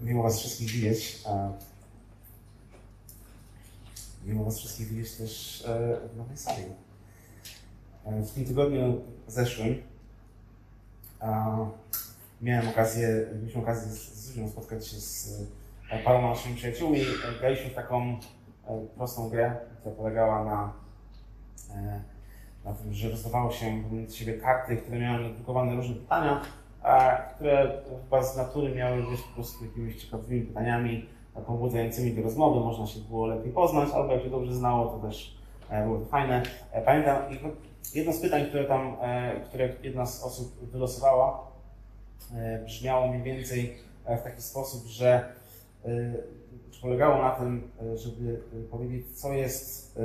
Miło 0.00 0.22
Was 0.22 0.38
wszystkich 0.38 0.70
widzieć. 0.70 1.22
E, 1.26 1.52
miło 4.24 4.44
Was 4.44 4.58
wszystkich 4.58 4.88
widzieć 4.88 5.12
też 5.12 5.64
e, 5.68 6.00
w 6.08 6.16
nowej 6.16 6.36
sali. 6.36 6.64
E, 8.04 8.22
w 8.22 8.30
tym 8.30 8.44
tygodniu 8.44 9.00
zeszłym 9.28 9.82
miałem 12.42 12.68
okazję, 12.68 13.26
mieliśmy 13.40 13.62
okazję 13.62 13.92
z, 13.92 14.50
spotkać 14.50 14.86
się 14.88 14.96
z 14.96 15.42
paroma 16.04 16.28
naszymi 16.28 16.56
przyjaciółmi. 16.56 17.00
Graliśmy 17.40 17.70
w 17.70 17.74
taką 17.74 18.18
prostą 18.96 19.28
grę, 19.28 19.56
która 19.80 19.94
polegała 19.94 20.44
na, 20.44 20.72
na 22.64 22.72
tym, 22.72 22.94
że 22.94 23.10
rozdawało 23.10 23.52
się 23.52 23.82
pomiędzy 23.88 24.16
siebie 24.16 24.34
karty, 24.34 24.76
które 24.76 24.98
miały 24.98 25.28
nadrukowane 25.28 25.74
różne 25.74 25.94
pytania 25.94 26.42
które 27.34 27.82
chyba 28.04 28.22
z 28.22 28.36
natury 28.36 28.74
miały 28.74 28.96
być 28.96 29.20
po 29.20 29.34
prostu 29.34 29.64
jakimiś 29.64 30.04
ciekawymi 30.04 30.42
pytaniami 30.42 31.06
pobudzającymi 31.46 32.14
do 32.14 32.22
rozmowy, 32.22 32.60
można 32.60 32.86
się 32.86 33.00
było 33.00 33.26
lepiej 33.26 33.52
poznać, 33.52 33.88
albo 33.94 34.12
jak 34.12 34.22
się 34.22 34.30
dobrze 34.30 34.54
znało, 34.54 34.86
to 34.86 35.06
też 35.08 35.36
e, 35.70 35.84
było 35.84 36.04
fajne. 36.04 36.42
E, 36.72 36.82
pamiętam, 36.82 37.16
jedno 37.94 38.12
z 38.12 38.20
pytań, 38.20 38.46
które 38.46 38.64
tam, 38.64 38.96
e, 39.00 39.40
które 39.40 39.68
jedna 39.82 40.06
z 40.06 40.22
osób 40.24 40.70
wylosowała, 40.70 41.46
brzmiało 42.64 43.08
mniej 43.08 43.22
więcej 43.22 43.76
w 44.06 44.22
taki 44.22 44.42
sposób, 44.42 44.86
że 44.86 45.32
polegało 46.82 47.22
na 47.22 47.30
tym, 47.30 47.70
żeby 47.94 48.42
powiedzieć, 48.70 49.20
co 49.20 49.32
jest, 49.32 49.98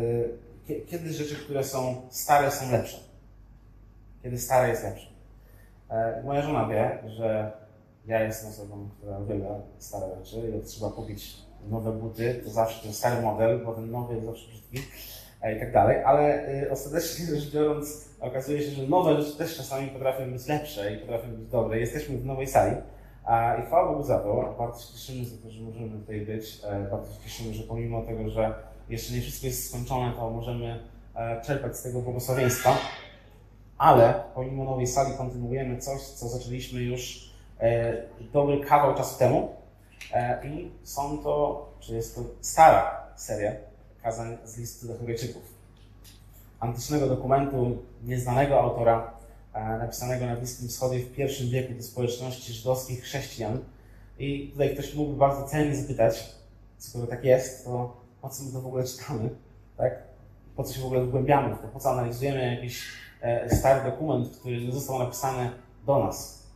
kiedy 0.88 1.13
rzeczy, 1.13 1.36
które 1.36 1.63
są 1.63 2.02
stare, 2.10 2.52
są 2.52 2.72
lepsze. 2.72 2.98
Kiedy 4.24 4.38
stare 4.38 4.70
jest 4.70 4.84
lepsze. 4.84 5.11
E, 5.91 6.23
moja 6.23 6.41
żona 6.41 6.68
wie, 6.68 6.98
że 7.05 7.52
ja 8.05 8.23
jestem 8.23 8.49
osobą, 8.49 8.90
która 8.98 9.20
uwielbia 9.20 9.49
stare 9.77 10.05
rzeczy 10.16 10.52
jak 10.55 10.63
trzeba 10.63 10.91
kupić 10.91 11.38
nowe 11.70 11.91
buty, 11.91 12.41
to 12.44 12.49
zawsze 12.49 12.84
ten 12.84 12.94
stary 12.94 13.22
model, 13.22 13.66
bo 13.66 13.74
ten 13.74 13.91
nowy 13.91 14.13
jest 14.13 14.26
zawsze 14.26 14.49
brzydki 14.49 14.77
e, 15.41 15.57
i 15.57 15.60
tak 15.60 15.74
dalej, 15.74 16.04
ale 16.04 16.49
y, 16.63 16.71
ostatecznie 16.71 17.26
rzecz 17.26 17.54
biorąc 17.54 18.10
okazuje 18.20 18.62
się, 18.62 18.71
że 18.71 18.88
nowe 18.88 19.21
rzeczy 19.21 19.38
też 19.38 19.57
czasami 19.57 19.88
potrafią 19.88 20.32
być 20.32 20.48
lepsze 20.48 20.93
i 20.93 20.98
potrafią 20.98 21.27
być 21.27 21.48
dobre. 21.48 21.79
Jesteśmy 21.79 22.18
w 22.18 22.26
nowej 22.26 22.48
sali 22.48 22.76
i 23.60 23.66
chwała 23.66 23.91
Bogu 23.91 24.04
za 24.04 24.20
to. 24.20 24.55
Bardzo 24.60 24.82
się 24.82 24.94
cieszymy 24.94 25.26
za 25.26 25.44
to, 25.44 25.49
że 25.49 25.62
możemy 25.62 25.99
tutaj 25.99 26.21
być. 26.21 26.62
E, 26.63 26.90
bardzo 26.91 27.13
się 27.13 27.20
cieszymy, 27.23 27.54
że 27.54 27.63
pomimo 27.63 28.01
tego, 28.01 28.29
że 28.29 28.54
jeszcze 28.90 29.13
nie 29.13 29.21
wszystko 29.21 29.48
jest 29.48 29.70
skończone, 29.70 30.13
to 30.16 30.29
możemy 30.29 30.79
czerpać 31.44 31.77
z 31.77 31.84
tego 31.84 32.01
błogosławieństwa 32.01 32.77
ale 33.82 34.24
pomimo 34.35 34.63
nowej 34.63 34.87
sali 34.87 35.18
kontynuujemy 35.18 35.77
coś, 35.77 36.01
co 36.01 36.29
zaczęliśmy 36.29 36.82
już 36.82 37.32
e, 37.60 37.93
dobry 38.34 38.60
kawał 38.60 38.96
czasu 38.96 39.20
temu. 39.20 39.55
E, 40.13 40.48
I 40.48 40.71
są 40.84 41.18
to, 41.18 41.65
czy 41.79 41.96
jest 41.96 42.15
to 42.15 42.21
stara 42.41 43.07
seria 43.15 43.51
kazań 44.04 44.38
z 44.46 44.57
listu 44.57 44.88
do 44.88 44.98
Hebrajczyków. 44.98 45.43
Antycznego 46.60 47.07
dokumentu 47.07 47.77
nieznanego 48.04 48.60
autora, 48.60 49.13
e, 49.54 49.77
napisanego 49.77 50.26
na 50.26 50.35
Bliskim 50.35 50.68
Wschodzie 50.68 50.99
w 50.99 51.13
pierwszym 51.13 51.49
wieku 51.49 51.73
do 51.73 51.84
społeczności 51.84 52.54
żydowskich 52.54 53.01
chrześcijan. 53.01 53.60
I 54.20 54.49
tutaj 54.51 54.73
ktoś 54.73 54.95
mógłby 54.95 55.18
bardzo 55.18 55.48
celnie 55.48 55.76
zapytać, 55.76 56.35
skoro 56.77 57.07
tak 57.07 57.23
jest, 57.23 57.66
to 57.66 57.98
po 58.21 58.29
co 58.29 58.43
my 58.43 58.51
to 58.51 58.62
w 58.62 58.68
ogóle 58.68 58.84
czytamy, 58.84 59.29
tak? 59.77 60.04
Po 60.55 60.63
co 60.63 60.73
się 60.73 60.82
w 60.82 60.85
ogóle 60.85 61.04
wgłębiamy 61.05 61.55
to, 61.55 61.68
po 61.68 61.79
co 61.79 61.91
analizujemy 61.91 62.55
jakieś 62.55 63.01
stary 63.50 63.91
dokument, 63.91 64.38
który 64.38 64.72
został 64.72 65.00
napisany 65.00 65.50
do 65.86 66.00
nas. 66.00 66.47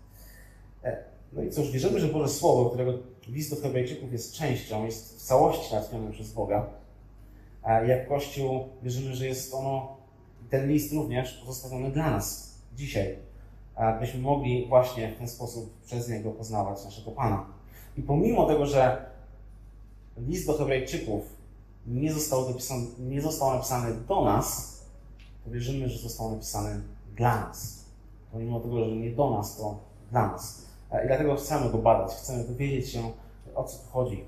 E, 0.83 1.03
no 1.33 1.43
i 1.43 1.49
cóż, 1.49 1.71
wierzymy, 1.71 1.99
że 1.99 2.07
Boże 2.07 2.29
Słowo, 2.29 2.69
którego 2.69 2.93
list 3.27 3.55
do 3.55 3.61
Hebrajczyków 3.61 4.11
jest 4.11 4.33
częścią, 4.33 4.85
jest 4.85 5.17
w 5.17 5.21
całości 5.21 5.73
natchnione 5.73 6.11
przez 6.11 6.33
Boga. 6.33 6.65
Jak 7.87 8.07
Kościół 8.07 8.69
wierzymy, 8.83 9.15
że 9.15 9.25
jest 9.25 9.53
ono, 9.53 9.97
ten 10.49 10.69
list 10.69 10.93
również 10.93 11.33
pozostawiony 11.33 11.91
dla 11.91 12.11
nas 12.11 12.55
dzisiaj, 12.75 13.15
byśmy 13.99 14.21
mogli 14.21 14.65
właśnie 14.67 15.11
w 15.11 15.17
ten 15.17 15.27
sposób 15.27 15.73
przez 15.85 16.09
niego 16.09 16.31
poznawać 16.31 16.85
naszego 16.85 17.11
Pana. 17.11 17.45
I 17.97 18.01
pomimo 18.01 18.47
tego, 18.47 18.65
że 18.65 19.05
list 20.17 20.47
do 20.47 20.53
Hebrajczyków 20.53 21.23
nie 21.87 22.13
został, 22.13 22.47
dopisany, 22.47 22.85
nie 22.99 23.21
został 23.21 23.53
napisany 23.53 23.93
do 24.07 24.25
nas, 24.25 24.74
to 25.45 25.51
wierzymy, 25.51 25.89
że 25.89 25.99
został 25.99 26.31
napisany 26.31 26.81
dla 27.15 27.39
nas. 27.39 27.85
Pomimo 28.31 28.59
tego, 28.59 28.85
że 28.85 28.95
nie 28.95 29.11
do 29.11 29.29
nas, 29.29 29.57
to 29.57 29.79
dla 30.11 30.27
nas. 30.27 30.65
E, 30.91 31.03
I 31.03 31.07
dlatego 31.07 31.35
chcemy 31.35 31.69
go 31.69 31.77
badać, 31.77 32.11
chcemy 32.11 32.43
dowiedzieć 32.43 32.89
się, 32.89 33.11
o 33.55 33.63
co 33.63 33.77
tu 33.77 33.89
chodzi. 33.89 34.23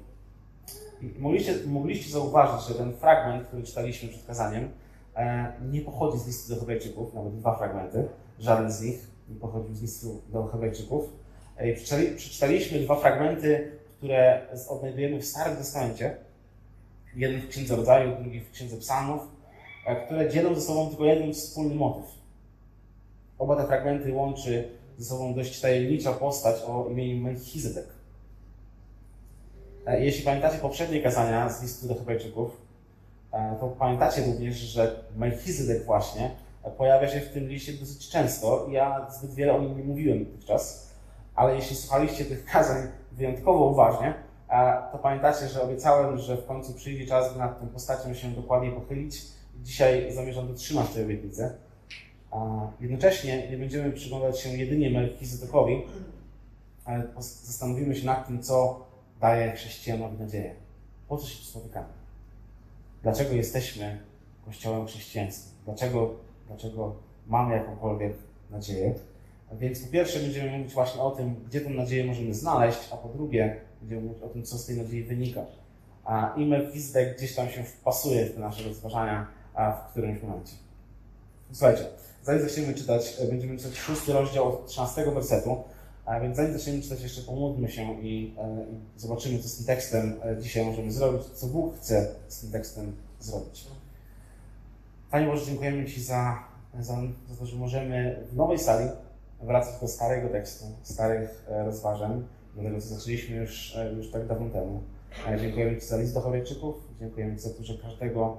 I 1.02 1.20
mogliście, 1.20 1.56
mogliście 1.66 2.12
zauważyć, 2.12 2.68
że 2.68 2.74
ten 2.74 2.94
fragment, 2.94 3.48
który 3.48 3.64
czytaliśmy 3.64 4.10
przed 4.10 4.26
kazaniem, 4.26 4.70
e, 5.16 5.54
nie 5.72 5.82
pochodzi 5.82 6.20
z 6.20 6.28
listu 6.28 6.54
do 6.54 6.60
Hebrajczyków, 6.60 7.14
nawet 7.14 7.36
dwa 7.36 7.56
fragmenty, 7.56 8.08
żaden 8.40 8.72
z 8.72 8.82
nich 8.82 9.08
nie 9.30 9.36
pochodził 9.36 9.76
z 9.76 9.82
listu 9.82 10.22
do 10.30 10.44
Hebrajczyków. 10.44 11.10
E, 11.56 11.74
przeczytaliśmy 12.16 12.80
dwa 12.80 12.96
fragmenty, 12.96 13.72
które 13.98 14.42
odnajdujemy 14.70 15.20
w 15.20 15.26
Starym 15.26 15.58
Testamencie. 15.58 16.18
Jeden 17.16 17.42
w 17.42 17.48
Księdze 17.48 17.76
Rodzaju, 17.76 18.16
drugi 18.22 18.40
w 18.40 18.52
Księdze 18.52 18.78
Psalmów 18.78 19.37
które 19.96 20.30
dzielą 20.30 20.56
ze 20.56 20.62
sobą 20.62 20.90
tylko 20.90 21.06
jeden 21.06 21.34
wspólny 21.34 21.76
motyw. 21.76 22.06
Oba 23.40 23.56
te 23.56 23.68
fragmenty 23.68 24.14
łączy 24.14 24.70
ze 24.98 25.06
sobą 25.06 25.34
dość 25.34 25.62
tajemnicza 25.62 26.12
postać 26.12 26.62
o 26.68 26.88
imieniu 26.90 27.24
Melchizedek. 27.24 27.88
E, 29.86 30.06
jeśli 30.06 30.26
pamiętacie 30.26 30.58
poprzednie 30.58 31.02
kazania 31.02 31.50
z 31.50 31.62
listu 31.62 31.88
do 31.88 31.96
Hebrajczyków, 31.96 32.62
e, 33.32 33.56
to 33.60 33.68
pamiętacie 33.68 34.26
również, 34.26 34.56
że 34.56 35.04
Melchizedek 35.18 35.86
właśnie 35.86 36.32
pojawia 36.78 37.08
się 37.08 37.20
w 37.20 37.34
tym 37.34 37.48
liście 37.48 37.74
dosyć 37.74 38.10
często. 38.10 38.68
Ja 38.72 39.08
zbyt 39.12 39.34
wiele 39.34 39.56
o 39.56 39.62
nim 39.62 39.78
nie 39.78 39.84
mówiłem 39.84 40.26
dotychczas, 40.26 40.94
ale 41.36 41.56
jeśli 41.56 41.76
słuchaliście 41.76 42.26
tych 42.26 42.46
kazań 42.46 42.88
wyjątkowo 43.12 43.66
uważnie, 43.66 44.14
e, 44.50 44.82
to 44.92 44.98
pamiętacie, 44.98 45.48
że 45.48 45.62
obiecałem, 45.62 46.18
że 46.18 46.38
w 46.38 46.46
końcu 46.46 46.74
przyjdzie 46.74 47.08
czas, 47.08 47.34
by 47.34 47.40
nad 47.40 47.60
tą 47.60 47.68
postacią 47.68 48.14
się 48.14 48.28
dokładnie 48.28 48.72
pochylić 48.72 49.37
Dzisiaj 49.64 50.14
zamierzam 50.14 50.48
dotrzymać 50.48 50.90
tej 50.90 51.04
obietnicy. 51.04 51.50
A 52.32 52.68
jednocześnie 52.80 53.50
nie 53.52 53.58
będziemy 53.58 53.92
przyglądać 53.92 54.40
się 54.40 54.50
jedynie 54.50 54.90
Melchizedekowi, 54.90 55.82
ale 56.86 57.08
zastanowimy 57.20 57.96
się 57.96 58.06
nad 58.06 58.28
tym, 58.28 58.44
co 58.44 58.86
daje 59.22 59.52
chrześcijanowi 59.52 60.18
nadzieję. 60.18 60.56
Po 61.08 61.18
co 61.18 61.28
się 61.28 61.46
spotykamy? 61.46 61.88
Dlaczego 63.04 63.34
jesteśmy 63.34 64.00
Kościołem 64.46 64.88
chrześcijańskim? 64.88 65.52
Dlaczego, 65.66 66.16
dlaczego 66.48 66.96
mamy 67.28 67.56
jakąkolwiek 67.56 68.14
nadzieję? 68.50 68.94
Więc 69.60 69.80
po 69.80 69.92
pierwsze 69.92 70.20
będziemy 70.20 70.58
mówić 70.58 70.74
właśnie 70.74 71.02
o 71.02 71.12
tym, 71.12 71.36
gdzie 71.48 71.62
tę 71.62 71.70
nadzieję 71.70 72.06
możemy 72.06 72.34
znaleźć, 72.34 72.80
a 72.92 72.98
po 72.98 73.10
drugie 73.10 73.62
będziemy 73.82 74.02
mówić 74.02 74.24
o 74.24 74.30
tym, 74.30 74.44
co 74.44 74.58
z 74.58 74.66
tej 74.66 74.78
nadziei 74.78 75.04
wynika. 75.04 75.42
A 76.04 76.34
i 76.38 76.46
Melchizedek 76.46 77.18
gdzieś 77.18 77.36
tam 77.36 77.50
się 77.50 77.64
wpasuje 77.64 78.26
w 78.26 78.34
te 78.34 78.40
nasze 78.40 78.64
rozważania 78.64 79.28
a 79.58 79.72
w 79.72 79.92
którymś 79.92 80.22
momencie. 80.22 80.54
Słuchajcie, 81.52 81.86
zanim 82.24 82.42
zaczniemy 82.42 82.74
czytać, 82.74 83.16
e, 83.20 83.28
będziemy 83.28 83.58
czytać 83.58 83.78
szósty 83.78 84.14
rozdział 84.14 84.50
od 84.50 84.68
13 84.68 85.12
wersetu, 85.12 85.64
a 86.06 86.20
więc 86.20 86.38
zanim 86.38 86.54
zaczniemy 86.54 86.82
czytać, 86.82 87.02
jeszcze 87.02 87.22
pomódlmy 87.22 87.70
się 87.72 88.02
i, 88.02 88.36
e, 88.38 88.66
zobaczymy, 88.98 89.40
co 89.40 89.50
z 89.50 89.58
tym 89.58 89.66
tekstem 89.66 90.16
e, 90.26 90.38
dzisiaj 90.42 90.66
możemy 90.66 90.92
zrobić, 90.92 91.24
co 91.24 91.48
Bóg 91.48 91.76
chce 91.76 92.16
z 92.28 92.40
tym 92.40 92.52
tekstem 92.52 92.96
zrobić. 93.20 93.68
Panie 95.12 95.28
Boże, 95.28 95.46
dziękujemy 95.46 95.86
Ci 95.86 96.04
za, 96.04 96.44
za, 96.80 96.96
za 97.30 97.36
to, 97.40 97.46
że 97.46 97.58
możemy 97.58 98.24
w 98.32 98.36
nowej 98.36 98.60
sali 98.60 98.90
wracać 99.42 99.82
do 99.82 99.88
starego 99.88 100.30
tekstu, 100.30 100.66
starych 100.84 101.46
rozważań, 101.48 102.28
do 102.56 102.64
tego, 102.64 102.82
co 102.82 102.88
zaczęliśmy 102.88 103.36
już, 103.36 103.78
już 103.98 104.12
tak 104.12 104.28
dawno 104.28 104.50
temu. 104.50 104.82
Dziękujemy 105.42 105.82
Ci 105.82 105.88
za 105.88 105.98
list 105.98 106.14
do 106.14 106.22
Chorejczyków, 106.22 106.76
dziękujemy 107.00 107.36
Ci 107.36 107.42
za 107.42 107.50
to, 107.50 107.64
że 107.64 107.78
każdego 107.78 108.38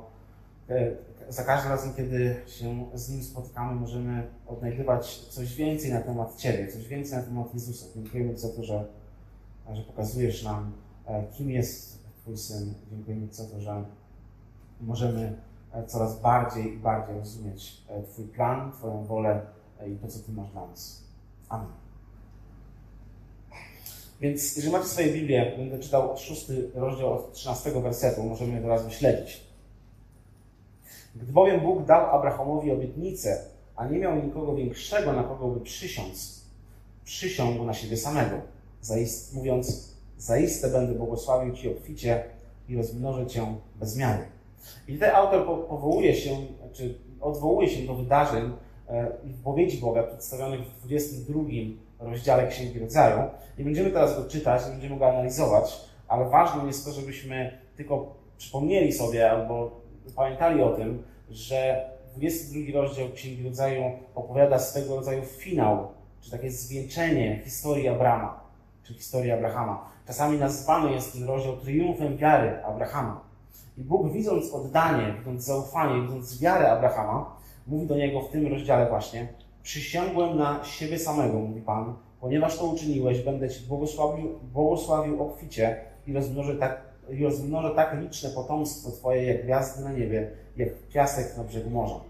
za 1.28 1.44
każdym 1.44 1.70
razem, 1.72 1.94
kiedy 1.94 2.36
się 2.46 2.86
z 2.94 3.10
Nim 3.10 3.22
spotykamy, 3.22 3.80
możemy 3.80 4.28
odnajdywać 4.46 5.18
coś 5.18 5.54
więcej 5.54 5.92
na 5.92 6.00
temat 6.00 6.36
Ciebie, 6.36 6.68
coś 6.68 6.88
więcej 6.88 7.18
na 7.18 7.24
temat 7.24 7.54
Jezusa. 7.54 7.86
Dziękujemy 7.94 8.38
za 8.38 8.48
to, 8.48 8.64
że, 8.64 8.86
że 9.72 9.82
pokazujesz 9.82 10.42
nam, 10.42 10.72
e, 11.06 11.24
kim 11.32 11.50
jest 11.50 12.04
Twój 12.22 12.36
Syn. 12.36 12.74
Dziękujemy 12.90 13.26
za 13.30 13.44
to, 13.44 13.60
że 13.60 13.84
możemy 14.80 15.36
e, 15.72 15.86
coraz 15.86 16.20
bardziej 16.20 16.74
i 16.74 16.78
bardziej 16.78 17.18
rozumieć 17.18 17.82
Twój 18.12 18.24
plan, 18.24 18.72
Twoją 18.72 19.04
wolę 19.04 19.40
i 19.86 19.96
to, 19.96 20.08
co 20.08 20.18
Ty 20.18 20.32
masz 20.32 20.52
dla 20.52 20.66
nas. 20.66 21.02
Amen. 21.48 21.68
Więc 24.20 24.56
jeżeli 24.56 24.72
macie 24.72 24.88
swoje 24.88 25.12
Biblię, 25.12 25.54
będę 25.58 25.78
czytał 25.78 26.16
szósty 26.16 26.70
rozdział 26.74 27.12
od 27.12 27.32
13 27.32 27.80
wersetu, 27.80 28.22
możemy 28.22 28.62
to 28.62 28.68
razem 28.68 28.90
śledzić. 28.90 29.47
Gdy 31.22 31.32
bowiem 31.32 31.60
Bóg 31.60 31.84
dał 31.84 32.16
Abrahamowi 32.16 32.72
obietnicę, 32.72 33.44
a 33.76 33.86
nie 33.86 33.98
miał 33.98 34.16
nikogo 34.16 34.54
większego, 34.54 35.12
na 35.12 35.22
kogo 35.22 35.48
by 35.48 35.60
przysiąc, 35.60 36.44
przysiągł 37.04 37.64
na 37.64 37.74
siebie 37.74 37.96
samego, 37.96 38.36
zaist, 38.80 39.34
mówiąc, 39.34 39.88
Zaiste 40.18 40.68
będę 40.68 40.94
błogosławił 40.94 41.54
Ci 41.54 41.68
obficie 41.68 42.24
i 42.68 42.76
rozmnożę 42.76 43.26
Cię 43.26 43.46
bez 43.76 43.96
miary. 43.96 44.24
I 44.88 44.92
tutaj 44.92 45.10
autor 45.10 45.66
powołuje 45.68 46.14
się, 46.14 46.36
czy 46.72 46.94
odwołuje 47.20 47.68
się 47.68 47.86
do 47.86 47.94
wydarzeń 47.94 48.52
e, 48.88 49.12
i 49.24 49.28
wypowiedzi 49.28 49.78
Boga 49.78 50.02
przedstawionych 50.02 50.60
w 50.60 50.86
22 50.86 51.40
rozdziale 51.98 52.48
Księgi 52.48 52.78
Rodzaju. 52.78 53.22
Nie 53.58 53.64
będziemy 53.64 53.90
teraz 53.90 54.16
go 54.16 54.30
czytać, 54.30 54.66
nie 54.66 54.72
będziemy 54.72 54.98
go 54.98 55.08
analizować, 55.08 55.80
ale 56.08 56.28
ważne 56.28 56.66
jest 56.66 56.84
to, 56.84 56.92
żebyśmy 56.92 57.58
tylko 57.76 58.14
przypomnieli 58.38 58.92
sobie 58.92 59.30
albo 59.30 59.80
pamiętali 60.16 60.62
o 60.62 60.70
tym, 60.70 61.02
że 61.30 61.90
22 62.16 62.80
rozdział 62.80 63.08
Księgi 63.14 63.44
Rodzaju 63.44 63.82
opowiada 64.14 64.58
swego 64.58 64.96
rodzaju 64.96 65.22
finał, 65.22 65.88
czy 66.20 66.30
takie 66.30 66.50
zwieńczenie 66.50 67.40
historii 67.44 67.88
Abrama, 67.88 68.40
czy 68.82 68.94
historii 68.94 69.30
Abrahama. 69.30 69.88
Czasami 70.06 70.38
nazywany 70.38 70.92
jest 70.92 71.12
ten 71.12 71.24
rozdział 71.24 71.56
triumfem 71.56 72.16
wiary 72.16 72.64
Abrahama. 72.64 73.20
I 73.78 73.84
Bóg 73.84 74.12
widząc 74.12 74.54
oddanie, 74.54 75.14
widząc 75.18 75.44
zaufanie, 75.44 76.02
widząc 76.02 76.40
wiarę 76.40 76.70
Abrahama, 76.70 77.36
mówi 77.66 77.86
do 77.86 77.96
niego 77.96 78.20
w 78.20 78.30
tym 78.30 78.46
rozdziale 78.46 78.88
właśnie, 78.88 79.28
przysiągłem 79.62 80.38
na 80.38 80.64
siebie 80.64 80.98
samego, 80.98 81.38
mówi 81.38 81.60
Pan, 81.60 81.94
ponieważ 82.20 82.58
to 82.58 82.66
uczyniłeś, 82.66 83.22
będę 83.22 83.48
Ci 83.48 83.66
błogosławił, 83.66 84.38
błogosławił 84.52 85.22
obficie 85.22 85.76
i 86.06 86.12
rozmnożę 86.12 86.54
tak, 86.54 86.87
i 87.10 87.24
rozmnożę 87.24 87.74
tak 87.74 88.00
liczne 88.00 88.30
potomstwo 88.30 88.90
Twoje, 88.90 89.24
jak 89.24 89.42
gwiazdy 89.42 89.84
na 89.84 89.92
niebie, 89.92 90.30
jak 90.56 90.68
piasek 90.88 91.36
na 91.36 91.44
brzegu 91.44 91.70
morza. 91.70 92.00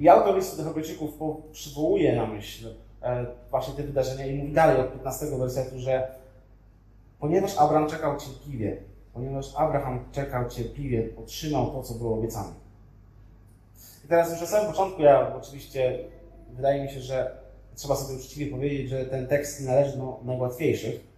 I 0.00 0.08
autor 0.08 0.36
listu 0.36 0.56
do 0.56 0.64
Hebrajczyków 0.64 1.10
przywołuje 1.52 2.16
na 2.16 2.26
myśl 2.26 2.74
e, 3.02 3.26
właśnie 3.50 3.74
te 3.74 3.82
wydarzenia 3.82 4.26
i 4.26 4.38
mówi 4.38 4.52
dalej 4.52 4.80
od 4.80 4.92
15 4.92 5.26
wersetu, 5.26 5.78
że 5.78 6.14
ponieważ 7.20 7.58
Abraham 7.58 7.90
czekał 7.90 8.16
cierpliwie, 8.16 8.76
ponieważ 9.14 9.46
Abraham 9.56 10.04
czekał 10.12 10.48
cierpliwie, 10.48 11.08
otrzymał 11.16 11.70
to, 11.70 11.82
co 11.82 11.94
było 11.94 12.18
obiecane. 12.18 12.52
I 14.04 14.08
teraz 14.08 14.30
już 14.30 14.40
na 14.40 14.46
samym 14.46 14.70
początku, 14.70 15.02
ja 15.02 15.34
oczywiście 15.36 15.98
wydaje 16.50 16.82
mi 16.82 16.90
się, 16.90 17.00
że 17.00 17.42
trzeba 17.74 17.96
sobie 17.96 18.18
uczciwie 18.18 18.50
powiedzieć, 18.50 18.88
że 18.88 19.04
ten 19.04 19.26
tekst 19.26 19.60
należy 19.60 19.96
do 19.96 20.20
najłatwiejszych. 20.24 21.11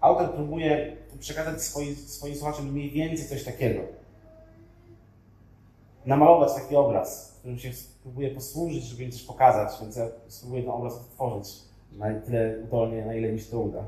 Autor 0.00 0.34
próbuje 0.34 0.96
przekazać 1.18 1.62
swoim, 1.62 1.96
swoim 1.96 2.34
słuchaczom 2.34 2.72
mniej 2.72 2.90
więcej 2.90 3.26
coś 3.26 3.44
takiego. 3.44 3.80
Namalować 6.06 6.54
taki 6.54 6.76
obraz, 6.76 7.36
którym 7.38 7.58
się 7.58 7.72
spróbuję 7.72 8.30
posłużyć, 8.30 8.84
żeby 8.84 9.10
coś 9.10 9.22
pokazać, 9.22 9.80
więc 9.80 9.96
ja 9.96 10.06
spróbuję 10.28 10.62
ten 10.62 10.70
obraz 10.70 10.94
odtworzyć 10.94 11.48
na 11.92 12.20
tyle 12.20 12.54
udolnie, 12.64 13.06
na 13.06 13.14
ile 13.14 13.32
mi 13.32 13.40
się 13.40 13.50
to 13.50 13.60
uda. 13.60 13.84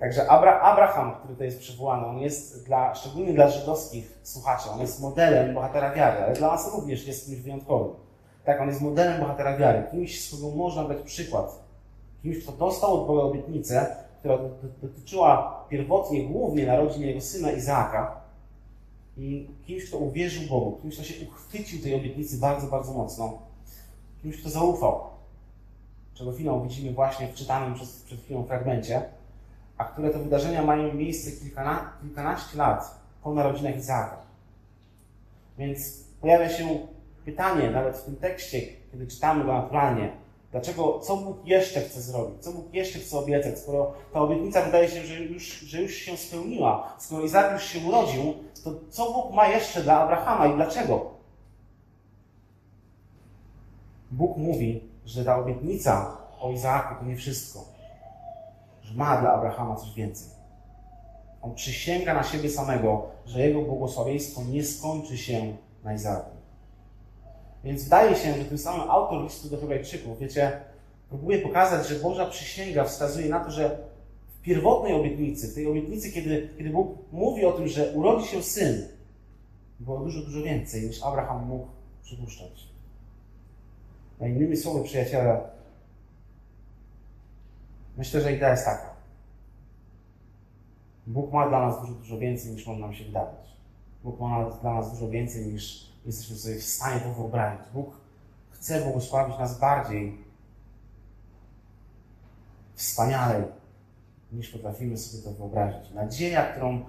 Także 0.00 0.30
Abra 0.30 0.60
Abraham, 0.60 1.14
który 1.14 1.34
tutaj 1.34 1.46
jest 1.46 1.58
przywołany, 1.58 2.06
on 2.06 2.18
jest 2.18 2.66
dla, 2.66 2.94
szczególnie 2.94 3.32
dla 3.32 3.48
żydowskich 3.48 4.18
słuchaczy, 4.22 4.70
on 4.70 4.80
jest 4.80 5.00
modelem 5.00 5.54
bohatera 5.54 5.94
wiary, 5.94 6.22
ale 6.22 6.34
dla 6.34 6.48
nas 6.48 6.74
również 6.74 7.06
jest 7.06 7.26
kimś 7.26 7.38
wyjątkowym. 7.38 7.96
Tak, 8.44 8.60
on 8.60 8.68
jest 8.68 8.80
modelem 8.80 9.20
bohatera 9.20 9.56
wiary, 9.56 9.82
kimś, 9.90 10.28
z 10.28 10.30
kogo 10.30 10.56
można 10.56 10.84
dać 10.84 11.02
przykład. 11.02 11.64
Kimś, 12.24 12.42
kto 12.42 12.52
dostał 12.52 13.00
od 13.00 13.06
Boga 13.06 13.22
obietnicę, 13.22 13.96
która 14.18 14.38
dotyczyła 14.82 15.64
pierwotnie 15.68 16.24
głównie 16.24 16.66
narodzin 16.66 17.02
jego 17.02 17.20
syna 17.20 17.52
Izaaka 17.52 18.20
i 19.16 19.48
kimś, 19.66 19.88
kto 19.88 19.98
uwierzył 19.98 20.48
Bogu, 20.48 20.78
kimś, 20.82 20.94
kto 20.94 21.04
się 21.04 21.28
uchwycił 21.28 21.82
tej 21.82 21.94
obietnicy 21.94 22.38
bardzo, 22.38 22.66
bardzo 22.66 22.92
mocno, 22.92 23.38
kimś, 24.22 24.40
kto 24.40 24.50
zaufał. 24.50 25.00
Czego 26.14 26.32
finał 26.32 26.62
widzimy 26.62 26.92
właśnie 26.92 27.28
w 27.28 27.34
czytanym 27.34 27.74
przez, 27.74 28.02
przed 28.02 28.20
chwilą 28.20 28.44
fragmencie 28.44 29.02
a 29.78 29.84
które 29.84 30.10
to 30.10 30.18
wydarzenia 30.18 30.62
mają 30.62 30.94
miejsce 30.94 31.40
kilkana, 31.40 31.92
kilkanaście 32.00 32.58
lat 32.58 33.00
po 33.22 33.34
narodzinach 33.34 33.76
Izaaka. 33.76 34.16
Więc 35.58 36.04
pojawia 36.20 36.48
się 36.48 36.78
pytanie, 37.24 37.70
nawet 37.70 37.96
w 37.96 38.04
tym 38.04 38.16
tekście, 38.16 38.60
kiedy 38.92 39.06
czytamy 39.06 39.44
go 39.44 39.52
naturalnie, 39.52 40.23
dlaczego, 40.54 40.98
co 40.98 41.16
Bóg 41.16 41.46
jeszcze 41.46 41.80
chce 41.80 42.00
zrobić, 42.00 42.42
co 42.42 42.52
Bóg 42.52 42.74
jeszcze 42.74 42.98
chce 42.98 43.18
obiecać, 43.18 43.58
skoro 43.58 43.92
ta 44.12 44.20
obietnica 44.20 44.62
wydaje 44.62 44.88
się, 44.88 45.06
że 45.06 45.20
już, 45.20 45.60
że 45.60 45.82
już 45.82 45.94
się 45.94 46.16
spełniła, 46.16 46.94
skoro 46.98 47.24
Izaak 47.24 47.52
już 47.52 47.64
się 47.64 47.88
urodził, 47.88 48.34
to 48.64 48.70
co 48.90 49.12
Bóg 49.12 49.32
ma 49.32 49.48
jeszcze 49.48 49.82
dla 49.82 50.00
Abrahama 50.00 50.46
i 50.46 50.54
dlaczego? 50.54 51.10
Bóg 54.10 54.36
mówi, 54.36 54.80
że 55.04 55.24
ta 55.24 55.38
obietnica 55.38 56.16
o 56.40 56.50
Izaaku 56.50 56.94
to 57.00 57.04
nie 57.04 57.16
wszystko 57.16 57.74
że 58.84 58.94
ma 58.94 59.20
dla 59.20 59.32
Abrahama 59.32 59.76
coś 59.76 59.94
więcej. 59.94 60.28
On 61.42 61.54
przysięga 61.54 62.14
na 62.14 62.22
siebie 62.22 62.50
samego, 62.50 63.06
że 63.26 63.40
jego 63.40 63.62
błogosławieństwo 63.62 64.42
nie 64.44 64.64
skończy 64.64 65.18
się 65.18 65.56
na 65.84 65.94
Izaaku. 65.94 66.33
Więc 67.64 67.84
wydaje 67.84 68.16
się, 68.16 68.34
że 68.34 68.44
tym 68.44 68.58
samym 68.58 68.90
autor 68.90 69.22
listu 69.22 69.48
do 69.48 69.56
Hebrajczyków, 69.56 70.18
wiecie, 70.18 70.60
próbuje 71.08 71.38
pokazać, 71.38 71.88
że 71.88 71.94
Boża 71.94 72.26
przysięga 72.26 72.84
wskazuje 72.84 73.28
na 73.28 73.44
to, 73.44 73.50
że 73.50 73.78
w 74.38 74.42
pierwotnej 74.42 74.92
obietnicy, 74.92 75.48
w 75.48 75.54
tej 75.54 75.66
obietnicy, 75.66 76.12
kiedy, 76.12 76.48
kiedy 76.58 76.70
Bóg 76.70 76.98
mówi 77.12 77.44
o 77.44 77.52
tym, 77.52 77.68
że 77.68 77.92
urodzi 77.92 78.26
się 78.26 78.42
syn, 78.42 78.88
było 79.80 79.98
dużo, 79.98 80.22
dużo 80.22 80.42
więcej 80.42 80.82
niż 80.82 81.02
Abraham 81.02 81.46
mógł 81.46 81.66
przypuszczać. 82.02 82.68
Na 84.20 84.28
innymi 84.28 84.56
słowy, 84.56 84.84
przyjaciele, 84.84 85.40
Myślę, 87.96 88.20
że 88.20 88.32
idea 88.32 88.50
jest 88.50 88.64
taka. 88.64 88.94
Bóg 91.06 91.32
ma 91.32 91.48
dla 91.48 91.60
nas 91.60 91.80
dużo, 91.80 91.92
dużo 91.92 92.18
więcej 92.18 92.52
niż 92.52 92.66
może 92.66 92.80
nam 92.80 92.94
się 92.94 93.04
wydawać. 93.04 93.56
Bóg 94.04 94.20
ma 94.20 94.50
dla 94.50 94.74
nas 94.74 94.92
dużo 94.92 95.08
więcej 95.08 95.46
niż 95.46 95.92
jesteśmy 96.06 96.36
sobie 96.36 96.56
w 96.56 96.64
stanie 96.64 97.00
to 97.00 97.14
wyobrazić. 97.14 97.60
Bóg 97.74 98.00
chce 98.50 98.80
błogosławić 98.80 99.38
nas 99.38 99.58
bardziej, 99.58 100.18
wspanialej, 102.74 103.42
niż 104.32 104.48
potrafimy 104.48 104.98
sobie 104.98 105.22
to 105.22 105.32
wyobrazić. 105.32 105.90
Nadzieja, 105.94 106.52
którą 106.52 106.84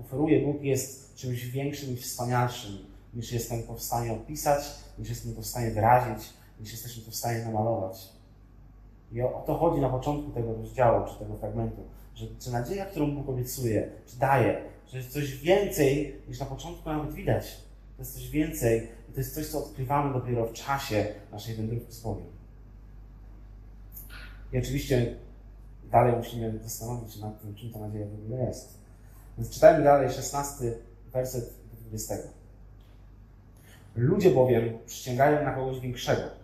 oferuje 0.00 0.46
Bóg, 0.46 0.62
jest 0.62 1.14
czymś 1.14 1.44
większym 1.46 1.92
i 1.92 1.96
wspanialszym, 1.96 2.78
niż 3.14 3.32
jestem 3.32 3.62
w 3.76 3.82
stanie 3.82 4.12
opisać, 4.12 4.64
niż 4.98 5.08
jestem 5.08 5.32
w 5.32 5.46
stanie 5.46 5.70
wyrazić, 5.70 6.30
niż 6.60 6.72
jesteśmy 6.72 7.12
w 7.12 7.16
stanie 7.16 7.44
namalować. 7.44 8.08
I 9.12 9.22
o, 9.22 9.42
to 9.46 9.54
chodzi 9.58 9.80
na 9.80 9.88
początku 9.88 10.30
tego 10.30 10.54
rozdziału, 10.54 11.06
czy 11.06 11.18
tego 11.18 11.36
fragmentu, 11.36 11.82
że, 12.14 12.26
że 12.40 12.50
nadzieja, 12.50 12.86
którą 12.86 13.14
Bóg 13.14 13.28
obiecuje, 13.28 13.90
czy 14.06 14.18
daje, 14.18 14.71
że 14.90 14.98
jest 14.98 15.12
coś 15.12 15.36
więcej 15.36 16.16
niż 16.28 16.40
na 16.40 16.46
początku 16.46 16.88
nawet 16.88 17.14
widać. 17.14 17.56
To 17.96 18.02
jest 18.02 18.14
coś 18.14 18.30
więcej 18.30 18.88
i 19.10 19.12
to 19.12 19.20
jest 19.20 19.34
coś, 19.34 19.46
co 19.46 19.58
odkrywamy 19.58 20.12
dopiero 20.12 20.46
w 20.46 20.52
czasie 20.52 21.06
naszej 21.32 21.54
wędrówki 21.54 21.92
z 21.92 22.00
Bogiem. 22.00 22.26
I 24.52 24.58
oczywiście 24.58 25.16
dalej 25.90 26.16
musimy 26.16 26.58
zastanowić 26.62 27.14
się 27.14 27.20
nad 27.20 27.42
tym, 27.42 27.54
czym 27.54 27.72
ta 27.72 27.78
nadzieja 27.78 28.06
w 28.06 28.14
ogóle 28.14 28.44
jest. 28.44 28.78
Więc 29.38 29.50
czytajmy 29.50 29.84
dalej 29.84 30.12
16 30.12 30.74
werset 31.12 31.54
20. 31.80 32.14
Ludzie 33.96 34.30
bowiem 34.30 34.78
przyciągają 34.86 35.44
na 35.44 35.52
kogoś 35.52 35.80
większego 35.80 36.42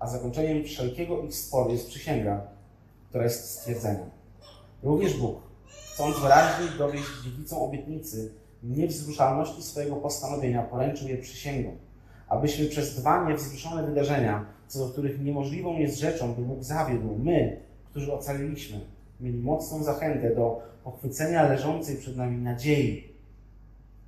a 0.00 0.06
zakończeniem 0.06 0.64
wszelkiego 0.64 1.22
ich 1.22 1.34
sporu 1.34 1.72
jest 1.72 1.88
przysięga, 1.88 2.40
która 3.08 3.24
jest 3.24 3.50
stwierdzeniem. 3.50 4.10
Również 4.82 5.14
Bóg, 5.14 5.42
chcąc 6.00 6.20
wyraźnie 6.20 6.66
dowieść 6.78 7.08
dziewicą 7.24 7.60
obietnicy 7.60 8.32
niewzruszalności 8.62 9.62
swojego 9.62 9.96
postanowienia, 9.96 10.62
poręczył 10.62 11.08
je 11.08 11.18
przysięgą, 11.18 11.76
abyśmy 12.28 12.66
przez 12.66 12.94
dwa 13.00 13.28
niewzruszone 13.28 13.86
wydarzenia, 13.86 14.46
co 14.68 14.78
do 14.78 14.92
których 14.92 15.20
niemożliwą 15.20 15.78
jest 15.78 15.98
rzeczą, 15.98 16.34
by 16.34 16.42
Bóg 16.42 16.64
zawiódł, 16.64 17.18
my, 17.18 17.60
którzy 17.90 18.12
ocaliliśmy, 18.12 18.80
mieli 19.20 19.38
mocną 19.38 19.82
zachętę 19.82 20.34
do 20.34 20.62
pochwycenia 20.84 21.48
leżącej 21.48 21.96
przed 21.96 22.16
nami 22.16 22.36
nadziei. 22.36 23.14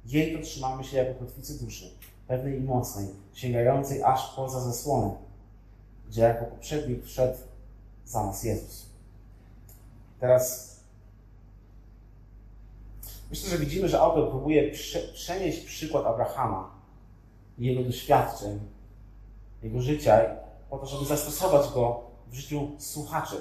Jej 0.07 0.37
to 0.37 0.43
trzymamy 0.43 0.85
się 0.85 0.97
jako 0.97 1.15
kotwicy 1.15 1.65
duszy, 1.65 1.91
pewnej 2.29 2.59
i 2.59 2.61
mocnej, 2.61 3.07
sięgającej 3.33 4.03
aż 4.03 4.35
poza 4.37 4.61
zasłonę, 4.61 5.15
gdzie 6.09 6.23
jako 6.23 6.45
poprzednik 6.45 7.05
wszedł 7.05 7.39
za 8.05 8.27
nas 8.27 8.45
Jezus. 8.45 8.87
Teraz 10.21 10.72
myślę, 13.33 13.51
że 13.51 13.59
widzimy, 13.59 13.89
że 13.89 14.01
autor 14.01 14.31
próbuje 14.31 14.71
prze, 14.71 14.99
przenieść 14.99 15.61
przykład 15.61 16.07
Abrahama 16.07 16.71
i 17.59 17.67
jego 17.67 17.83
doświadczeń, 17.83 18.61
jego 19.63 19.83
życia, 19.83 20.21
po 20.71 20.79
to, 20.79 20.87
żeby 20.87 21.05
zastosować 21.05 21.73
go 21.75 22.01
w 22.29 22.35
życiu 22.35 22.71
słuchaczy. 22.79 23.37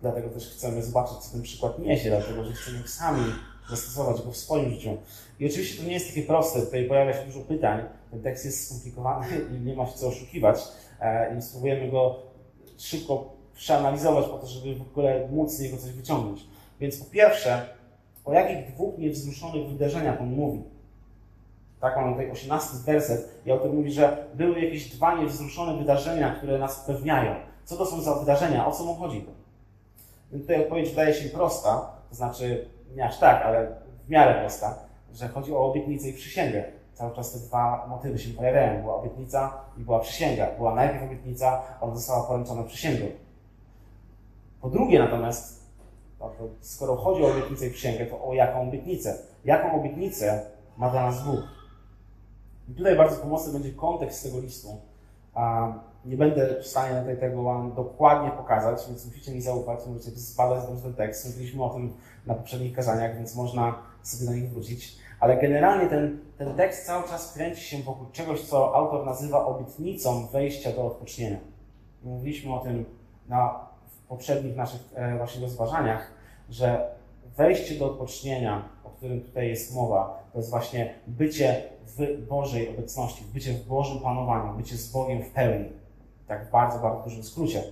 Dlatego 0.00 0.28
też 0.28 0.50
chcemy 0.50 0.82
zobaczyć, 0.82 1.16
co 1.16 1.32
ten 1.32 1.42
przykład 1.42 1.78
niesie, 1.78 2.10
dlatego 2.10 2.44
że 2.44 2.52
chcemy 2.52 2.88
sami 2.88 3.32
zastosować 3.70 4.22
go 4.22 4.30
w 4.32 4.36
swoim 4.36 4.70
życiu. 4.70 4.96
I 5.40 5.46
oczywiście 5.46 5.82
to 5.82 5.88
nie 5.88 5.94
jest 5.94 6.08
takie 6.08 6.22
proste, 6.22 6.60
tutaj 6.60 6.88
pojawia 6.88 7.12
się 7.12 7.26
dużo 7.26 7.40
pytań, 7.40 7.84
ten 8.10 8.22
tekst 8.22 8.44
jest 8.44 8.66
skomplikowany 8.66 9.26
i 9.56 9.60
nie 9.60 9.74
ma 9.74 9.86
się 9.86 9.92
co 9.92 10.08
oszukiwać, 10.08 10.58
E, 11.00 11.38
i 11.38 11.42
spróbujemy 11.42 11.90
go 11.90 12.22
szybko 12.78 13.32
przeanalizować 13.54 14.26
po 14.26 14.38
to, 14.38 14.46
żeby 14.46 14.74
w 14.74 14.82
ogóle 14.82 15.28
móc 15.30 15.50
z 15.50 15.60
niego 15.60 15.76
coś 15.76 15.90
wyciągnąć. 15.90 16.40
Więc 16.80 16.96
po 16.96 17.04
pierwsze, 17.04 17.66
o 18.28 18.32
jakich 18.32 18.74
dwóch 18.74 18.98
niewzruszonych 18.98 19.68
wydarzeniach 19.68 20.20
on 20.20 20.30
mówi? 20.30 20.62
Tak, 21.80 21.96
mamy 21.96 22.12
tutaj 22.12 22.30
18 22.30 22.76
werset 22.86 23.42
i 23.46 23.50
autor 23.50 23.72
mówi, 23.72 23.92
że 23.92 24.26
były 24.34 24.60
jakieś 24.60 24.96
dwa 24.96 25.14
niewzruszone 25.14 25.78
wydarzenia, 25.78 26.34
które 26.34 26.58
nas 26.58 26.80
pewniają. 26.80 27.34
Co 27.64 27.76
to 27.76 27.86
są 27.86 28.00
za 28.00 28.14
wydarzenia? 28.14 28.66
O 28.66 28.72
co 28.72 28.84
mu 28.84 28.94
chodzi? 28.94 29.26
Więc 30.32 30.44
tutaj 30.44 30.62
odpowiedź 30.62 30.88
wydaje 30.88 31.14
się 31.14 31.28
prosta, 31.28 31.90
to 32.08 32.14
znaczy 32.14 32.68
nie 32.96 33.04
aż 33.04 33.18
tak, 33.18 33.42
ale 33.42 33.66
w 34.06 34.10
miarę 34.10 34.40
prosta, 34.40 34.78
że 35.12 35.28
chodzi 35.28 35.54
o 35.54 35.70
obietnicę 35.70 36.08
i 36.08 36.12
przysięgę. 36.12 36.64
Cały 36.94 37.16
czas 37.16 37.32
te 37.32 37.38
dwa 37.38 37.86
motywy 37.88 38.18
się 38.18 38.34
pojawiają. 38.34 38.82
Była 38.82 38.94
obietnica 38.94 39.52
i 39.78 39.80
była 39.80 40.00
przysięga. 40.00 40.46
Była 40.56 40.74
najpierw 40.74 41.02
obietnica, 41.02 41.62
ona 41.80 41.94
została 41.94 42.26
poręczona 42.26 42.62
przysięgą. 42.62 43.04
Po 44.60 44.68
drugie 44.68 44.98
natomiast, 44.98 45.57
skoro 46.60 46.96
chodzi 46.96 47.24
o 47.24 47.30
obietnicę 47.30 47.66
i 47.66 47.70
przysięgę, 47.70 48.06
to 48.06 48.24
o 48.24 48.34
jaką 48.34 48.68
obietnicę? 48.68 49.18
Jaką 49.44 49.80
obietnicę 49.80 50.40
ma 50.76 50.90
dla 50.90 51.02
nas 51.02 51.24
Bóg? 51.24 51.40
I 52.68 52.74
tutaj 52.74 52.96
bardzo 52.96 53.16
pomocny 53.16 53.52
będzie 53.52 53.72
kontekst 53.72 54.22
tego 54.22 54.40
listu. 54.40 54.68
Nie 56.04 56.16
będę 56.16 56.60
w 56.62 56.66
stanie 56.66 57.00
tutaj 57.00 57.16
tego 57.16 57.42
Wam 57.42 57.74
dokładnie 57.74 58.30
pokazać, 58.30 58.86
więc 58.88 59.06
musicie 59.06 59.32
mi 59.32 59.42
zaufać, 59.42 59.80
możecie 59.86 60.10
zbadać 60.10 60.64
ten 60.82 60.94
tekst. 60.94 61.26
Mówiliśmy 61.26 61.64
o 61.64 61.68
tym 61.68 61.92
na 62.26 62.34
poprzednich 62.34 62.76
kazaniach, 62.76 63.16
więc 63.16 63.36
można 63.36 63.78
sobie 64.02 64.26
do 64.26 64.32
nich 64.32 64.50
wrócić. 64.50 64.98
Ale 65.20 65.36
generalnie 65.36 65.86
ten, 65.86 66.18
ten 66.38 66.54
tekst 66.54 66.86
cały 66.86 67.08
czas 67.08 67.32
kręci 67.32 67.60
się 67.60 67.82
wokół 67.82 68.06
czegoś, 68.12 68.40
co 68.40 68.74
autor 68.74 69.06
nazywa 69.06 69.46
obietnicą 69.46 70.26
wejścia 70.26 70.72
do 70.72 70.86
odpocznienia. 70.86 71.38
Mówiliśmy 72.02 72.54
o 72.54 72.58
tym 72.58 72.84
na 73.28 73.67
poprzednich 74.08 74.56
naszych 74.56 74.80
e, 74.94 75.16
właśnie 75.16 75.40
rozważaniach, 75.40 76.10
że 76.50 76.90
wejście 77.36 77.74
do 77.74 77.86
odpocznienia, 77.86 78.68
o 78.84 78.90
którym 78.90 79.20
tutaj 79.20 79.48
jest 79.48 79.74
mowa, 79.74 80.28
to 80.32 80.38
jest 80.38 80.50
właśnie 80.50 80.94
bycie 81.06 81.62
w 81.86 82.26
Bożej 82.26 82.68
obecności, 82.68 83.24
bycie 83.34 83.52
w 83.52 83.66
Bożym 83.66 84.00
panowaniu, 84.00 84.54
bycie 84.54 84.76
z 84.76 84.92
Bogiem 84.92 85.22
w 85.22 85.30
pełni. 85.30 85.68
Tak 86.26 86.48
w 86.48 86.50
bardzo, 86.50 86.78
bardzo 86.78 87.04
dużym 87.04 87.22
skrócie. 87.22 87.62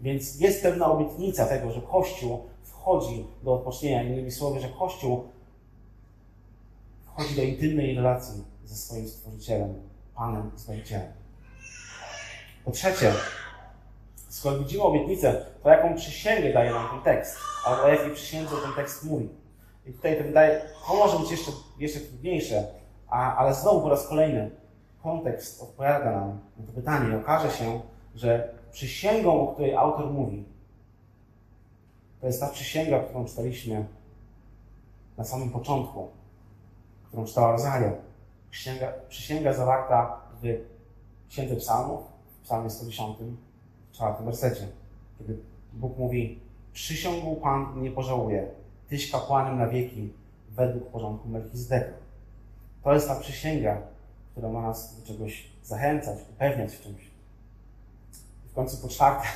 Więc 0.00 0.40
jest 0.40 0.62
pewna 0.62 0.86
obietnica 0.86 1.46
tego, 1.46 1.70
że 1.70 1.80
Kościół 1.80 2.40
wchodzi 2.62 3.26
do 3.42 3.54
odpocznienia. 3.54 4.02
Innymi 4.02 4.30
słowy, 4.30 4.60
że 4.60 4.68
Kościół 4.68 5.24
wchodzi 7.04 7.36
do 7.36 7.42
intymnej 7.42 7.94
relacji 7.94 8.44
ze 8.64 8.74
swoim 8.76 9.08
Stworzycielem, 9.08 9.74
Panem 10.14 10.50
Zbawicielem. 10.56 11.12
Po 12.64 12.70
trzecie, 12.70 13.12
skoro 14.30 14.58
widzimy 14.58 14.82
obietnicę, 14.82 15.46
to 15.62 15.70
jaką 15.70 15.94
przysięgę 15.94 16.52
daje 16.52 16.70
nam 16.70 16.88
ten 16.88 17.00
tekst? 17.00 17.36
Albo 17.66 17.82
o 17.82 17.88
jakiej 17.88 18.14
przysiędze 18.14 18.56
ten 18.64 18.72
tekst 18.72 19.04
mówi? 19.04 19.28
I 19.86 19.92
tutaj 19.92 20.18
to 20.18 20.24
wydaje, 20.24 20.60
to 20.88 20.94
może 20.94 21.18
być 21.18 21.30
jeszcze, 21.30 21.50
jeszcze 21.78 22.00
trudniejsze, 22.00 22.68
a, 23.08 23.36
ale 23.36 23.54
znowu 23.54 23.80
po 23.80 23.88
raz 23.88 24.08
kolejny 24.08 24.50
kontekst 25.02 25.62
odpowiada 25.62 26.10
nam 26.10 26.40
na 26.58 26.66
to 26.66 26.72
pytanie 26.72 27.12
i 27.12 27.16
okaże 27.16 27.50
się, 27.50 27.80
że 28.14 28.54
przysięgą, 28.72 29.48
o 29.48 29.52
której 29.52 29.74
autor 29.74 30.10
mówi, 30.10 30.44
to 32.20 32.26
jest 32.26 32.40
ta 32.40 32.48
przysięga, 32.48 33.00
którą 33.00 33.24
czytaliśmy 33.24 33.86
na 35.16 35.24
samym 35.24 35.50
początku, 35.50 36.08
którą 37.08 37.24
czytała 37.24 37.52
Rosalia. 37.52 37.92
Przysięga, 38.50 38.92
przysięga 39.08 39.52
zawarta 39.52 40.20
w 40.42 40.46
Księdze 41.28 41.56
Psalmów, 41.56 42.00
w 42.40 42.44
Psalmie 42.44 42.70
110, 42.70 43.18
w 43.18 43.49
czwartym 44.00 44.26
wersecie, 44.26 44.68
kiedy 45.18 45.38
Bóg 45.72 45.98
mówi: 45.98 46.40
Przysiągł 46.72 47.36
Pan, 47.36 47.82
nie 47.82 47.90
pożałuje, 47.90 48.48
Tyś 48.88 49.10
kapłanem 49.10 49.58
na 49.58 49.66
wieki, 49.66 50.12
według 50.50 50.90
porządku 50.90 51.28
Melchizedeka. 51.28 51.92
To 52.84 52.94
jest 52.94 53.08
ta 53.08 53.20
przysięga, 53.20 53.82
która 54.32 54.48
ma 54.48 54.62
nas 54.62 55.00
do 55.00 55.06
czegoś 55.06 55.50
zachęcać, 55.64 56.18
upewniać 56.30 56.72
w 56.72 56.82
czymś. 56.82 57.02
I 58.46 58.48
w 58.48 58.54
końcu 58.54 58.76
po 58.76 58.88
czwarte, 58.88 59.28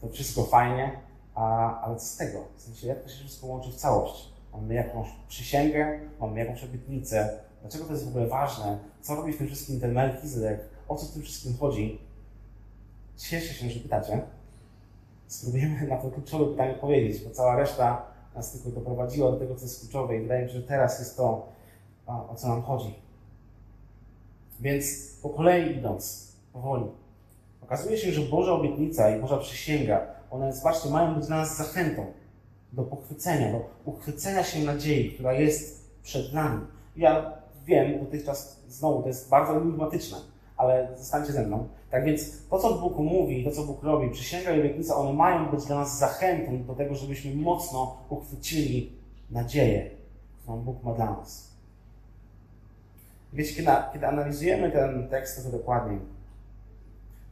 to 0.00 0.08
wszystko 0.08 0.44
fajnie, 0.44 1.00
a, 1.34 1.80
ale 1.80 1.96
co 1.96 2.06
z 2.06 2.16
tego? 2.16 2.44
W 2.56 2.62
sensie, 2.62 2.86
jak 2.86 3.02
to 3.02 3.08
się 3.08 3.24
wszystko 3.24 3.46
łączy 3.46 3.70
w 3.70 3.76
całość? 3.76 4.32
Mamy 4.52 4.74
jakąś 4.74 5.08
przysięgę, 5.28 6.00
mamy 6.20 6.40
jakąś 6.40 6.64
obietnicę. 6.64 7.40
Dlaczego 7.60 7.84
to 7.84 7.92
jest 7.92 8.04
w 8.04 8.08
ogóle 8.08 8.26
ważne? 8.26 8.78
Co 9.00 9.14
robi 9.14 9.32
w 9.32 9.38
tym 9.38 9.46
wszystkim 9.46 9.80
ten 9.80 9.92
Melchizedek? 9.92 10.60
O 10.88 10.96
co 10.96 11.06
w 11.06 11.12
tym 11.12 11.22
wszystkim 11.22 11.56
chodzi? 11.56 12.05
Cieszę 13.16 13.54
się, 13.54 13.70
że 13.70 13.80
pytacie. 13.80 14.22
Spróbujemy 15.26 15.86
na 15.86 15.96
to 15.96 16.10
kluczowe 16.10 16.46
pytanie 16.46 16.74
powiedzieć, 16.74 17.24
bo 17.24 17.30
cała 17.30 17.56
reszta 17.56 18.06
nas 18.34 18.52
tylko 18.52 18.70
doprowadziła 18.80 19.30
do 19.30 19.36
tego, 19.36 19.54
co 19.54 19.62
jest 19.62 19.80
kluczowe 19.80 20.16
i 20.16 20.20
wydaje 20.20 20.42
mi 20.44 20.48
się, 20.48 20.54
że 20.54 20.62
teraz 20.62 20.98
jest 20.98 21.16
to, 21.16 21.48
o 22.06 22.34
co 22.36 22.48
nam 22.48 22.62
chodzi. 22.62 22.94
Więc 24.60 25.16
po 25.22 25.28
kolei 25.28 25.76
idąc, 25.76 26.32
powoli, 26.52 26.84
okazuje 27.62 27.98
się, 27.98 28.12
że 28.12 28.20
Boża 28.20 28.52
obietnica 28.52 29.16
i 29.16 29.20
Boża 29.20 29.38
przysięga, 29.38 30.06
one, 30.30 30.52
zobaczcie, 30.52 30.90
mają 30.90 31.14
być 31.14 31.26
dla 31.26 31.36
nas 31.36 31.56
zachętą 31.56 32.06
do 32.72 32.82
pochwycenia, 32.82 33.52
do 33.52 33.60
uchwycenia 33.84 34.44
się 34.44 34.64
nadziei, 34.64 35.12
która 35.12 35.32
jest 35.32 35.90
przed 36.02 36.32
nami. 36.32 36.66
Ja 36.96 37.32
wiem, 37.64 38.04
dotychczas 38.04 38.60
znowu 38.68 39.02
to 39.02 39.08
jest 39.08 39.28
bardzo 39.28 39.56
enigmatyczne, 39.56 40.18
ale 40.56 40.88
zostańcie 40.96 41.32
ze 41.32 41.46
mną. 41.46 41.68
Tak 41.90 42.04
więc 42.04 42.48
to, 42.48 42.58
co 42.58 42.74
Bóg 42.74 42.98
mówi, 42.98 43.44
to, 43.44 43.50
co 43.50 43.64
Bóg 43.64 43.82
robi, 43.82 44.10
przysięga 44.10 44.50
i 44.50 44.60
obietnica, 44.60 44.96
one 44.96 45.12
mają 45.12 45.50
być 45.50 45.64
dla 45.64 45.76
nas 45.76 45.98
zachętą 45.98 46.64
do 46.64 46.74
tego, 46.74 46.94
żebyśmy 46.94 47.34
mocno 47.34 47.96
uchwycili 48.08 48.92
nadzieję, 49.30 49.90
którą 50.38 50.56
Bóg 50.56 50.82
ma 50.82 50.94
dla 50.94 51.06
nas. 51.06 51.56
Wiecie, 53.32 53.54
kiedy, 53.54 53.70
kiedy 53.92 54.06
analizujemy 54.06 54.70
ten 54.70 55.08
tekst 55.08 55.34
trochę 55.34 55.58
dokładniej, 55.58 56.00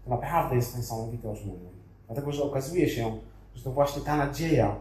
to 0.04 0.10
naprawdę 0.10 0.56
jest 0.56 0.76
niesamowite, 0.76 1.30
o. 1.30 1.34
Dlatego, 2.06 2.32
że 2.32 2.42
okazuje 2.42 2.88
się, 2.88 3.18
że 3.54 3.64
to 3.64 3.72
właśnie 3.72 4.02
ta 4.02 4.16
nadzieja, 4.16 4.76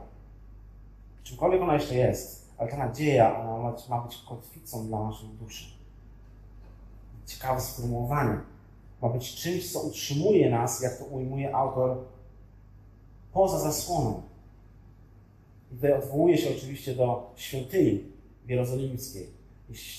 czymkolwiek 1.24 1.62
ona 1.62 1.74
jeszcze 1.74 1.96
jest, 1.96 2.54
ale 2.58 2.72
ta 2.72 2.78
nadzieja, 2.78 3.40
ona 3.40 3.58
ma, 3.58 3.76
ma 3.90 4.02
być 4.02 4.18
kotwicą 4.30 4.88
dla 4.88 5.04
naszych 5.04 5.30
duszy. 5.30 5.73
Ciekawe 7.26 7.62
sformułowanie. 7.62 8.40
Ma 9.02 9.10
być 9.10 9.36
czymś, 9.36 9.72
co 9.72 9.80
utrzymuje 9.80 10.50
nas, 10.50 10.82
jak 10.82 10.98
to 10.98 11.06
ujmuje 11.06 11.56
autor, 11.56 11.98
poza 13.34 13.60
zasłoną. 13.60 14.22
I 15.72 15.76
tutaj 15.76 15.94
odwołuje 15.94 16.38
się 16.38 16.50
oczywiście 16.58 16.96
do 16.96 17.32
świątyni 17.36 18.04
jerozolimskiej. 18.48 19.28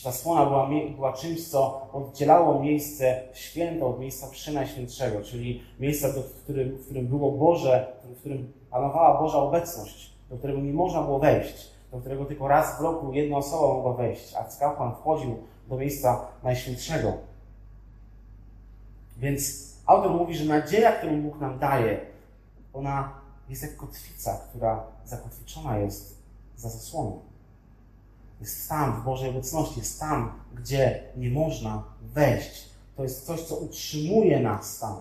Zasłona 0.03 0.47
była, 0.47 0.71
była 0.97 1.13
czymś, 1.13 1.49
co 1.49 1.89
oddzielało 1.93 2.63
miejsce 2.63 3.23
święte 3.33 3.87
od 3.87 4.01
miejsca 4.01 4.27
przynajświętszego, 4.31 5.23
czyli 5.23 5.63
miejsca, 5.81 6.09
w, 6.09 6.43
którym, 6.43 6.77
w 6.77 6.85
którym 6.85 7.07
było 7.07 7.33
Boże, 7.33 7.97
w 8.05 8.21
którym 8.21 8.53
panowała 8.71 9.21
Boża 9.21 9.39
obecność, 9.39 10.15
do 10.31 10.37
którego 10.37 10.61
nie 10.61 10.73
można 10.73 11.03
było 11.03 11.19
wejść, 11.19 11.74
do 11.95 12.01
którego 12.01 12.25
tylko 12.25 12.49
raz 12.49 12.79
w 12.79 12.81
roku 12.81 13.13
jedna 13.13 13.37
osoba 13.37 13.75
mogła 13.75 13.93
wejść. 13.93 14.35
Arcykapłan 14.35 14.95
wchodził 14.95 15.37
do 15.69 15.77
miejsca 15.77 16.27
najświętszego. 16.43 17.13
Więc 19.17 19.73
autor 19.87 20.11
mówi, 20.11 20.37
że 20.37 20.45
nadzieja, 20.45 20.93
którą 20.93 21.23
Bóg 21.23 21.41
nam 21.41 21.59
daje, 21.59 22.01
ona 22.73 23.13
jest 23.49 23.63
jak 23.63 23.77
kotwica, 23.77 24.41
która 24.49 24.83
zakotwiczona 25.05 25.79
jest 25.79 26.19
za 26.57 26.69
zasłoną. 26.69 27.21
Jest 28.41 28.69
tam, 28.69 29.01
w 29.01 29.05
Bożej 29.05 29.31
obecności, 29.31 29.79
jest 29.79 30.01
tam, 30.01 30.33
gdzie 30.55 31.03
nie 31.17 31.31
można 31.31 31.83
wejść. 32.03 32.69
To 32.97 33.03
jest 33.03 33.27
coś, 33.27 33.41
co 33.41 33.57
utrzymuje 33.57 34.41
nas 34.41 34.79
tam. 34.79 34.97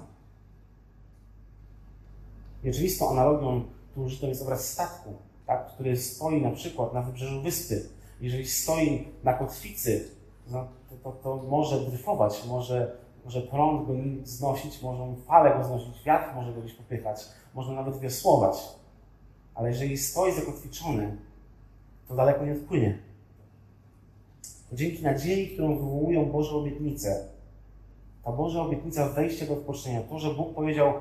I 2.63 2.69
oczywistą 2.69 3.09
analogią 3.09 3.63
tu 3.95 4.01
użytą 4.01 4.27
jest 4.27 4.41
obraz 4.41 4.67
statku, 4.67 5.13
tak, 5.45 5.67
który 5.67 5.97
stoi 5.97 6.41
na 6.41 6.51
przykład 6.51 6.93
na 6.93 7.01
wybrzeżu 7.01 7.41
wyspy. 7.41 7.89
Jeżeli 8.21 8.47
stoi 8.47 9.07
na 9.23 9.33
kotwicy, 9.33 10.09
no, 10.51 10.67
to, 10.89 10.95
to, 11.03 11.11
to 11.11 11.43
może 11.49 11.79
dryfować, 11.79 12.45
może, 12.47 12.97
może 13.25 13.41
prąd 13.41 13.87
go 13.87 13.93
znosić, 14.23 14.81
może 14.81 15.15
fale 15.27 15.57
go 15.57 15.63
znosić, 15.63 16.03
wiatr 16.03 16.35
może 16.35 16.53
go 16.53 16.61
gdzieś 16.61 16.73
popychać, 16.73 17.25
można 17.53 17.73
nawet 17.73 17.99
wiosłować. 17.99 18.57
Ale 19.55 19.69
jeżeli 19.69 19.97
stoi 19.97 20.31
zakotwiczony, 20.31 21.17
to 22.07 22.15
daleko 22.15 22.45
nie 22.45 22.53
odpłynie. 22.53 22.97
To 24.69 24.75
dzięki 24.75 25.03
nadziei, 25.03 25.47
którą 25.47 25.77
wywołują 25.77 26.25
Boże 26.25 26.55
obietnice, 26.55 27.27
ta 28.23 28.31
Boża 28.31 28.61
obietnica 28.61 29.09
wejścia 29.09 29.45
do 29.45 29.53
odpocznienia, 29.53 30.01
to, 30.01 30.19
że 30.19 30.33
Bóg 30.33 30.55
powiedział, 30.55 30.93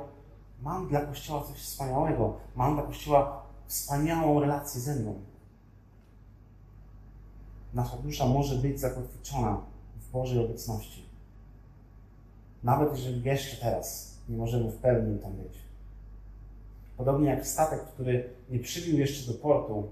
mam 0.63 0.89
dla 0.89 1.01
Kościoła 1.01 1.43
coś 1.43 1.57
wspaniałego, 1.57 2.35
mam 2.57 2.75
dla 2.75 2.83
Kościoła 2.83 3.43
wspaniałą 3.73 4.41
relację 4.41 4.81
ze 4.81 4.95
mną. 4.95 5.15
Nasza 7.75 7.97
dusza 7.97 8.27
może 8.27 8.55
być 8.55 8.81
zakotwiczona 8.81 9.61
w 9.97 10.11
Bożej 10.11 10.45
obecności. 10.45 11.05
Nawet 12.63 12.97
jeżeli 12.97 13.23
jeszcze 13.23 13.57
teraz 13.57 14.17
nie 14.29 14.37
możemy 14.37 14.71
w 14.71 14.77
pełni 14.77 15.19
tam 15.19 15.33
być. 15.33 15.53
Podobnie 16.97 17.29
jak 17.29 17.47
statek, 17.47 17.85
który 17.85 18.31
nie 18.51 18.59
przybił 18.59 18.99
jeszcze 18.99 19.33
do 19.33 19.39
portu, 19.39 19.89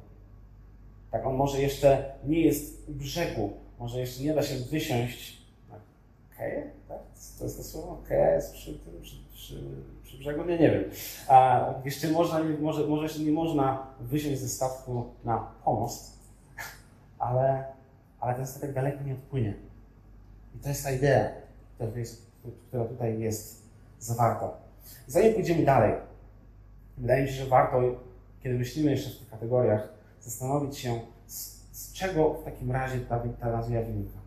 tak 1.10 1.26
on 1.26 1.36
może 1.36 1.60
jeszcze 1.60 2.14
nie 2.26 2.40
jest 2.40 2.88
u 2.88 2.92
brzegu, 2.92 3.52
może 3.78 4.00
jeszcze 4.00 4.22
nie 4.22 4.34
da 4.34 4.42
się 4.42 4.56
wysiąść 4.56 5.39
na 6.40 6.46
keję, 6.46 6.70
tak? 6.88 6.98
To 7.38 7.44
jest 7.44 7.56
to 7.56 7.62
słowo? 7.62 8.02
Keja 8.08 8.34
jest 8.34 8.52
przy, 8.52 8.78
przy, 9.02 9.16
przy, 9.32 9.54
przy 10.02 10.18
brzegu? 10.18 10.44
Nie, 10.44 10.58
nie 10.58 10.70
wiem. 10.70 10.84
A 11.28 11.64
jeszcze 11.84 12.08
można, 12.08 12.40
może, 12.60 12.86
może 12.86 13.02
jeszcze 13.02 13.20
nie 13.20 13.32
można 13.32 13.86
wysiąść 14.00 14.40
ze 14.40 14.48
statku 14.48 15.04
na 15.24 15.38
pomost, 15.64 16.18
ale, 17.18 17.64
ale 18.20 18.34
ten 18.34 18.46
statek 18.46 18.72
daleko 18.72 19.04
nie 19.04 19.12
odpłynie. 19.12 19.54
I 20.54 20.58
to 20.58 20.68
jest 20.68 20.84
ta 20.84 20.90
idea, 20.90 21.28
która, 21.74 21.98
jest, 21.98 22.26
która 22.68 22.84
tutaj 22.84 23.20
jest 23.20 23.62
zawarta. 23.98 24.50
Zanim 25.06 25.34
pójdziemy 25.34 25.64
dalej, 25.64 25.92
wydaje 26.98 27.22
mi 27.22 27.28
się, 27.28 27.34
że 27.34 27.46
warto, 27.46 27.80
kiedy 28.42 28.58
myślimy 28.58 28.90
jeszcze 28.90 29.10
w 29.10 29.18
tych 29.18 29.30
kategoriach, 29.30 29.88
zastanowić 30.20 30.78
się, 30.78 31.00
z, 31.26 31.60
z 31.72 31.92
czego 31.92 32.34
w 32.34 32.44
takim 32.44 32.72
razie 32.72 33.00
ta, 33.00 33.22
ta 33.40 33.52
nadzieja 33.52 33.82
wynika. 33.82 34.19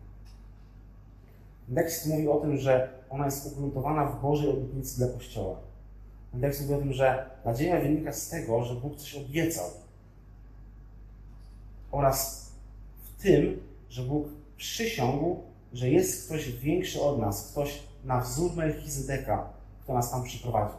Tekst 1.74 2.06
mówi 2.06 2.28
o 2.28 2.36
tym, 2.36 2.56
że 2.56 2.88
ona 3.10 3.24
jest 3.24 3.52
ugruntowana 3.52 4.04
w 4.04 4.22
Bożej 4.22 4.50
obietnicy 4.50 4.96
dla 4.96 5.08
Kościoła. 5.08 5.56
Tekst 6.40 6.62
mówi 6.62 6.74
o 6.74 6.78
tym, 6.78 6.92
że 6.92 7.30
nadzieja 7.44 7.80
wynika 7.80 8.12
z 8.12 8.28
tego, 8.28 8.64
że 8.64 8.74
Bóg 8.74 8.96
coś 8.96 9.14
obiecał. 9.14 9.66
Oraz 11.90 12.50
w 13.02 13.22
tym, 13.22 13.60
że 13.88 14.02
Bóg 14.02 14.28
przysiągł, 14.56 15.36
że 15.72 15.90
jest 15.90 16.26
ktoś 16.26 16.52
większy 16.52 17.02
od 17.02 17.20
nas, 17.20 17.52
ktoś 17.52 17.82
na 18.04 18.20
wzór 18.20 18.56
Melchizedeka, 18.56 19.48
kto 19.82 19.94
nas 19.94 20.10
tam 20.10 20.22
przyprowadzi. 20.22 20.74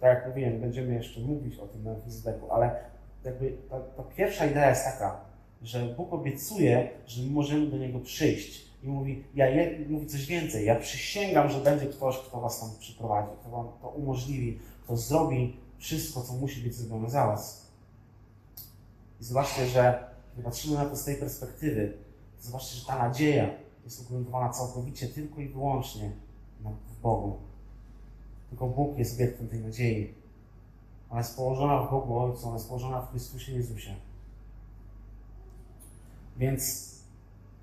Tak 0.00 0.18
jak 0.18 0.28
mówiłem, 0.28 0.60
będziemy 0.60 0.94
jeszcze 0.94 1.20
mówić 1.20 1.58
o 1.58 1.66
tym 1.66 1.82
Melchizedeku, 1.82 2.52
ale 2.52 2.76
jakby 3.24 3.56
ta, 3.70 3.80
ta 3.80 4.02
pierwsza 4.02 4.46
idea 4.46 4.70
jest 4.70 4.84
taka, 4.84 5.20
że 5.62 5.86
Bóg 5.86 6.12
obiecuje, 6.12 6.90
że 7.06 7.22
my 7.22 7.30
możemy 7.30 7.66
do 7.66 7.78
Niego 7.78 8.00
przyjść. 8.00 8.73
I 8.84 8.88
mówi, 8.88 9.24
ja 9.34 9.46
je, 9.46 9.86
mówi 9.88 10.06
coś 10.06 10.26
więcej. 10.26 10.66
Ja 10.66 10.80
przysięgam, 10.80 11.50
że 11.50 11.60
będzie 11.60 11.86
ktoś, 11.86 12.18
kto 12.18 12.40
was 12.40 12.60
tam 12.60 12.70
przyprowadzi, 12.78 13.28
kto 13.40 13.50
wam 13.50 13.68
to 13.82 13.88
umożliwi, 13.88 14.58
kto 14.84 14.96
zrobi 14.96 15.56
wszystko, 15.78 16.22
co 16.22 16.32
musi 16.32 16.60
być 16.60 16.74
zrobione 16.74 17.10
za 17.10 17.26
was. 17.26 17.66
I 19.20 19.24
zobaczcie, 19.24 19.66
że 19.66 20.10
gdy 20.34 20.42
patrzymy 20.42 20.74
na 20.74 20.84
to 20.84 20.96
z 20.96 21.04
tej 21.04 21.16
perspektywy, 21.16 21.92
zobaczcie, 22.40 22.76
że 22.76 22.86
ta 22.86 22.98
nadzieja 22.98 23.50
jest 23.84 24.00
ugruntowana 24.00 24.48
całkowicie 24.48 25.08
tylko 25.08 25.40
i 25.40 25.48
wyłącznie 25.48 26.12
w 26.60 27.00
Bogu. 27.02 27.38
Tylko 28.48 28.66
Bóg 28.66 28.98
jest 28.98 29.14
obiektem 29.14 29.48
tej 29.48 29.60
nadziei. 29.60 30.14
Ona 31.10 31.20
jest 31.20 31.36
położona 31.36 31.82
w 31.82 31.90
Bogu 31.90 32.18
Ojcu, 32.18 32.46
ona 32.46 32.56
jest 32.56 32.68
położona 32.68 33.00
w 33.00 33.10
Chrystusie 33.10 33.52
Jezusie. 33.52 33.94
Więc 36.36 36.93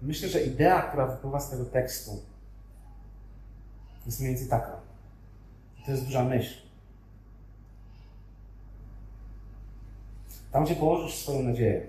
myślę, 0.01 0.29
że 0.29 0.41
idea, 0.41 0.81
która 0.81 1.07
wypływa 1.07 1.39
z 1.39 1.49
tego 1.49 1.65
tekstu, 1.65 2.11
jest 4.05 4.19
mniej 4.19 4.31
więcej 4.31 4.49
taka. 4.49 4.79
To 5.85 5.91
jest 5.91 6.05
duża 6.05 6.23
myśl. 6.23 6.61
Tam, 10.51 10.65
gdzie 10.65 10.75
położysz 10.75 11.15
swoją 11.15 11.43
nadzieję, 11.43 11.87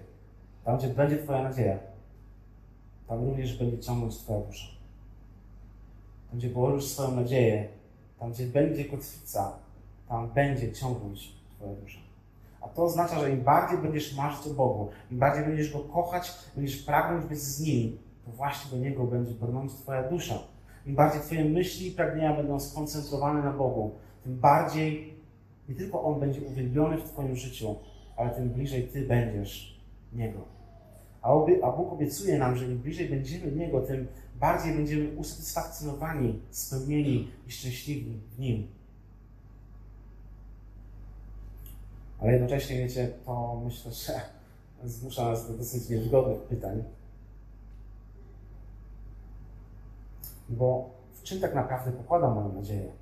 tam, 0.65 0.79
gdzie 0.79 0.89
będzie 0.89 1.19
Twoja 1.19 1.43
nadzieja, 1.43 1.79
tam 3.09 3.25
również 3.25 3.59
będzie 3.59 3.79
ciągnąć 3.79 4.19
Twoja 4.19 4.41
dusza. 4.41 4.67
Tam, 6.31 6.39
gdzie 6.39 6.51
położysz 6.51 6.91
swoją 6.91 7.17
nadzieję, 7.17 7.69
tam, 8.19 8.33
gdzie 8.33 8.47
będzie 8.47 8.85
kotwica, 8.85 9.53
tam 10.09 10.31
będzie 10.31 10.73
ciągnąć 10.73 11.33
Twoja 11.57 11.75
dusza. 11.75 11.99
A 12.61 12.69
to 12.69 12.85
oznacza, 12.85 13.21
że 13.21 13.31
im 13.31 13.43
bardziej 13.43 13.79
będziesz 13.79 14.17
marzyć 14.17 14.47
o 14.47 14.55
Bogu, 14.55 14.91
im 15.11 15.19
bardziej 15.19 15.45
będziesz 15.45 15.73
Go 15.73 15.81
kochać, 15.81 16.33
będziesz 16.57 16.83
pragnąć 16.83 17.27
być 17.27 17.39
z 17.39 17.61
Nim, 17.61 17.99
to 18.25 18.31
właśnie 18.31 18.71
do 18.71 18.85
Niego 18.85 19.05
będzie 19.05 19.35
brnąć 19.35 19.73
Twoja 19.73 20.11
dusza. 20.11 20.39
Im 20.87 20.95
bardziej 20.95 21.21
Twoje 21.21 21.45
myśli 21.45 21.89
i 21.89 21.91
pragnienia 21.91 22.37
będą 22.37 22.61
skoncentrowane 22.61 23.43
na 23.43 23.53
Bogu, 23.53 23.91
tym 24.23 24.39
bardziej 24.39 25.15
nie 25.69 25.75
tylko 25.75 26.03
On 26.03 26.21
będzie 26.21 26.41
uwielbiony 26.41 26.99
w 26.99 27.05
Twoim 27.05 27.37
życiu, 27.37 27.77
ale 28.17 28.31
tym 28.31 28.51
bliżej 28.51 28.89
Ty 28.89 29.07
będziesz 29.07 29.83
Niego. 30.13 30.45
A, 31.23 31.33
obie, 31.33 31.65
a 31.65 31.73
Bóg 31.73 31.93
obiecuje 31.93 32.39
nam, 32.39 32.57
że 32.57 32.65
im 32.65 32.79
bliżej 32.79 33.09
będziemy 33.09 33.53
Niego, 33.53 33.81
tym 33.81 34.07
bardziej 34.41 34.75
będziemy 34.75 35.17
usatysfakcjonowani, 35.17 36.41
spełnieni 36.51 37.29
i 37.49 37.53
szczęśliwi 37.53 38.21
w 38.37 38.39
Nim. 38.39 38.67
Ale 42.19 42.33
jednocześnie, 42.33 42.77
wiecie, 42.77 43.09
to 43.27 43.63
myślę, 43.65 43.93
że 43.93 44.21
zmusza 44.89 45.25
nas 45.25 45.49
do 45.49 45.59
dosyć 45.59 45.89
niewygodnych 45.89 46.41
pytań. 46.41 46.85
Bo 50.49 50.91
w 51.13 51.23
czym 51.23 51.41
tak 51.41 51.55
naprawdę 51.55 51.93
pokładam 51.93 52.35
moją 52.35 52.53
nadzieję? 52.53 52.93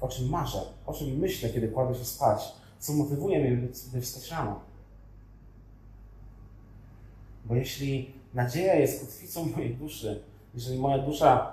O 0.00 0.08
czym 0.08 0.28
marzę? 0.28 0.60
O 0.86 0.92
czym 0.92 1.18
myślę, 1.18 1.48
kiedy 1.48 1.68
kładę 1.68 1.94
się 1.94 2.04
spać? 2.04 2.52
Co 2.78 2.92
motywuje 2.92 3.40
mnie, 3.40 3.68
by 3.92 4.00
wstać 4.00 4.30
rano? 4.30 4.60
Bo 7.44 7.54
jeśli 7.54 8.14
nadzieja 8.34 8.74
jest 8.74 9.00
kotwicą 9.00 9.46
mojej 9.56 9.74
duszy, 9.74 10.22
jeżeli 10.54 10.78
moja 10.78 10.98
dusza 10.98 11.52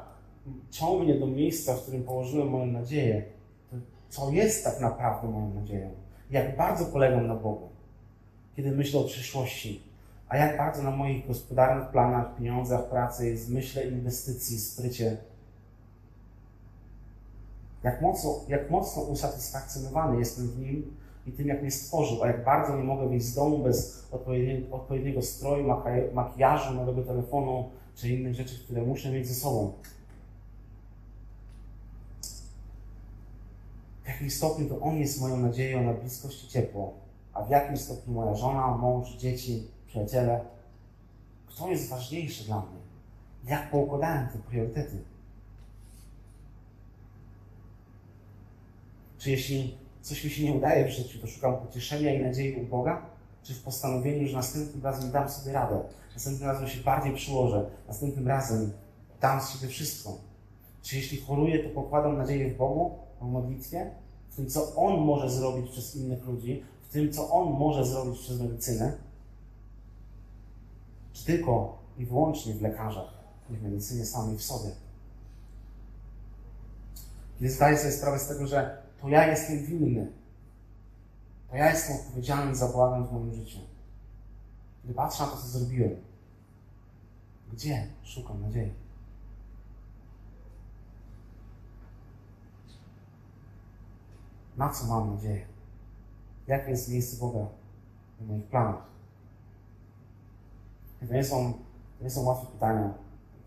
ciągnie 0.71 1.19
do 1.19 1.27
miejsca, 1.27 1.75
w 1.75 1.81
którym 1.81 2.03
położyłem 2.03 2.49
moją 2.49 2.65
nadzieję, 2.65 3.25
to 3.71 3.77
co 4.09 4.31
jest 4.31 4.63
tak 4.63 4.79
naprawdę 4.79 5.27
moją 5.27 5.53
nadzieją? 5.53 5.91
Jak 6.31 6.57
bardzo 6.57 6.85
polegam 6.85 7.27
na 7.27 7.35
Bogu, 7.35 7.69
kiedy 8.55 8.71
myślę 8.71 8.99
o 8.99 9.03
przyszłości, 9.03 9.83
a 10.31 10.37
jak 10.37 10.57
bardzo 10.57 10.83
na 10.83 10.91
moich 10.91 11.27
gospodarnych 11.27 11.89
planach, 11.89 12.35
pieniądzach, 12.35 12.89
pracy, 12.89 13.37
zmyśle 13.37 13.87
inwestycji, 13.87 14.59
sprycie. 14.59 15.17
Jak 17.83 18.01
mocno, 18.01 18.39
jak 18.47 18.69
mocno 18.69 19.01
usatysfakcjonowany 19.01 20.19
jestem 20.19 20.47
w 20.47 20.59
nim 20.59 20.97
i 21.27 21.31
tym, 21.31 21.47
jak 21.47 21.61
mnie 21.61 21.71
stworzył, 21.71 22.23
a 22.23 22.27
jak 22.27 22.43
bardzo 22.43 22.77
nie 22.77 22.83
mogę 22.83 23.09
wyjść 23.09 23.25
z 23.25 23.35
domu 23.35 23.57
bez 23.57 24.07
odpowiedniego, 24.11 24.75
odpowiedniego 24.75 25.21
stroju, 25.21 25.67
makijażu, 26.13 26.73
nowego 26.73 27.03
telefonu 27.03 27.69
czy 27.95 28.09
innych 28.09 28.35
rzeczy, 28.35 28.63
które 28.63 28.81
muszę 28.81 29.11
mieć 29.11 29.27
ze 29.27 29.33
sobą. 29.33 29.73
W 34.03 34.07
jakim 34.07 34.31
stopniu 34.31 34.69
to 34.69 34.79
On 34.79 34.97
jest 34.97 35.21
moją 35.21 35.37
nadzieją 35.37 35.83
na 35.83 35.93
bliskość 35.93 36.43
i 36.43 36.47
ciepło, 36.47 36.93
a 37.33 37.43
w 37.43 37.49
jakim 37.49 37.77
stopniu 37.77 38.13
moja 38.13 38.35
żona, 38.35 38.77
mąż, 38.77 39.09
dzieci, 39.09 39.67
przyjaciele, 39.91 40.41
kto 41.45 41.67
jest 41.67 41.89
ważniejszy 41.89 42.43
dla 42.43 42.61
mnie? 42.61 42.79
Jak 43.45 43.71
poukładałem 43.71 44.27
te 44.27 44.39
priorytety? 44.39 45.03
Czy 49.17 49.31
jeśli 49.31 49.77
coś 50.01 50.23
mi 50.23 50.29
się 50.29 50.43
nie 50.43 50.53
udaje 50.53 50.85
w 50.85 50.91
życiu, 50.91 51.19
to 51.19 51.27
szukam 51.27 51.57
pocieszenia 51.57 52.13
i 52.13 52.23
nadziei 52.23 52.55
u 52.55 52.65
Boga? 52.67 53.05
Czy 53.43 53.53
w 53.53 53.63
postanowieniu, 53.63 54.27
że 54.27 54.37
następnym 54.37 54.83
razem 54.83 55.11
dam 55.11 55.29
sobie 55.29 55.53
radę, 55.53 55.83
następnym 56.13 56.49
razem 56.49 56.67
się 56.67 56.83
bardziej 56.83 57.15
przyłożę, 57.15 57.69
następnym 57.87 58.27
razem 58.27 58.71
dam 59.21 59.41
z 59.41 59.49
siebie 59.49 59.67
wszystko? 59.67 60.17
Czy 60.81 60.95
jeśli 60.95 61.17
choruję, 61.17 61.63
to 61.63 61.69
pokładam 61.69 62.17
nadzieję 62.17 62.53
w 62.53 62.57
Bogu, 62.57 62.91
w 63.21 63.25
modlitwie, 63.25 63.91
w 64.29 64.35
tym, 64.35 64.49
co 64.49 64.75
On 64.75 64.99
może 64.99 65.29
zrobić 65.29 65.71
przez 65.71 65.95
innych 65.95 66.25
ludzi, 66.25 66.63
w 66.89 66.93
tym, 66.93 67.11
co 67.11 67.29
On 67.29 67.53
może 67.53 67.85
zrobić 67.85 68.19
przez 68.19 68.41
medycynę? 68.41 69.10
Czy 71.13 71.25
tylko 71.25 71.77
i 71.97 72.05
wyłącznie 72.05 72.53
w 72.53 72.61
lekarzach 72.61 73.23
i 73.49 73.53
w 73.53 73.63
medycynie 73.63 74.05
samej 74.05 74.37
w 74.37 74.43
sobie? 74.43 74.69
Kiedy 77.39 77.51
zdaję 77.51 77.77
sobie 77.77 77.91
sprawę 77.91 78.19
z 78.19 78.27
tego, 78.27 78.47
że 78.47 78.81
to 79.01 79.09
ja 79.09 79.27
jestem 79.27 79.65
winny, 79.65 80.11
to 81.49 81.55
ja 81.55 81.71
jestem 81.71 81.95
odpowiedzialny 81.95 82.55
za 82.55 82.67
błagam 82.67 83.07
w 83.07 83.11
moim 83.11 83.33
życiu. 83.33 83.59
Gdy 84.83 84.93
patrzę 84.93 85.23
na 85.23 85.29
to, 85.29 85.37
co 85.37 85.47
zrobiłem, 85.47 85.95
gdzie 87.53 87.87
szukam 88.03 88.41
nadziei? 88.41 88.71
Na 94.57 94.69
co 94.69 94.85
mam 94.87 95.15
nadzieję? 95.15 95.45
Jakie 96.47 96.69
jest 96.69 96.89
miejsce 96.89 97.17
Boga 97.17 97.47
w 98.19 98.27
moich 98.27 98.45
planach? 98.45 98.90
To 101.07 101.13
nie 101.13 101.23
są, 101.23 101.53
nie 102.01 102.09
są 102.09 102.23
łatwe 102.23 102.51
pytania. 102.51 102.93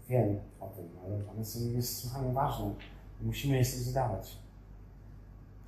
Wiem 0.09 0.41
o 0.61 0.69
tym, 0.69 0.89
ale 1.05 1.31
one 1.31 1.45
są 1.45 1.61
niesłychanie 1.61 2.33
ważne. 2.33 2.75
Musimy 3.21 3.57
je 3.57 3.65
sobie 3.65 3.83
zadawać. 3.83 4.37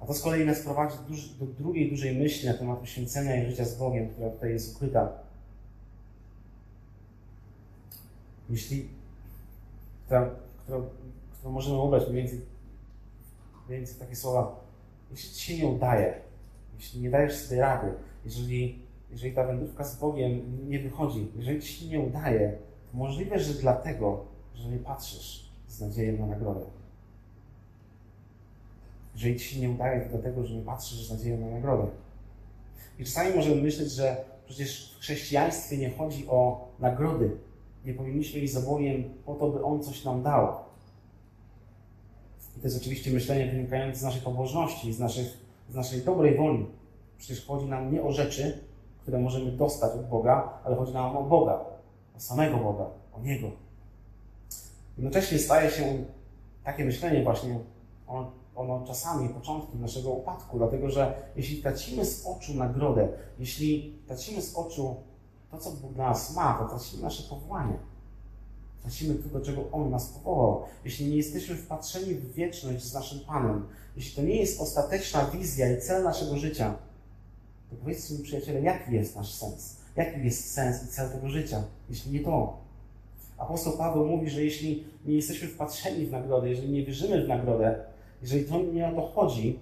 A 0.00 0.06
to 0.06 0.14
z 0.14 0.22
kolei 0.22 0.46
nas 0.46 0.60
prowadzi 0.60 0.96
do, 1.40 1.46
drugiej 1.46 1.90
dużej 1.90 2.16
myśli 2.16 2.48
na 2.48 2.54
temat 2.54 2.78
poświęcenia 2.78 3.42
i 3.42 3.50
życia 3.50 3.64
z 3.64 3.78
Bogiem, 3.78 4.08
która 4.08 4.30
tutaj 4.30 4.50
jest 4.50 4.76
ukryta. 4.76 5.08
Jeśli, 8.50 8.88
która, 10.04 10.30
którą, 10.62 10.88
którą 11.32 11.52
możemy 11.52 11.78
ubrać 11.78 12.08
mniej 12.10 12.22
więcej, 12.22 12.40
mniej 13.66 13.78
więcej 13.78 13.96
takie 13.98 14.16
słowa, 14.16 14.60
jeśli 15.10 15.34
ci 15.34 15.40
się 15.40 15.62
nie 15.62 15.72
udaje, 15.72 16.20
jeśli 16.74 17.00
nie 17.00 17.10
dajesz 17.10 17.36
sobie 17.36 17.60
rady, 17.60 17.94
jeżeli, 18.24 18.85
jeżeli 19.10 19.34
ta 19.34 19.46
wędrówka 19.46 19.84
z 19.84 20.00
Bogiem 20.00 20.40
nie 20.68 20.78
wychodzi, 20.78 21.26
jeżeli 21.36 21.62
ci 21.62 21.72
się 21.72 21.88
nie 21.88 22.00
udaje, 22.00 22.58
możliwe, 22.94 23.38
że 23.38 23.54
dlatego, 23.54 24.24
że 24.54 24.68
nie 24.68 24.78
patrzysz 24.78 25.50
z 25.68 25.80
nadzieją 25.80 26.18
na 26.18 26.26
nagrodę. 26.26 26.66
Jeżeli 29.14 29.38
ci 29.38 29.44
się 29.44 29.60
nie 29.60 29.70
udaje, 29.70 30.00
to 30.00 30.08
dlatego, 30.10 30.44
że 30.44 30.54
nie 30.54 30.62
patrzysz 30.62 31.06
z 31.06 31.10
nadzieją 31.10 31.40
na 31.40 31.50
nagrodę. 31.50 31.86
I 32.98 33.04
czasami 33.04 33.36
możemy 33.36 33.62
myśleć, 33.62 33.92
że 33.92 34.24
przecież 34.46 34.94
w 34.96 35.00
chrześcijaństwie 35.00 35.78
nie 35.78 35.90
chodzi 35.90 36.28
o 36.28 36.68
nagrody. 36.78 37.30
Nie 37.84 37.94
powinniśmy 37.94 38.40
iść 38.40 38.52
za 38.52 38.60
Bogiem 38.60 39.04
po 39.24 39.34
to, 39.34 39.50
by 39.50 39.64
On 39.64 39.82
coś 39.82 40.04
nam 40.04 40.22
dał. 40.22 40.54
I 42.56 42.60
to 42.60 42.66
jest 42.66 42.80
oczywiście 42.80 43.10
myślenie 43.10 43.52
wynikające 43.52 44.00
z 44.00 44.02
naszej 44.02 44.22
pobożności, 44.22 44.92
z, 44.92 44.98
naszych, 44.98 45.38
z 45.70 45.74
naszej 45.74 46.02
dobrej 46.02 46.36
woli. 46.36 46.66
Przecież 47.18 47.46
chodzi 47.46 47.66
nam 47.66 47.92
nie 47.92 48.02
o 48.02 48.12
rzeczy, 48.12 48.60
które 49.06 49.18
możemy 49.18 49.52
dostać 49.52 49.94
od 49.94 50.08
Boga, 50.08 50.58
ale 50.64 50.76
chodzi 50.76 50.92
nam 50.92 51.16
o 51.16 51.22
Boga, 51.22 51.64
o 52.16 52.20
samego 52.20 52.56
Boga, 52.56 52.84
o 53.12 53.20
Niego. 53.20 53.50
Jednocześnie 54.96 55.38
staje 55.38 55.70
się 55.70 56.04
takie 56.64 56.84
myślenie 56.84 57.24
właśnie 57.24 57.58
o 58.06 58.30
ono 58.56 58.86
czasami 58.86 59.28
początkiem 59.28 59.80
naszego 59.80 60.10
upadku, 60.10 60.58
dlatego 60.58 60.90
że 60.90 61.14
jeśli 61.36 61.62
tracimy 61.62 62.04
z 62.04 62.26
oczu 62.26 62.54
nagrodę, 62.54 63.08
jeśli 63.38 63.98
tracimy 64.06 64.42
z 64.42 64.56
oczu 64.56 64.96
to, 65.50 65.58
co 65.58 65.70
Bóg 65.70 65.92
dla 65.92 66.08
nas 66.08 66.34
ma, 66.34 66.54
to 66.54 66.68
tracimy 66.68 67.02
nasze 67.02 67.22
powołanie. 67.22 67.78
Tracimy 68.82 69.14
to, 69.14 69.38
do 69.38 69.44
czego 69.44 69.62
On 69.72 69.90
nas 69.90 70.06
powołał. 70.06 70.62
Jeśli 70.84 71.10
nie 71.10 71.16
jesteśmy 71.16 71.56
wpatrzeni 71.56 72.14
w 72.14 72.32
wieczność 72.32 72.84
z 72.84 72.94
naszym 72.94 73.20
Panem, 73.20 73.66
jeśli 73.96 74.16
to 74.16 74.22
nie 74.22 74.36
jest 74.36 74.60
ostateczna 74.60 75.24
wizja 75.24 75.72
i 75.72 75.80
cel 75.80 76.04
naszego 76.04 76.36
życia, 76.36 76.74
to 77.70 77.76
powiedzcie 77.76 78.14
mi, 78.14 78.22
przyjaciele, 78.22 78.60
jaki 78.60 78.94
jest 78.94 79.16
nasz 79.16 79.34
sens? 79.34 79.76
Jaki 79.96 80.24
jest 80.24 80.52
sens 80.52 80.84
i 80.84 80.86
cel 80.86 81.10
tego 81.10 81.28
życia, 81.28 81.64
jeśli 81.90 82.12
nie 82.12 82.20
to? 82.20 82.58
Apostoł 83.38 83.76
Paweł 83.76 84.06
mówi, 84.06 84.30
że 84.30 84.44
jeśli 84.44 84.84
nie 85.04 85.14
jesteśmy 85.14 85.48
wpatrzeni 85.48 86.06
w 86.06 86.10
nagrodę, 86.10 86.48
jeżeli 86.48 86.72
nie 86.72 86.84
wierzymy 86.84 87.24
w 87.24 87.28
nagrodę, 87.28 87.84
jeżeli 88.22 88.44
to 88.44 88.62
nie 88.62 88.88
o 88.88 88.92
to 88.92 89.06
chodzi, 89.06 89.58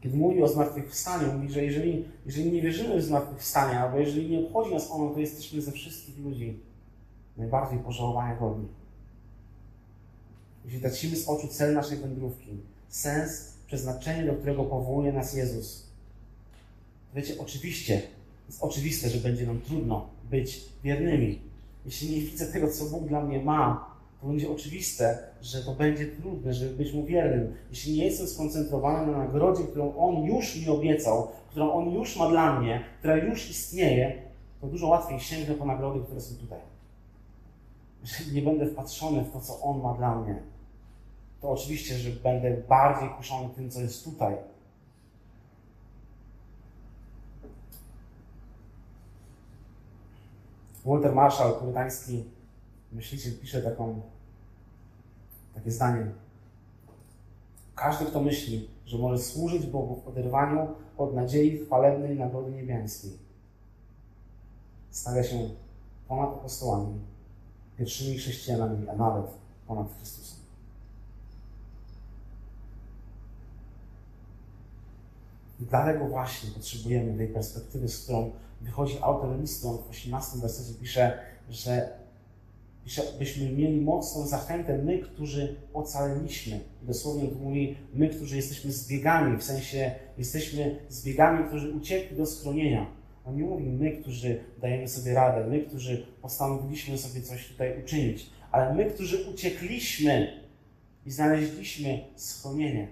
kiedy 0.00 0.16
mówi 0.16 0.42
o 0.42 0.48
zmartwychwstaniu, 0.48 1.32
mówi, 1.32 1.52
że 1.52 1.64
jeżeli, 1.64 2.04
jeżeli 2.26 2.52
nie 2.52 2.62
wierzymy 2.62 2.98
w 2.98 3.04
zmartwychwstanie, 3.04 3.80
albo 3.80 3.98
jeżeli 3.98 4.30
nie 4.30 4.46
obchodzi 4.46 4.74
nas 4.74 4.90
ono, 4.90 5.10
to 5.10 5.20
jesteśmy 5.20 5.62
ze 5.62 5.72
wszystkich 5.72 6.18
ludzi 6.18 6.60
najbardziej 7.36 7.78
pożałowania 7.78 8.36
godni. 8.36 8.68
Jeśli 10.64 10.80
tracimy 10.80 11.16
z 11.16 11.28
oczu 11.28 11.48
cel 11.48 11.74
naszej 11.74 11.98
wędrówki, 11.98 12.50
sens, 12.88 13.52
przeznaczenie, 13.66 14.26
do 14.26 14.34
którego 14.34 14.64
powołuje 14.64 15.12
nas 15.12 15.34
Jezus, 15.34 15.87
wiecie, 17.14 17.34
oczywiście, 17.38 18.02
jest 18.46 18.62
oczywiste, 18.62 19.08
że 19.08 19.18
będzie 19.18 19.46
nam 19.46 19.60
trudno 19.60 20.08
być 20.30 20.64
wiernymi. 20.84 21.38
Jeśli 21.84 22.16
nie 22.16 22.20
widzę 22.20 22.46
tego, 22.46 22.68
co 22.68 22.84
Bóg 22.84 23.08
dla 23.08 23.20
mnie 23.20 23.40
ma, 23.40 23.88
to 24.20 24.26
będzie 24.26 24.50
oczywiste, 24.50 25.18
że 25.42 25.62
to 25.62 25.74
będzie 25.74 26.06
trudne, 26.06 26.54
żeby 26.54 26.74
być 26.74 26.92
mu 26.92 27.04
wiernym. 27.04 27.54
Jeśli 27.70 27.96
nie 27.96 28.04
jestem 28.04 28.26
skoncentrowany 28.26 29.12
na 29.12 29.18
nagrodzie, 29.18 29.64
którą 29.64 29.96
On 29.96 30.24
już 30.24 30.56
mi 30.56 30.68
obiecał, 30.68 31.28
którą 31.50 31.72
On 31.72 31.90
już 31.94 32.16
ma 32.16 32.28
dla 32.28 32.60
mnie, 32.60 32.84
która 32.98 33.16
już 33.16 33.50
istnieje, 33.50 34.22
to 34.60 34.66
dużo 34.66 34.86
łatwiej 34.86 35.20
sięgnę 35.20 35.54
po 35.54 35.64
nagrody, 35.64 36.00
które 36.04 36.20
są 36.20 36.36
tutaj. 36.36 36.58
Jeżeli 38.02 38.32
nie 38.32 38.42
będę 38.42 38.66
wpatrzony 38.66 39.24
w 39.24 39.32
to, 39.32 39.40
co 39.40 39.60
On 39.60 39.82
ma 39.82 39.94
dla 39.94 40.14
mnie, 40.14 40.42
to 41.40 41.50
oczywiście, 41.50 41.94
że 41.94 42.10
będę 42.10 42.56
bardziej 42.68 43.08
kuszony 43.08 43.48
tym, 43.56 43.70
co 43.70 43.80
jest 43.80 44.04
tutaj. 44.04 44.34
Walter 50.88 51.14
Marshall, 51.14 51.54
purytański 51.60 52.24
myśliciel 52.92 53.38
pisze 53.40 53.62
taką, 53.62 54.00
takie 55.54 55.70
zdanie. 55.70 56.06
Każdy, 57.74 58.04
kto 58.04 58.20
myśli, 58.20 58.68
że 58.86 58.98
może 58.98 59.18
służyć 59.18 59.66
Bogu 59.66 59.96
w 59.96 60.08
oderwaniu 60.08 60.68
od 60.96 61.14
nadziei 61.14 61.58
chwalebnej 61.58 62.18
nagrody 62.18 62.50
niebiańskiej, 62.52 63.10
stawia 64.90 65.24
się 65.24 65.50
ponad 66.08 66.28
apostołami, 66.28 67.00
pierwszymi 67.78 68.18
chrześcijanami, 68.18 68.88
a 68.88 68.96
nawet 68.96 69.26
ponad 69.66 69.96
Chrystusem. 69.96 70.38
I 75.60 75.64
dlatego 75.64 76.06
właśnie 76.06 76.50
potrzebujemy 76.50 77.18
tej 77.18 77.28
perspektywy, 77.28 77.88
z 77.88 78.04
którą 78.04 78.30
wychodzi 78.60 78.98
autor 79.00 79.40
listu. 79.40 79.72
W 79.72 79.90
18 79.90 80.38
wersecie 80.38 80.78
pisze, 80.80 81.18
że 81.50 81.98
byśmy 83.18 83.50
mieli 83.50 83.80
mocną 83.80 84.26
zachętę, 84.26 84.78
my, 84.78 84.98
którzy 84.98 85.56
ocaleliśmy. 85.74 86.60
I 86.82 86.86
dosłownie 86.86 87.28
tu 87.28 87.38
mówi, 87.38 87.76
my, 87.94 88.08
którzy 88.08 88.36
jesteśmy 88.36 88.72
zbiegami, 88.72 89.38
w 89.38 89.42
sensie 89.42 89.90
jesteśmy 90.18 90.78
zbiegami, 90.88 91.48
którzy 91.48 91.72
uciekli 91.72 92.16
do 92.16 92.26
schronienia. 92.26 92.86
On 93.26 93.36
nie 93.36 93.42
mówi 93.42 93.64
my, 93.64 93.92
którzy 93.92 94.40
dajemy 94.60 94.88
sobie 94.88 95.14
radę, 95.14 95.46
my, 95.46 95.60
którzy 95.60 96.06
postanowiliśmy 96.22 96.98
sobie 96.98 97.22
coś 97.22 97.48
tutaj 97.48 97.82
uczynić, 97.84 98.30
ale 98.50 98.74
my, 98.74 98.84
którzy 98.84 99.30
uciekliśmy 99.30 100.42
i 101.06 101.10
znaleźliśmy 101.10 102.04
schronienie. 102.16 102.88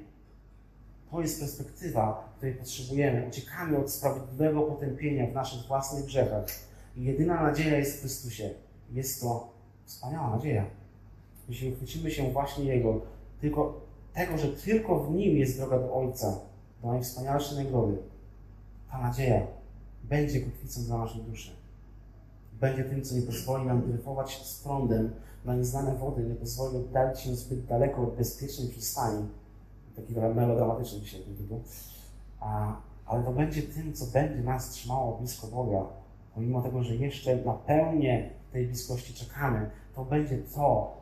To 1.11 1.20
jest 1.20 1.40
perspektywa, 1.40 2.26
której 2.37 2.55
potrzebujemy. 2.55 3.29
Uciekamy 3.29 3.79
od 3.79 3.90
sprawiedliwego 3.90 4.62
potępienia 4.62 5.27
w 5.27 5.35
naszych 5.35 5.66
własnych 5.66 6.05
grzechach. 6.05 6.44
I 6.96 7.05
jedyna 7.05 7.42
nadzieja 7.42 7.79
jest 7.79 7.96
w 7.96 8.01
Chrystusie. 8.01 8.51
Jest 8.92 9.20
to 9.20 9.57
Wspaniała 9.87 10.31
nadzieja. 10.31 10.64
Jeśli 11.49 11.75
chwycimy 11.75 12.11
się 12.11 12.31
właśnie 12.31 12.64
Jego, 12.64 13.01
tylko 13.40 13.81
tego, 14.14 14.38
że 14.38 14.49
tylko 14.49 15.05
w 15.05 15.11
Nim 15.11 15.37
jest 15.37 15.59
droga 15.59 15.79
do 15.79 15.94
Ojca, 15.94 16.40
do 16.83 16.88
najwspanialszej 16.88 17.64
nagrody, 17.64 17.99
ta 18.90 18.99
nadzieja 18.99 19.46
będzie 20.05 20.40
kotwicą 20.40 20.85
dla 20.85 20.99
naszej 20.99 21.22
duszy. 21.22 21.51
Będzie 22.61 22.85
tym, 22.85 23.03
co 23.03 23.14
nie 23.14 23.22
pozwoli 23.22 23.66
nam 23.66 23.90
dryfować 23.90 24.46
z 24.46 24.62
prądem 24.62 25.11
na 25.44 25.57
nieznane 25.57 25.94
wody, 25.94 26.22
nie 26.22 26.35
pozwoli 26.35 26.77
oddalić 26.77 27.20
się 27.20 27.35
zbyt 27.35 27.64
daleko 27.64 28.03
od 28.03 28.16
bezpiecznej 28.16 28.68
przystani. 28.68 29.29
Taki 29.96 30.14
melodramatyczny 30.14 31.01
dzisiaj 31.01 31.20
tytuł. 31.20 31.61
Ale 33.07 33.22
to 33.25 33.33
będzie 33.33 33.62
tym, 33.62 33.92
co 33.92 34.07
będzie 34.07 34.42
nas 34.42 34.70
trzymało 34.70 35.18
blisko 35.18 35.46
Boga, 35.46 35.87
pomimo 36.35 36.62
tego, 36.62 36.83
że 36.83 36.96
jeszcze 36.96 37.37
na 37.37 37.53
pełnię 37.53 38.31
tej 38.53 38.66
bliskości 38.66 39.14
czekamy, 39.14 39.70
to 39.94 40.05
będzie 40.05 40.38
to, 40.38 40.96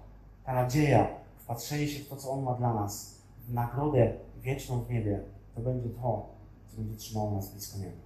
ta 0.45 0.55
nadzieja, 0.55 1.09
wpatrzenie 1.39 1.89
się 1.89 2.05
w 2.05 2.09
to, 2.09 2.17
co 2.17 2.31
On 2.31 2.43
ma 2.43 2.55
dla 2.55 2.75
nas, 2.75 3.19
w 3.49 3.55
nagrodę 3.55 4.13
wieczną 4.43 4.81
w 4.81 4.91
niebie, 4.91 5.21
to 5.55 5.61
będzie 5.61 5.89
to, 5.89 6.29
co 6.69 6.77
będzie 6.77 6.97
trzymało 6.97 7.31
nas 7.31 7.53
blisko 7.53 7.79
Niego. 7.79 8.05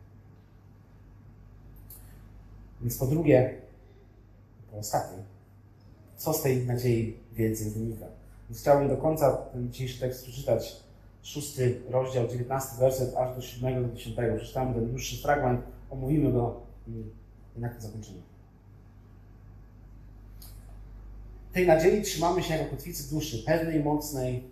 Więc 2.81 2.99
po 2.99 3.07
drugie, 3.07 3.55
po 4.71 4.79
ostatnie, 4.79 5.23
co 6.17 6.33
z 6.33 6.43
tej 6.43 6.67
nadziei 6.67 7.17
wiedzy 7.33 7.71
wynika? 7.71 8.07
Więc 8.49 8.61
chciałbym 8.61 8.89
do 8.89 8.97
końca 8.97 9.33
ten 9.37 9.73
dzisiejszy 9.73 10.01
tekst 10.01 10.23
przeczytać, 10.23 10.77
szósty 11.29 11.81
rozdział, 11.91 12.29
dziewiętnasty 12.29 12.81
werset, 12.81 13.17
aż 13.17 13.37
do 13.37 13.43
siódmego 13.43 13.81
do 13.81 13.95
dziesiątego. 13.95 14.37
Przeczytamy 14.37 14.75
ten 14.75 14.91
dłuższy 14.91 15.23
fragment, 15.23 15.61
omówimy 15.91 16.33
go 16.33 16.61
i 17.57 17.61
na 17.61 17.69
tym 17.69 17.81
zakończymy. 17.81 18.19
tej 21.59 21.67
nadziei 21.67 22.03
trzymamy 22.03 22.43
się 22.43 22.55
jako 22.55 22.71
kotwicy 22.71 23.11
duszy, 23.15 23.43
pewnej, 23.47 23.85
mocnej, 23.85 24.45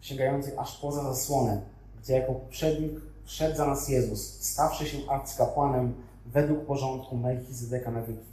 sięgającej 0.00 0.52
aż 0.56 0.78
poza 0.78 1.02
zasłonę, 1.02 1.60
gdzie 2.02 2.12
jako 2.12 2.32
poprzednik 2.32 2.92
wszedł 3.24 3.56
za 3.56 3.66
nas 3.66 3.88
Jezus, 3.88 4.40
stawszy 4.40 4.86
się 4.86 4.98
arcykapłanem 5.10 5.94
według 6.26 6.66
porządku 6.66 7.16
Melchizedeka 7.16 7.90
na 7.90 8.02
wieki. 8.02 8.32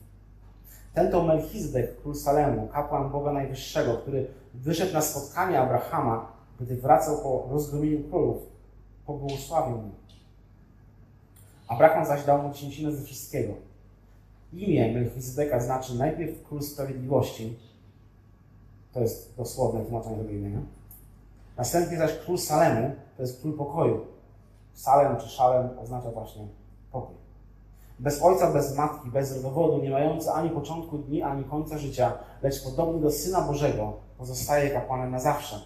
Ten 0.94 1.12
to 1.12 1.24
Melchizedek, 1.24 2.02
król 2.02 2.16
Salemu, 2.16 2.68
kapłan 2.68 3.12
Boga 3.12 3.32
Najwyższego, 3.34 3.98
który 3.98 4.28
wyszedł 4.54 4.94
na 4.94 5.02
spotkanie 5.02 5.60
Abrahama, 5.60 6.32
gdy 6.60 6.76
wracał 6.76 7.18
po 7.18 7.48
rozgromieniu 7.50 8.10
królów, 8.10 8.38
pobłogosławił 9.06 9.78
mu. 9.78 9.92
Abraham 11.68 12.06
zaś 12.06 12.26
dał 12.26 12.44
mu 12.44 12.54
dziesięcinę 12.54 12.92
ze 12.92 13.04
wszystkiego. 13.04 13.54
Imię 14.54 14.94
Melchizedeka 14.94 15.60
znaczy 15.60 15.96
najpierw 15.96 16.44
król 16.44 16.62
sprawiedliwości, 16.62 17.58
to 18.94 19.00
jest 19.00 19.36
dosłowne 19.38 19.86
tłumaczenie 19.86 20.18
tego 20.18 20.30
imienia. 20.30 20.60
Następnie 21.58 21.98
zaś 21.98 22.12
król 22.26 22.38
Salemu 22.38 22.96
to 23.18 23.22
jest 23.24 23.42
król 23.42 23.58
pokoju. 23.58 24.06
Salem 24.74 25.18
czy 25.18 25.28
Szalem 25.28 25.70
oznacza 25.80 26.12
właśnie 26.12 26.48
pokój. 26.92 27.16
Bez 28.00 28.22
ojca, 28.22 28.52
bez 28.52 28.76
matki, 28.76 29.10
bez 29.10 29.36
rodowodu, 29.36 29.84
nie 29.84 29.90
mający 29.90 30.32
ani 30.32 30.50
początku 30.50 30.98
dni, 30.98 31.22
ani 31.22 31.44
końca 31.44 31.78
życia, 31.78 32.14
lecz 32.42 32.64
podobny 32.64 33.02
do 33.02 33.12
Syna 33.12 33.42
Bożego, 33.42 33.94
pozostaje 34.18 34.70
kapłanem 34.70 35.12
na 35.12 35.20
zawsze. 35.20 35.62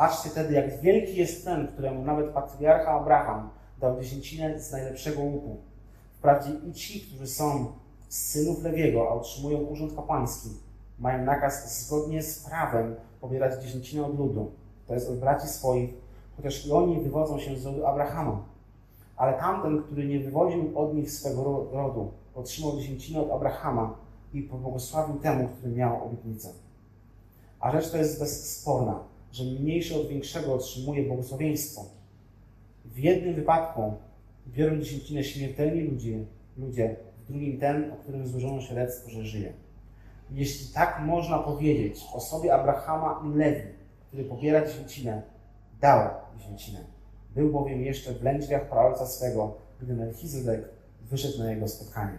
Patrzcie 0.00 0.30
wtedy, 0.30 0.54
jak 0.54 0.80
wielki 0.80 1.16
jest 1.16 1.44
ten, 1.44 1.68
któremu 1.68 2.04
nawet 2.04 2.30
patriarcha 2.30 2.90
Abraham 2.90 3.50
dał 3.80 4.00
dziesięcinę 4.00 4.60
z 4.60 4.72
najlepszego 4.72 5.20
łuku. 5.20 5.56
Wprawdzie 6.12 6.50
i 6.68 6.72
ci, 6.72 7.00
którzy 7.00 7.26
są 7.26 7.66
z 8.08 8.26
synów 8.26 8.62
Lewiego, 8.62 9.08
a 9.10 9.12
otrzymują 9.12 9.58
urząd 9.58 9.96
kapłański, 9.96 10.48
mają 10.98 11.24
nakaz 11.24 11.86
zgodnie 11.86 12.22
z 12.22 12.44
prawem 12.44 12.96
pobierać 13.20 13.62
dziesięcinę 13.62 14.06
od 14.06 14.18
ludu, 14.18 14.50
to 14.86 14.94
jest 14.94 15.10
od 15.10 15.18
braci 15.18 15.48
swoich, 15.48 15.90
chociaż 16.36 16.66
i 16.66 16.72
oni 16.72 17.00
wywodzą 17.00 17.38
się 17.38 17.56
z 17.56 17.66
rodu 17.66 17.86
Abrahama. 17.86 18.44
Ale 19.16 19.32
tamten, 19.32 19.82
który 19.82 20.06
nie 20.06 20.20
wywodził 20.20 20.78
od 20.78 20.94
nich 20.94 21.10
swego 21.10 21.66
rodu, 21.72 22.12
otrzymał 22.34 22.76
dziesięcinę 22.76 23.20
od 23.20 23.30
Abrahama 23.30 23.94
i 24.32 24.42
pobłogosławił 24.42 25.18
temu, 25.18 25.48
który 25.48 25.72
miał 25.72 26.06
obietnicę. 26.06 26.48
A 27.60 27.72
rzecz 27.72 27.90
to 27.90 27.96
jest 27.96 28.20
bezsporna, 28.20 29.10
że 29.32 29.44
mniejszy 29.44 30.00
od 30.00 30.08
większego 30.08 30.54
otrzymuje 30.54 31.02
błogosławieństwo. 31.02 31.84
W 32.84 32.98
jednym 32.98 33.34
wypadku 33.34 33.94
biorą 34.46 34.78
dziesięcinę 34.78 35.24
śmiertelni 35.24 35.82
ludzie, 35.82 36.18
ludzie, 36.56 36.96
w 37.24 37.32
drugim 37.32 37.58
ten, 37.58 37.92
o 37.92 37.96
którym 37.96 38.26
złożono 38.26 38.60
świadectwo, 38.60 39.10
że 39.10 39.24
żyje. 39.24 39.52
Jeśli 40.30 40.74
tak 40.74 41.02
można 41.06 41.38
powiedzieć 41.38 42.04
o 42.12 42.20
sobie 42.20 42.54
Abrahama 42.54 43.22
i 43.26 43.38
Lewi, 43.38 43.68
który 44.08 44.24
pobiera 44.24 44.66
dziesięcinę, 44.66 45.22
dał 45.80 46.10
dziesięcinę. 46.38 46.78
Był 47.34 47.52
bowiem 47.52 47.82
jeszcze 47.82 48.12
w 48.12 48.22
lędźwiach 48.22 48.68
praojca 48.68 49.06
swego, 49.06 49.54
gdy 49.80 49.94
Melchizedek 49.94 50.68
wyszedł 51.02 51.38
na 51.38 51.50
jego 51.50 51.68
spotkanie. 51.68 52.18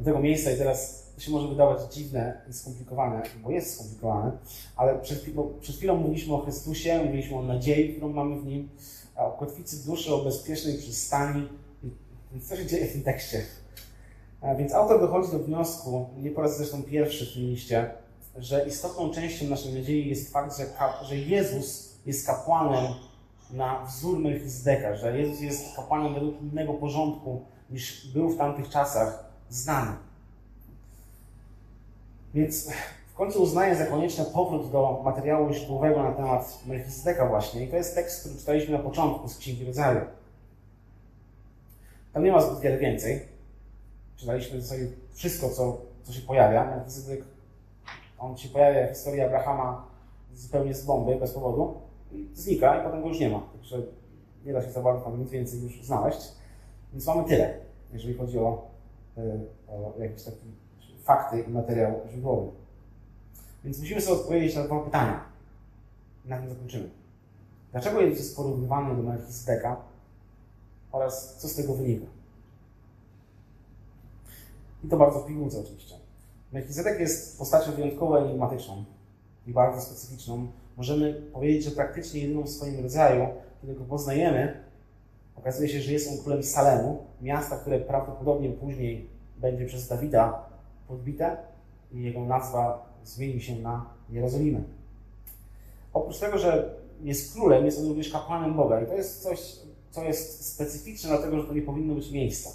Do 0.00 0.04
tego 0.04 0.20
miejsca 0.20 0.50
i 0.50 0.56
teraz 0.58 1.06
to 1.14 1.20
się 1.20 1.30
może 1.30 1.48
wydawać 1.48 1.94
dziwne 1.94 2.40
i 2.50 2.52
skomplikowane, 2.52 3.22
bo 3.42 3.50
jest 3.50 3.74
skomplikowane, 3.74 4.32
ale 4.76 4.98
przed 4.98 5.18
chwilą, 5.22 5.52
przed 5.60 5.76
chwilą 5.76 5.96
mówiliśmy 5.96 6.34
o 6.34 6.38
Chrystusie, 6.38 7.02
mówiliśmy 7.04 7.36
o 7.36 7.42
nadziei, 7.42 7.92
którą 7.92 8.12
mamy 8.12 8.40
w 8.40 8.46
Nim, 8.46 8.68
o 9.16 9.30
kotwicy 9.30 9.86
duszy, 9.86 10.14
o 10.14 10.24
bezpiecznej 10.24 10.78
przystani. 10.78 11.48
Więc 12.32 12.48
co 12.48 12.56
się 12.56 12.66
dzieje 12.66 12.86
w 12.86 12.92
tym 12.92 13.02
tekście? 13.02 13.42
Więc 14.58 14.72
autor 14.72 15.00
dochodzi 15.00 15.32
do 15.32 15.38
wniosku, 15.38 16.06
nie 16.18 16.30
po 16.30 16.42
raz 16.42 16.56
zresztą 16.56 16.82
pierwszy 16.82 17.26
w 17.26 17.32
tym 17.32 17.42
liście, 17.42 17.90
że 18.36 18.68
istotną 18.68 19.10
częścią 19.10 19.46
naszej 19.46 19.74
nadziei 19.74 20.08
jest 20.08 20.32
fakt, 20.32 20.56
że, 20.56 20.66
że 21.08 21.16
Jezus 21.16 21.94
jest 22.06 22.26
kapłanem 22.26 22.94
na 23.50 23.84
wzór 23.84 24.18
Melchizedeka, 24.18 24.96
że 24.96 25.18
Jezus 25.18 25.40
jest 25.40 25.76
kapłanem 25.76 26.14
według 26.14 26.42
innego 26.42 26.74
porządku 26.74 27.44
niż 27.70 28.12
był 28.12 28.30
w 28.30 28.38
tamtych 28.38 28.68
czasach 28.68 29.29
znany. 29.50 29.92
Więc 32.34 32.70
w 33.12 33.14
końcu 33.14 33.42
uznaje 33.42 33.76
za 33.76 33.86
konieczny 33.86 34.24
powrót 34.24 34.70
do 34.70 35.02
materiału 35.04 35.52
źródłowego 35.52 36.02
na 36.02 36.12
temat 36.12 36.58
Melchizedeka 36.66 37.26
właśnie. 37.26 37.64
I 37.64 37.68
to 37.68 37.76
jest 37.76 37.94
tekst, 37.94 38.20
który 38.20 38.38
czytaliśmy 38.38 38.78
na 38.78 38.84
początku 38.84 39.28
z 39.28 39.38
Księgi 39.38 39.64
Rodzaju. 39.64 40.00
Tam 42.12 42.24
nie 42.24 42.32
ma 42.32 42.40
zbyt 42.40 42.60
wiele 42.60 42.78
więcej. 42.78 43.28
Czytaliśmy 44.16 44.62
sobie 44.62 44.86
wszystko, 45.12 45.48
co, 45.48 45.80
co 46.02 46.12
się 46.12 46.20
pojawia. 46.22 46.64
Melchizedek, 46.64 47.24
on 48.18 48.36
się 48.36 48.48
pojawia 48.48 48.86
w 48.86 48.90
historii 48.90 49.20
Abrahama 49.20 49.86
zupełnie 50.34 50.74
z 50.74 50.84
bomby, 50.84 51.16
bez 51.16 51.32
powodu. 51.32 51.80
I 52.12 52.28
znika 52.34 52.80
i 52.80 52.84
potem 52.84 53.02
go 53.02 53.08
już 53.08 53.20
nie 53.20 53.28
ma. 53.28 53.40
Także 53.52 53.76
nie 54.44 54.52
da 54.52 54.62
się 54.62 54.70
za 54.70 54.82
bardzo 54.82 55.04
tam 55.04 55.20
nic 55.20 55.30
więcej 55.30 55.62
już 55.62 55.84
znaleźć. 55.84 56.20
Więc 56.92 57.06
mamy 57.06 57.24
tyle, 57.24 57.54
jeżeli 57.92 58.14
chodzi 58.14 58.38
o, 58.38 58.69
o 59.68 59.94
jakieś 59.98 60.22
takie 60.22 60.36
fakty 61.04 61.40
i 61.40 61.50
materiał 61.50 62.00
źródłowy. 62.10 62.50
Więc 63.64 63.80
musimy 63.80 64.00
sobie 64.00 64.20
odpowiedzieć 64.20 64.56
na 64.56 64.64
dwa 64.64 64.80
pytania. 64.80 65.24
I 66.24 66.28
na 66.28 66.38
tym 66.38 66.48
zakończymy. 66.48 66.90
Dlaczego 67.72 68.00
Jezus 68.00 68.18
jest 68.18 68.36
porównywany 68.36 68.96
do 68.96 69.02
Melchizedeka 69.02 69.76
oraz 70.92 71.36
co 71.36 71.48
z 71.48 71.54
tego 71.54 71.74
wynika? 71.74 72.06
I 74.84 74.88
to 74.88 74.96
bardzo 74.96 75.20
w 75.20 75.26
pigułce 75.26 75.60
oczywiście. 75.60 75.94
Melchizedek 76.52 77.00
jest 77.00 77.38
postacią 77.38 77.72
wyjątkowo 77.72 78.20
enigmatyczną 78.20 78.84
i 79.46 79.52
bardzo 79.52 79.80
specyficzną. 79.80 80.46
Możemy 80.76 81.14
powiedzieć, 81.14 81.64
że 81.64 81.70
praktycznie 81.70 82.20
jedyną 82.20 82.42
w 82.42 82.48
swoim 82.48 82.82
rodzaju, 82.82 83.26
kiedy 83.60 83.74
go 83.74 83.84
poznajemy, 83.84 84.64
okazuje 85.40 85.68
się, 85.68 85.80
że 85.80 85.92
jest 85.92 86.10
on 86.10 86.18
królem 86.18 86.42
Salemu, 86.42 87.06
miasta, 87.20 87.56
które 87.56 87.78
prawdopodobnie 87.78 88.50
później 88.50 89.08
będzie 89.36 89.66
przez 89.66 89.88
Dawida 89.88 90.44
podbite 90.88 91.36
i 91.92 92.02
jego 92.02 92.20
nazwa 92.20 92.90
zmieni 93.04 93.40
się 93.40 93.56
na 93.56 93.86
Jerozolimę. 94.10 94.60
Oprócz 95.92 96.18
tego, 96.18 96.38
że 96.38 96.74
jest 97.02 97.34
królem, 97.34 97.64
jest 97.64 97.78
on 97.78 97.88
również 97.88 98.12
kapłanem 98.12 98.54
Boga 98.54 98.80
i 98.80 98.86
to 98.86 98.94
jest 98.94 99.22
coś, 99.22 99.56
co 99.90 100.04
jest 100.04 100.54
specyficzne, 100.54 101.10
dlatego 101.10 101.40
że 101.40 101.46
to 101.46 101.54
nie 101.54 101.62
powinno 101.62 101.94
być 101.94 102.10
miejsca. 102.10 102.50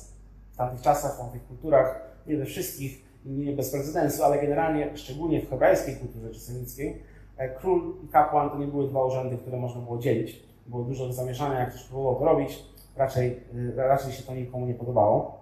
W 0.53 0.57
tamtych 0.57 0.81
czasach, 0.81 1.15
w 1.15 1.17
tamtych 1.17 1.47
kulturach, 1.47 2.01
nie 2.27 2.37
we 2.37 2.45
wszystkich 2.45 3.05
nie 3.25 3.51
bez 3.51 3.71
precedensu, 3.71 4.23
ale 4.23 4.41
generalnie, 4.41 4.97
szczególnie 4.97 5.41
w 5.41 5.49
hebrajskiej 5.49 5.95
kulturze 5.95 6.29
czy 6.29 6.39
semickiej, 6.39 7.01
e, 7.37 7.49
król 7.49 7.93
i 8.05 8.07
kapłan 8.07 8.49
to 8.49 8.57
nie 8.57 8.67
były 8.67 8.87
dwa 8.87 9.05
urzędy, 9.05 9.37
które 9.37 9.57
można 9.57 9.81
było 9.81 9.97
dzielić. 9.97 10.43
Było 10.67 10.83
dużo 10.83 11.13
zamieszania, 11.13 11.59
jak 11.59 11.69
ktoś 11.69 11.83
próbował 11.83 12.15
to 12.15 12.25
robić, 12.25 12.63
raczej, 12.97 13.39
e, 13.77 13.87
raczej 13.87 14.11
się 14.11 14.23
to 14.23 14.35
nikomu 14.35 14.65
nie 14.65 14.73
podobało. 14.73 15.39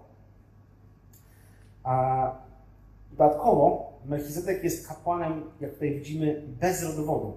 A 1.84 2.32
Dodatkowo 3.18 3.94
Melchizedek 4.06 4.64
jest 4.64 4.88
kapłanem, 4.88 5.44
jak 5.62 5.74
tutaj 5.74 5.96
widzimy, 5.96 6.44
bez 6.62 6.84
rodowodu. 6.84 7.34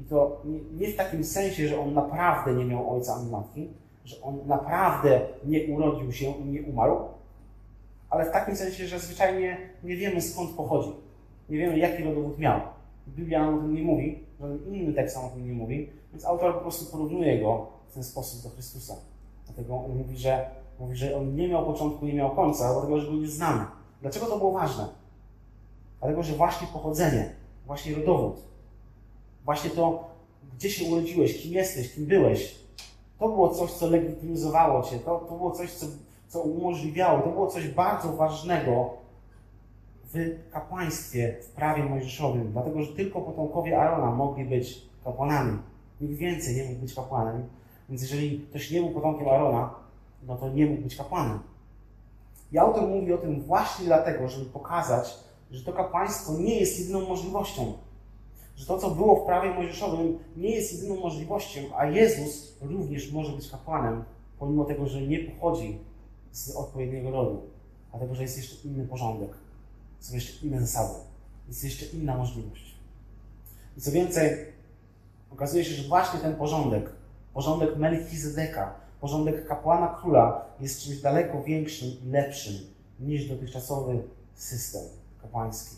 I 0.00 0.04
to 0.04 0.42
nie, 0.44 0.60
nie, 0.80 0.92
w 0.92 0.96
takim 0.96 1.24
sensie, 1.24 1.68
że 1.68 1.80
on 1.80 1.94
naprawdę 1.94 2.54
nie 2.54 2.64
miał 2.64 2.94
ojca 2.94 3.14
ani 3.14 3.30
matki, 3.30 3.68
że 4.04 4.22
on 4.22 4.38
naprawdę 4.46 5.20
nie 5.44 5.66
urodził 5.66 6.12
się 6.12 6.30
i 6.30 6.44
nie 6.44 6.62
umarł, 6.62 6.96
ale 8.10 8.24
w 8.24 8.30
takim 8.32 8.56
sensie, 8.56 8.86
że 8.86 8.98
zwyczajnie 8.98 9.56
nie 9.82 9.96
wiemy 9.96 10.22
skąd 10.22 10.50
pochodzi. 10.50 10.92
Nie 11.48 11.58
wiemy, 11.58 11.78
jaki 11.78 12.04
rodowód 12.04 12.38
miał. 12.38 12.60
Biblia 13.08 13.44
nam 13.44 13.54
o 13.54 13.58
tym 13.58 13.74
nie 13.74 13.82
mówi, 13.82 14.24
żaden 14.40 14.74
inny 14.74 14.92
tekst 14.92 15.16
nam 15.16 15.24
o 15.24 15.28
tym 15.28 15.46
nie 15.46 15.52
mówi, 15.52 15.90
więc 16.12 16.24
autor 16.24 16.54
po 16.54 16.60
prostu 16.60 16.92
porównuje 16.92 17.42
go 17.42 17.66
w 17.88 17.94
ten 17.94 18.04
sposób 18.04 18.42
do 18.42 18.50
Chrystusa. 18.50 18.94
Dlatego 19.44 19.76
on 19.76 19.98
mówi, 19.98 20.16
że, 20.18 20.50
mówi, 20.78 20.96
że 20.96 21.16
on 21.16 21.34
nie 21.34 21.48
miał 21.48 21.66
początku, 21.66 22.06
nie 22.06 22.14
miał 22.14 22.36
końca, 22.36 22.72
dlatego 22.72 23.00
że 23.00 23.06
go 23.06 23.12
nie 23.12 23.28
znamy. 23.28 23.64
Dlaczego 24.02 24.26
to 24.26 24.38
było 24.38 24.52
ważne? 24.52 24.88
Dlatego, 26.00 26.22
że 26.22 26.32
właśnie 26.32 26.66
pochodzenie, 26.72 27.34
właśnie 27.66 27.94
rodowód, 27.94 28.36
właśnie 29.44 29.70
to, 29.70 30.04
gdzie 30.56 30.70
się 30.70 30.92
urodziłeś, 30.92 31.42
kim 31.42 31.52
jesteś, 31.52 31.94
kim 31.94 32.06
byłeś, 32.06 32.58
to 33.18 33.28
było 33.28 33.48
coś, 33.48 33.70
co 33.70 33.90
legitymizowało 33.90 34.82
cię, 34.82 34.98
to, 34.98 35.18
to 35.18 35.36
było 35.36 35.50
coś, 35.50 35.70
co, 35.70 35.86
co 36.28 36.40
umożliwiało, 36.40 37.20
to 37.20 37.30
było 37.30 37.46
coś 37.46 37.68
bardzo 37.68 38.12
ważnego 38.12 38.90
w 40.04 40.38
kapłaństwie, 40.52 41.36
w 41.42 41.46
prawie 41.46 41.84
mojżeszowym, 41.84 42.52
dlatego, 42.52 42.82
że 42.82 42.92
tylko 42.92 43.20
potomkowie 43.20 43.80
Arona 43.80 44.10
mogli 44.10 44.44
być 44.44 44.82
kapłanami. 45.04 45.58
Nikt 46.00 46.14
więcej 46.14 46.56
nie 46.56 46.64
mógł 46.64 46.80
być 46.80 46.94
kapłanem. 46.94 47.48
Więc 47.88 48.02
jeżeli 48.02 48.40
ktoś 48.40 48.70
nie 48.70 48.80
był 48.80 48.90
potomkiem 48.90 49.28
Arona, 49.28 49.74
no 50.26 50.36
to 50.36 50.48
nie 50.48 50.66
mógł 50.66 50.82
być 50.82 50.96
kapłanem. 50.96 51.38
I 52.52 52.58
autor 52.58 52.88
mówi 52.88 53.12
o 53.12 53.18
tym 53.18 53.42
właśnie 53.42 53.86
dlatego, 53.86 54.28
żeby 54.28 54.46
pokazać, 54.46 55.14
że 55.50 55.64
to 55.64 55.72
kapłaństwo 55.72 56.32
nie 56.32 56.60
jest 56.60 56.80
jedyną 56.80 57.08
możliwością. 57.08 57.72
Że 58.56 58.66
to, 58.66 58.78
co 58.78 58.90
było 58.90 59.22
w 59.22 59.26
prawie 59.26 59.54
mojżeszowym, 59.54 60.18
nie 60.36 60.50
jest 60.50 60.72
jedyną 60.72 61.00
możliwością, 61.00 61.60
a 61.76 61.86
Jezus 61.86 62.56
również 62.60 63.12
może 63.12 63.32
być 63.32 63.50
kapłanem, 63.50 64.04
pomimo 64.38 64.64
tego, 64.64 64.86
że 64.86 65.02
nie 65.02 65.18
pochodzi 65.18 65.78
z 66.32 66.56
odpowiedniego 66.56 67.10
rodu, 67.10 67.42
dlatego, 67.90 68.14
że 68.14 68.22
jest 68.22 68.36
jeszcze 68.36 68.68
inny 68.68 68.86
porządek, 68.86 69.30
są 70.00 70.14
jeszcze 70.14 70.46
inne 70.46 70.60
zasady, 70.60 70.94
jest 71.48 71.64
jeszcze 71.64 71.86
inna 71.86 72.16
możliwość. 72.16 72.74
I 73.76 73.80
co 73.80 73.90
więcej, 73.90 74.30
okazuje 75.32 75.64
się, 75.64 75.74
że 75.74 75.88
właśnie 75.88 76.20
ten 76.20 76.36
porządek, 76.36 76.90
porządek 77.36 77.76
Melchizedeka, 77.76 78.74
porządek 79.00 79.46
kapłana 79.46 79.88
króla 80.00 80.44
jest 80.60 80.80
czymś 80.80 81.00
daleko 81.00 81.42
większym 81.42 81.88
i 81.88 82.10
lepszym 82.10 82.54
niż 83.00 83.28
dotychczasowy 83.28 84.02
system 84.34 84.82
kapłański. 85.22 85.76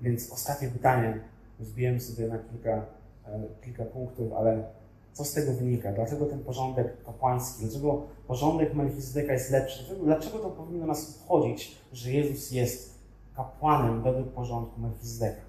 Więc 0.00 0.32
ostatnie 0.32 0.68
pytanie, 0.68 1.20
zbiłem 1.60 2.00
sobie 2.00 2.28
na 2.28 2.38
kilka, 2.38 2.86
e, 3.26 3.42
kilka 3.64 3.84
punktów, 3.84 4.32
ale 4.32 4.64
co 5.12 5.24
z 5.24 5.32
tego 5.32 5.52
wynika? 5.52 5.92
Dlaczego 5.92 6.26
ten 6.26 6.44
porządek 6.44 7.04
kapłański, 7.04 7.64
dlaczego 7.64 8.06
porządek 8.26 8.74
Melchizedeka 8.74 9.32
jest 9.32 9.50
lepszy? 9.50 9.96
Dlaczego, 10.04 10.38
to 10.38 10.50
powinno 10.50 10.86
nas 10.86 11.20
obchodzić, 11.20 11.78
że 11.92 12.12
Jezus 12.12 12.50
jest 12.50 12.98
kapłanem 13.36 14.02
według 14.02 14.28
porządku 14.28 14.80
Melchizedeka? 14.80 15.42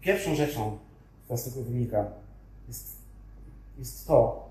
Pierwszą 0.00 0.34
rzeczą, 0.34 0.78
która 1.32 1.42
z 1.42 1.54
tego 1.54 1.64
wynika, 1.64 2.06
jest 2.68 2.96
jest 3.78 4.06
to, 4.06 4.48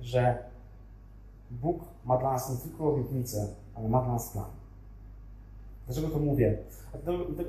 że 0.00 0.38
Bóg 1.50 1.84
ma 2.04 2.16
dla 2.16 2.32
nas 2.32 2.50
nie 2.50 2.56
tylko 2.56 2.94
obietnicę, 2.94 3.48
ale 3.74 3.88
ma 3.88 4.02
dla 4.02 4.12
nas 4.12 4.28
plan. 4.28 4.50
Dlaczego 5.86 6.08
to 6.08 6.18
mówię? 6.18 6.58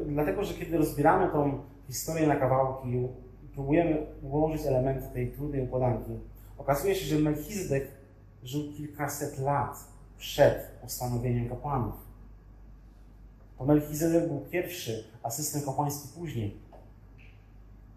Dlatego, 0.08 0.44
że 0.44 0.54
kiedy 0.54 0.78
rozbieramy 0.78 1.32
tą 1.32 1.60
historię 1.88 2.28
na 2.28 2.36
kawałki 2.36 2.90
i 3.44 3.48
próbujemy 3.54 4.06
ułożyć 4.24 4.66
elementy 4.66 5.14
tej 5.14 5.32
trudnej 5.32 5.64
układanki, 5.64 6.12
okazuje 6.58 6.96
się, 6.96 7.06
że 7.06 7.24
Melchizedek 7.24 7.88
żył 8.44 8.74
kilkaset 8.78 9.40
lat 9.40 9.78
przed 10.18 10.72
ustanowieniem 10.86 11.50
kapłanów. 11.50 11.96
To 13.58 13.66
Melchizedek 13.66 14.28
był 14.28 14.40
pierwszy, 14.40 15.04
a 15.24 15.30
system 15.30 15.62
kapłański 15.62 16.08
później. 16.20 16.71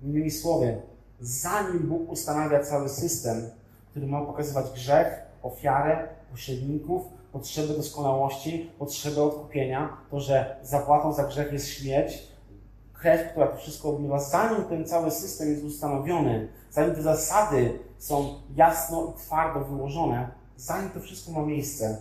Innymi 0.05 0.31
słowy, 0.31 0.83
zanim 1.21 1.79
Bóg 1.79 2.11
ustanawia 2.11 2.65
cały 2.65 2.89
system, 2.89 3.51
który 3.91 4.07
ma 4.07 4.21
pokazywać 4.21 4.71
grzech, 4.71 5.23
ofiarę, 5.43 6.09
pośredników, 6.31 7.03
potrzeby 7.33 7.75
doskonałości, 7.75 8.71
potrzeby 8.79 9.23
odkupienia, 9.23 9.97
to, 10.11 10.21
że 10.21 10.57
zapłatą 10.63 11.13
za 11.13 11.25
grzech 11.25 11.53
jest 11.53 11.69
śmierć, 11.69 12.29
krew, 12.93 13.31
która 13.31 13.47
to 13.47 13.57
wszystko 13.57 13.89
obmywa, 13.89 14.21
zanim 14.21 14.65
ten 14.65 14.87
cały 14.87 15.11
system 15.11 15.49
jest 15.49 15.65
ustanowiony, 15.65 16.49
zanim 16.71 16.95
te 16.95 17.03
zasady 17.03 17.79
są 17.99 18.35
jasno 18.57 19.13
i 19.15 19.19
twardo 19.19 19.61
wyłożone, 19.61 20.29
zanim 20.57 20.91
to 20.91 21.01
wszystko 21.01 21.33
ma 21.33 21.47
miejsce, 21.47 21.99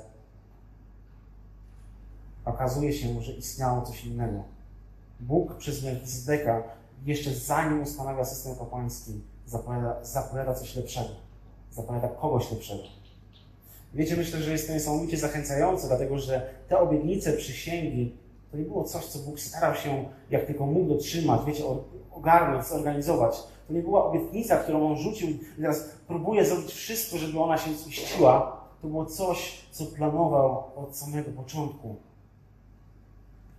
okazuje 2.45 2.93
się, 2.93 3.21
że 3.21 3.31
istniało 3.31 3.81
coś 3.81 4.05
innego. 4.05 4.43
Bóg 5.19 5.55
przez 5.55 5.83
Melchizedeka, 5.83 6.63
jeszcze 7.05 7.33
zanim 7.33 7.81
ustanawia 7.81 8.25
system 8.25 8.55
kapłański, 8.55 9.21
zapowiada, 9.45 10.05
zapowiada 10.05 10.53
coś 10.53 10.75
lepszego. 10.75 11.09
Zapowiada 11.71 12.07
kogoś 12.07 12.51
lepszego. 12.51 12.83
Wiecie, 13.93 14.17
myślę, 14.17 14.39
że 14.39 14.51
jest 14.51 14.67
to 14.67 14.73
niesamowicie 14.73 15.17
zachęcające, 15.17 15.87
dlatego 15.87 16.19
że 16.19 16.49
te 16.67 16.79
obietnice, 16.79 17.33
przysięgi, 17.33 18.15
to 18.51 18.57
nie 18.57 18.63
było 18.63 18.83
coś, 18.83 19.05
co 19.05 19.19
Bóg 19.19 19.39
starał 19.39 19.75
się, 19.75 20.05
jak 20.29 20.45
tylko 20.45 20.65
mógł 20.65 20.89
dotrzymać, 20.89 21.41
wiecie, 21.45 21.63
ogarnąć, 22.11 22.67
zorganizować. 22.67 23.43
To 23.67 23.73
nie 23.73 23.81
była 23.81 24.05
obietnica, 24.05 24.57
którą 24.57 24.91
On 24.91 24.97
rzucił 24.97 25.29
i 25.29 25.39
teraz 25.57 25.89
próbuje 26.07 26.45
zrobić 26.45 26.71
wszystko, 26.71 27.17
żeby 27.17 27.39
ona 27.39 27.57
się 27.57 27.73
ziściła. 27.73 28.63
To 28.81 28.87
było 28.87 29.05
coś, 29.05 29.67
co 29.71 29.85
planował 29.85 30.63
od 30.75 30.97
samego 30.97 31.31
początku. 31.31 31.95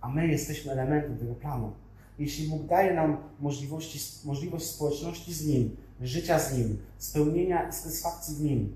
A 0.01 0.09
my 0.09 0.27
jesteśmy 0.27 0.71
elementem 0.71 1.17
tego 1.17 1.35
planu. 1.35 1.71
Jeśli 2.19 2.47
Bóg 2.47 2.65
daje 2.65 2.93
nam 2.93 3.17
możliwości, 3.39 3.99
możliwość 4.25 4.65
społeczności 4.65 5.33
z 5.33 5.47
Nim, 5.47 5.75
życia 6.01 6.39
z 6.39 6.57
Nim, 6.57 6.77
spełnienia 6.97 7.69
i 7.69 7.73
satysfakcji 7.73 8.35
w 8.35 8.41
Nim, 8.41 8.75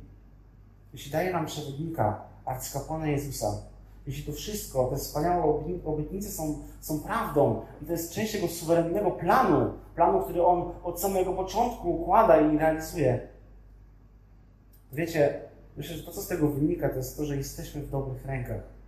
jeśli 0.93 1.11
daje 1.11 1.33
nam 1.33 1.45
przewodnika, 1.45 2.21
arcykapłana 2.45 3.07
Jezusa, 3.07 3.61
jeśli 4.07 4.23
to 4.23 4.31
wszystko, 4.31 4.85
te 4.85 4.97
wspaniałe 4.97 5.61
obietnice 5.85 6.29
są, 6.29 6.59
są 6.81 6.99
prawdą 6.99 7.61
i 7.81 7.85
to 7.85 7.91
jest 7.91 8.13
część 8.13 8.33
jego 8.33 8.47
suwerennego 8.47 9.11
planu, 9.11 9.73
planu, 9.95 10.21
który 10.23 10.43
on 10.43 10.71
od 10.83 11.01
samego 11.01 11.33
początku 11.33 12.01
układa 12.01 12.41
i 12.41 12.57
realizuje, 12.57 13.27
wiecie, 14.93 15.41
myślę, 15.77 15.97
że 15.97 16.03
to, 16.03 16.11
co 16.11 16.21
z 16.21 16.27
tego 16.27 16.47
wynika, 16.47 16.89
to 16.89 16.95
jest 16.95 17.17
to, 17.17 17.25
że 17.25 17.37
jesteśmy 17.37 17.81
w 17.81 17.89
dobrych 17.89 18.25
rękach. 18.25 18.78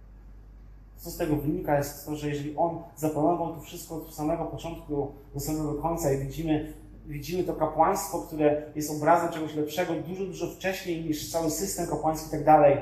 Co 1.01 1.11
z 1.11 1.17
tego 1.17 1.35
wynika, 1.35 1.77
jest 1.77 2.05
to, 2.05 2.15
że 2.15 2.29
jeżeli 2.29 2.57
on 2.57 2.83
zaplanował 2.95 3.55
to 3.55 3.61
wszystko 3.61 3.95
od 3.95 4.15
samego 4.15 4.45
początku 4.45 5.11
do 5.33 5.39
samego 5.39 5.73
końca 5.73 6.13
i 6.13 6.19
widzimy 6.19 6.73
widzimy 7.05 7.43
to 7.43 7.53
kapłaństwo, 7.53 8.21
które 8.21 8.71
jest 8.75 8.91
obrazem 8.91 9.31
czegoś 9.31 9.55
lepszego 9.55 9.93
dużo, 9.93 10.25
dużo 10.25 10.47
wcześniej 10.47 11.05
niż 11.05 11.31
cały 11.31 11.51
system 11.51 11.87
kapłański 11.87 12.27
i 12.27 12.31
tak 12.31 12.45
dalej. 12.45 12.77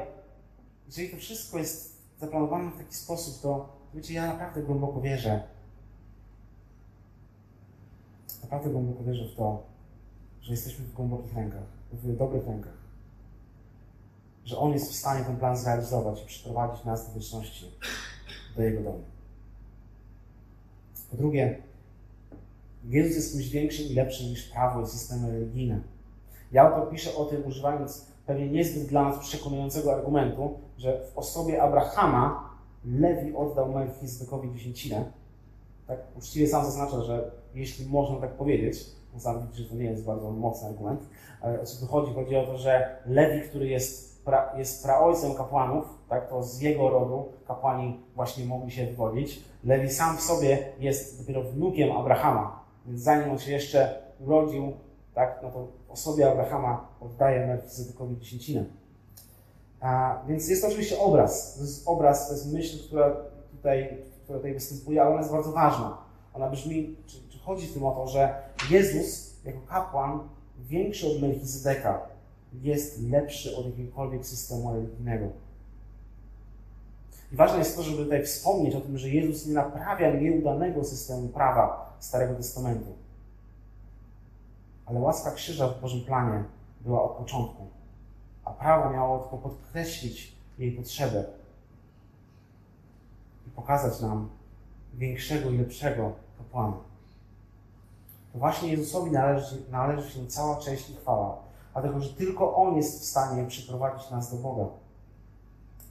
Jeżeli 0.88 1.10
to 1.10 1.18
wszystko 1.18 1.58
jest 1.58 2.00
zaplanowane 2.20 2.72
w 2.72 2.78
taki 2.78 2.96
sposób, 2.96 3.42
to 3.42 3.70
wiecie, 3.94 4.14
ja 4.14 4.28
naprawdę 4.28 4.62
głęboko 4.62 5.02
wierzę. 5.02 5.44
Naprawdę 8.44 8.70
głęboko 8.70 9.04
wierzę 9.04 9.26
w 9.34 9.36
to, 9.36 9.64
że 10.42 10.52
jesteśmy 10.52 10.86
w 10.86 10.94
głębokich 10.94 11.36
rękach, 11.36 11.64
w 11.94 12.18
dobrych 12.18 12.48
rękach. 12.48 12.80
Że 14.46 14.58
On 14.58 14.74
jest 14.74 14.92
w 14.92 14.96
stanie 14.96 15.26
ten 15.26 15.38
plan 15.38 15.58
zrealizować 15.58 16.24
i 16.24 16.26
przyprowadzić 16.26 16.86
nas 16.86 17.08
do 17.08 17.14
wieczności, 17.14 17.72
do 18.60 18.66
Jego 18.66 18.84
domu. 18.84 19.02
Po 21.12 21.18
drugie, 21.18 21.62
Jezus 22.86 23.16
jest 23.16 23.34
kimś 23.34 23.50
większym 23.50 23.86
i 23.86 23.94
lepszym 23.94 24.28
niż 24.28 24.50
prawo 24.50 24.82
i 24.82 24.88
systemy 24.88 25.32
religijne. 25.32 25.80
Ja 26.52 26.72
to 26.72 26.86
piszę 26.86 27.16
o 27.16 27.26
tym, 27.26 27.48
używając 27.48 28.06
pewnie 28.26 28.50
niezbyt 28.50 28.88
dla 28.88 29.04
nas 29.04 29.20
przekonującego 29.20 29.94
argumentu, 29.94 30.60
że 30.78 31.06
w 31.06 31.18
osobie 31.18 31.62
Abrahama 31.62 32.50
Lewi 32.86 33.36
oddał 33.36 33.72
Melchizedekowi 33.72 34.54
dziesięcinę. 34.54 35.12
Tak 35.88 36.00
uczciwie 36.18 36.48
sam 36.48 36.66
zaznacza, 36.66 37.04
że 37.04 37.32
jeśli 37.54 37.86
można 37.86 38.20
tak 38.20 38.34
powiedzieć, 38.34 38.86
można 39.14 39.34
mówić, 39.34 39.56
że 39.56 39.66
to 39.66 39.76
nie 39.76 39.86
jest 39.86 40.06
bardzo 40.06 40.32
mocny 40.32 40.68
argument, 40.68 41.02
ale 41.42 41.62
o 41.62 41.66
co 41.66 41.80
tu 41.80 41.92
chodzi? 41.92 42.14
Chodzi 42.14 42.36
o 42.36 42.46
to, 42.46 42.58
że 42.58 42.98
Lewi, 43.06 43.50
który 43.50 43.68
jest, 43.68 44.09
pra, 44.30 44.58
jest 44.58 44.84
praojcem 44.84 45.36
kapłanów, 45.36 45.86
tak, 46.10 46.30
to 46.30 46.44
z 46.44 46.62
jego 46.62 46.90
rodu 46.90 47.26
kapłani 47.48 48.00
właśnie 48.16 48.46
mogli 48.46 48.72
się 48.72 48.86
wywodzić. 48.86 49.44
Lewi 49.64 49.90
sam 49.90 50.18
w 50.18 50.22
sobie 50.22 50.60
jest 50.80 51.22
dopiero 51.22 51.44
wnukiem 51.44 51.98
Abrahama, 51.98 52.64
więc 52.86 53.02
zanim 53.02 53.32
on 53.32 53.40
się 53.40 53.52
jeszcze 53.52 54.02
urodził, 54.20 54.74
tak, 55.14 55.40
no 55.44 55.52
to 55.52 55.68
osobie 55.90 56.32
Abrahama 56.32 56.88
oddaje 57.02 57.48
Melchizedekowi 57.48 58.18
dziesięcinę. 58.18 58.66
A, 59.82 60.22
więc 60.28 60.50
jest 60.50 60.62
to 60.62 60.68
oczywiście 60.68 61.00
obraz. 61.00 61.56
To 61.56 61.62
jest 61.62 61.88
obraz, 61.88 62.28
to 62.28 62.34
jest 62.34 62.54
myśl, 62.54 62.88
która 62.88 63.16
tutaj, 63.52 63.98
która 64.24 64.40
tutaj 64.40 64.54
występuje, 64.54 65.02
ale 65.02 65.10
ona 65.10 65.20
jest 65.20 65.32
bardzo 65.32 65.52
ważna. 65.52 65.98
Ona 66.34 66.50
brzmi, 66.50 66.96
czy, 67.06 67.30
czy 67.30 67.40
chodzi 67.40 67.68
w 67.68 67.74
tym 67.74 67.86
o 67.86 67.92
to, 67.92 68.08
że 68.08 68.36
Jezus 68.70 69.36
jako 69.46 69.60
kapłan 69.68 70.20
większy 70.60 71.08
od 71.08 71.22
Melchizedeka 71.22 72.02
jest 72.54 73.02
lepszy 73.02 73.58
od 73.58 73.66
jakiegokolwiek 73.66 74.26
systemu 74.26 74.74
religijnego. 74.74 75.26
I 77.32 77.36
ważne 77.36 77.60
jest 77.60 77.76
to, 77.76 77.84
żeby 77.84 78.04
tutaj 78.04 78.26
wspomnieć 78.26 78.76
o 78.76 78.82
tym, 78.82 78.98
że 78.98 79.10
Jezus 79.10 79.48
nie 79.48 79.54
naprawia 79.54 80.14
nieudanego 80.14 80.84
systemu 80.84 81.28
prawa 81.28 81.96
Starego 82.00 82.36
Testamentu. 82.36 82.96
Ale 84.86 85.00
łaska 85.00 85.32
krzyża 85.32 85.68
w 85.68 85.82
Bożym 85.82 86.02
planie 86.02 86.44
była 86.82 87.04
od 87.04 87.18
początku, 87.18 87.68
a 88.46 88.52
prawo 88.52 88.90
miało 88.90 89.20
tylko 89.20 89.38
podkreślić 89.38 90.36
jej 90.60 90.72
potrzebę 90.72 91.26
i 93.48 93.50
pokazać 93.50 94.02
nam 94.02 94.30
większego 94.94 95.50
i 95.50 95.58
lepszego 95.58 96.12
kapłana. 96.38 96.78
To 98.34 98.40
właśnie 98.40 98.72
Jezusowi 98.72 99.12
należy, 99.12 99.58
należy 99.72 100.12
się 100.12 100.28
cała 100.28 100.56
cześć 100.56 100.90
i 100.90 100.96
chwała, 100.96 101.49
dlatego 101.74 102.00
że 102.00 102.14
tylko 102.14 102.56
On 102.56 102.78
jest 102.78 103.02
w 103.02 103.06
stanie 103.06 103.46
przyprowadzić 103.46 104.12
nas 104.12 104.32
do 104.32 104.38
Boga. 104.38 104.66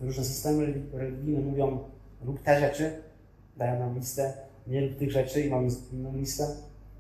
Różne 0.01 0.25
systemy 0.25 0.83
religijne 0.93 1.41
mówią, 1.41 1.79
rób 2.25 2.43
te 2.43 2.61
rzeczy, 2.61 3.03
dają 3.57 3.79
nam 3.79 3.95
listę, 3.95 4.33
nie 4.67 4.89
rób 4.89 4.99
tych 4.99 5.13
rzeczy 5.13 5.41
i 5.41 5.51
mamy 5.51 5.69
inną 5.93 6.17
listę. 6.17 6.47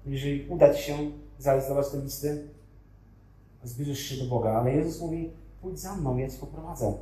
Jeżeli 0.06 0.48
uda 0.48 0.74
Ci 0.74 0.82
się 0.82 0.96
zrealizować 1.38 1.88
te 1.88 2.00
listy, 2.00 2.48
zbliżysz 3.64 3.98
się 3.98 4.24
do 4.24 4.30
Boga. 4.30 4.50
Ale 4.50 4.72
Jezus 4.72 5.00
mówi, 5.00 5.30
pójdź 5.62 5.80
za 5.80 5.96
mną, 5.96 6.16
ja 6.16 6.28
Cię 6.28 6.38
poprowadzę. 6.38 6.92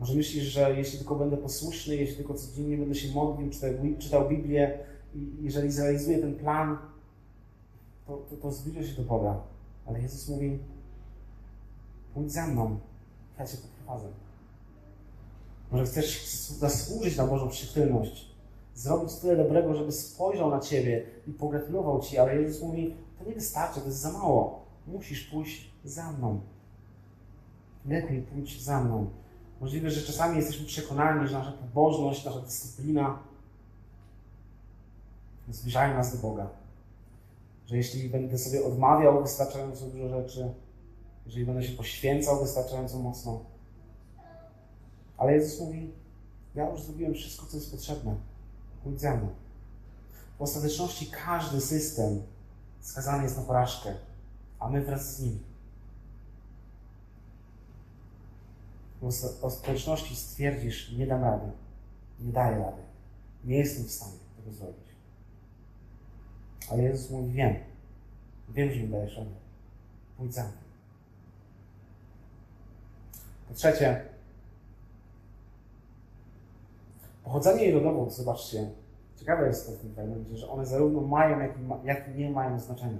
Może 0.00 0.14
myślisz, 0.14 0.44
że 0.44 0.76
jeśli 0.76 0.98
tylko 0.98 1.14
będę 1.14 1.36
posłuszny, 1.36 1.96
jeśli 1.96 2.16
tylko 2.16 2.34
codziennie 2.34 2.76
będę 2.76 2.94
się 2.94 3.14
modlił, 3.14 3.50
czytał, 3.50 3.70
czytał 3.98 4.28
Biblię 4.28 4.78
i 5.14 5.32
jeżeli 5.40 5.72
zrealizuję 5.72 6.18
ten 6.18 6.34
plan, 6.34 6.78
to, 8.12 8.36
to, 8.36 8.42
to 8.42 8.52
zbliżę 8.52 8.84
się 8.84 9.02
do 9.02 9.08
Boga. 9.08 9.40
Ale 9.86 10.02
Jezus 10.02 10.28
mówi, 10.28 10.58
pójdź 12.14 12.32
za 12.32 12.46
mną, 12.46 12.78
ja 13.38 13.46
Cię 13.46 13.56
poprowadzę. 13.56 14.08
Może 15.70 15.84
chcesz 15.84 16.26
zasłużyć 16.48 17.16
na 17.16 17.26
Bożą 17.26 17.48
przychylność, 17.48 18.34
zrobić 18.74 19.14
tyle 19.14 19.36
dobrego, 19.36 19.74
żeby 19.74 19.92
spojrzał 19.92 20.50
na 20.50 20.60
Ciebie 20.60 21.06
i 21.26 21.32
pogratulował 21.32 22.00
Ci, 22.00 22.18
ale 22.18 22.42
Jezus 22.42 22.62
mówi, 22.62 22.94
to 23.18 23.24
nie 23.24 23.34
wystarczy, 23.34 23.80
to 23.80 23.86
jest 23.86 23.98
za 23.98 24.12
mało. 24.12 24.62
Musisz 24.86 25.24
pójść 25.24 25.70
za 25.84 26.12
mną. 26.12 26.40
Lepiej 27.86 28.22
pójdź 28.22 28.62
za 28.62 28.84
mną. 28.84 29.10
Możliwe, 29.60 29.90
że 29.90 30.02
czasami 30.02 30.36
jesteśmy 30.36 30.66
przekonani, 30.66 31.28
że 31.28 31.38
nasza 31.38 31.52
pobożność, 31.52 32.24
nasza 32.24 32.40
dyscyplina 32.40 33.18
zbliżają 35.48 35.94
nas 35.94 36.16
do 36.16 36.28
Boga. 36.28 36.61
Że 37.72 37.78
jeśli 37.78 38.08
będę 38.08 38.38
sobie 38.38 38.64
odmawiał 38.64 39.22
wystarczająco 39.22 39.86
dużo 39.86 40.08
rzeczy, 40.08 40.54
jeżeli 41.26 41.46
będę 41.46 41.62
się 41.62 41.76
poświęcał 41.76 42.40
wystarczająco 42.40 42.98
mocno. 42.98 43.44
Ale 45.16 45.32
Jezus 45.32 45.60
mówi, 45.60 45.92
ja 46.54 46.70
już 46.70 46.82
zrobiłem 46.82 47.14
wszystko, 47.14 47.46
co 47.46 47.56
jest 47.56 47.70
potrzebne. 47.70 48.16
Pójdź 48.84 49.00
ze 49.00 49.16
mną. 49.16 49.28
W 50.38 50.42
ostateczności 50.42 51.10
każdy 51.24 51.60
system 51.60 52.22
skazany 52.80 53.22
jest 53.22 53.36
na 53.36 53.42
porażkę, 53.42 53.94
a 54.58 54.68
my 54.68 54.84
wraz 54.84 55.16
z 55.16 55.20
nim. 55.20 55.38
W 59.00 59.44
ostateczności 59.44 60.16
stwierdzisz, 60.16 60.92
nie 60.92 61.06
dam 61.06 61.24
rady. 61.24 61.52
Nie 62.20 62.32
daję 62.32 62.58
rady. 62.58 62.82
Nie 63.44 63.56
jestem 63.56 63.84
w 63.84 63.90
stanie 63.90 64.18
tego 64.36 64.52
zrobić. 64.52 64.91
Ale 66.70 66.82
Jezus 66.82 67.10
mówi, 67.10 67.32
wiem. 67.32 67.54
Wiem, 68.48 68.72
że 68.72 68.80
mi 68.80 68.88
dajesz 68.88 69.16
radę. 69.16 69.30
Pójdź 70.16 70.34
za 70.34 70.42
mną. 70.42 70.52
Po 73.48 73.54
trzecie, 73.54 74.02
pochodzenie 77.24 77.64
i 77.64 77.72
rodowód, 77.72 78.12
zobaczcie, 78.12 78.70
ciekawe 79.16 79.46
jest 79.46 79.66
to 79.66 79.72
w 79.72 79.78
tym 79.78 79.94
fragmencie, 79.94 80.36
że 80.36 80.48
one 80.48 80.66
zarówno 80.66 81.00
mają, 81.00 81.40
jak 81.40 81.50
i, 81.50 81.86
jak 81.86 82.08
i 82.08 82.18
nie 82.18 82.30
mają 82.30 82.60
znaczenia. 82.60 82.98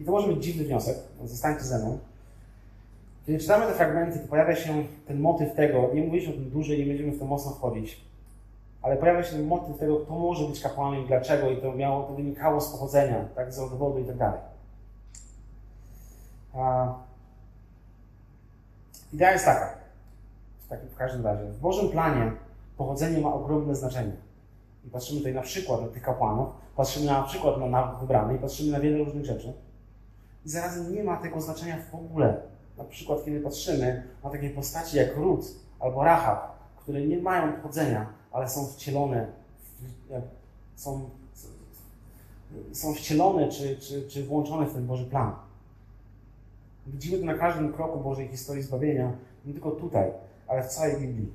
I 0.00 0.04
to 0.04 0.12
może 0.12 0.28
być 0.28 0.44
dziwny 0.44 0.64
wniosek, 0.64 0.96
zostańcie 1.24 1.64
ze 1.64 1.78
mną. 1.78 1.98
Kiedy 3.26 3.38
czytamy 3.38 3.66
te 3.66 3.72
fragmenty, 3.72 4.18
to 4.18 4.28
pojawia 4.28 4.56
się 4.56 4.84
ten 5.06 5.20
motyw 5.20 5.54
tego, 5.54 5.90
nie 5.94 6.02
mówiliśmy 6.02 6.34
o 6.34 6.36
tym 6.36 6.50
dłużej, 6.50 6.78
nie 6.78 6.86
będziemy 6.86 7.12
w 7.12 7.18
to 7.18 7.24
mocno 7.24 7.52
wchodzić, 7.52 8.05
ale 8.86 8.96
pojawia 8.96 9.22
się 9.22 9.32
ten 9.32 9.46
motyw 9.46 9.78
tego, 9.78 9.96
kto 9.96 10.14
może 10.14 10.46
być 10.46 10.60
kapłanem 10.60 11.04
i 11.04 11.06
dlaczego, 11.06 11.50
i 11.50 11.62
to 11.62 11.72
miało, 11.72 12.02
to 12.02 12.14
wynikało 12.14 12.60
z 12.60 12.68
pochodzenia, 12.68 13.24
tak, 13.34 13.52
z 13.52 13.58
rodowodu 13.58 13.98
i 13.98 14.04
tak 14.04 14.16
dalej. 14.16 14.40
A... 16.54 16.94
Idea 19.12 19.32
jest 19.32 19.44
taka, 19.44 19.74
w, 20.64 20.68
takim, 20.68 20.88
w 20.88 20.96
każdym 20.96 21.26
razie, 21.26 21.44
w 21.44 21.60
Bożym 21.60 21.88
planie 21.88 22.32
pochodzenie 22.76 23.20
ma 23.20 23.34
ogromne 23.34 23.74
znaczenie. 23.74 24.12
I 24.84 24.90
patrzymy 24.90 25.18
tutaj 25.18 25.34
na 25.34 25.42
przykład 25.42 25.82
na 25.82 25.88
tych 25.88 26.02
kapłanów, 26.02 26.48
patrzymy 26.76 27.06
na 27.06 27.22
przykład 27.22 27.58
na 27.58 27.66
naród 27.66 28.00
wybrany 28.00 28.38
patrzymy 28.38 28.72
na 28.72 28.80
wiele 28.80 28.98
różnych 28.98 29.24
rzeczy. 29.24 29.52
I 30.44 30.48
zarazem 30.48 30.94
nie 30.94 31.04
ma 31.04 31.16
tego 31.16 31.40
znaczenia 31.40 31.76
w 31.90 31.94
ogóle. 31.94 32.40
Na 32.78 32.84
przykład, 32.84 33.24
kiedy 33.24 33.40
patrzymy 33.40 34.02
na 34.24 34.30
takie 34.30 34.50
postaci 34.50 34.96
jak 34.96 35.16
Rut 35.16 35.46
albo 35.80 36.04
Rahab, 36.04 36.56
które 36.76 37.00
nie 37.00 37.18
mają 37.18 37.52
pochodzenia, 37.52 38.06
ale 38.36 38.48
są 38.48 38.66
wcielone, 38.66 39.26
są, 40.74 41.10
są 42.72 42.94
wcielone 42.94 43.48
czy, 43.48 43.76
czy, 43.76 44.08
czy 44.08 44.24
włączone 44.24 44.66
w 44.66 44.72
ten 44.72 44.86
Boży 44.86 45.04
plan. 45.04 45.32
Widzimy 46.86 47.18
to 47.18 47.24
na 47.24 47.34
każdym 47.34 47.72
kroku 47.72 48.00
Bożej 48.00 48.28
historii 48.28 48.62
zbawienia, 48.62 49.12
nie 49.44 49.52
tylko 49.52 49.70
tutaj, 49.70 50.10
ale 50.48 50.64
w 50.64 50.68
całej 50.68 51.00
Biblii. 51.00 51.32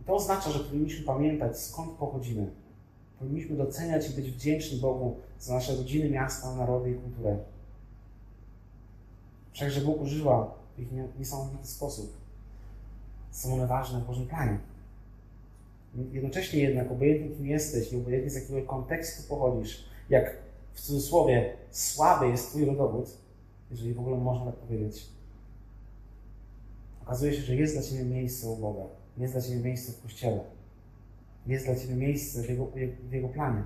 I 0.00 0.04
to 0.04 0.14
oznacza, 0.14 0.50
że 0.50 0.58
powinniśmy 0.58 1.06
pamiętać, 1.06 1.58
skąd 1.58 1.90
pochodzimy. 1.90 2.50
Powinniśmy 3.18 3.56
doceniać 3.56 4.10
i 4.10 4.12
być 4.12 4.30
wdzięczni 4.30 4.80
Bogu 4.80 5.16
za 5.40 5.54
nasze 5.54 5.76
rodziny, 5.76 6.10
miasta, 6.10 6.54
narody 6.54 6.90
i 6.90 6.94
kulturę. 6.94 7.38
Wszakże 9.52 9.80
Bóg 9.80 10.00
używa 10.00 10.54
ich 10.78 10.88
w 10.88 11.18
niesamowity 11.18 11.66
sposób. 11.66 12.12
Są 13.30 13.54
one 13.54 13.66
ważne 13.66 14.00
w 14.00 14.06
Bożym 14.06 14.26
planie. 14.26 14.58
Jednocześnie 16.12 16.60
jednak, 16.60 16.90
obojętnie 16.92 17.36
kim 17.36 17.46
jesteś 17.46 17.92
i 17.92 17.96
obojętnie 17.96 18.30
z 18.30 18.34
jakiego 18.34 18.62
kontekstu 18.62 19.28
pochodzisz, 19.28 19.84
jak 20.10 20.38
w 20.72 20.80
cudzysłowie 20.80 21.52
słaby 21.70 22.28
jest 22.28 22.48
Twój 22.48 22.64
rodowód, 22.64 23.18
jeżeli 23.70 23.94
w 23.94 24.00
ogóle 24.00 24.16
można 24.16 24.46
tak 24.46 24.54
powiedzieć, 24.54 25.08
okazuje 27.02 27.34
się, 27.34 27.42
że 27.42 27.54
jest 27.54 27.74
dla 27.74 27.82
Ciebie 27.82 28.04
miejsce 28.04 28.48
u 28.48 28.56
Boga, 28.56 28.82
jest 29.16 29.34
dla 29.34 29.42
Ciebie 29.42 29.60
miejsce 29.60 29.92
w 29.92 30.02
Kościele, 30.02 30.40
jest 31.46 31.66
dla 31.66 31.76
Ciebie 31.76 31.94
miejsce 31.94 32.42
w 32.42 32.48
Jego, 32.48 32.66
w 33.08 33.12
jego 33.12 33.28
planie. 33.28 33.64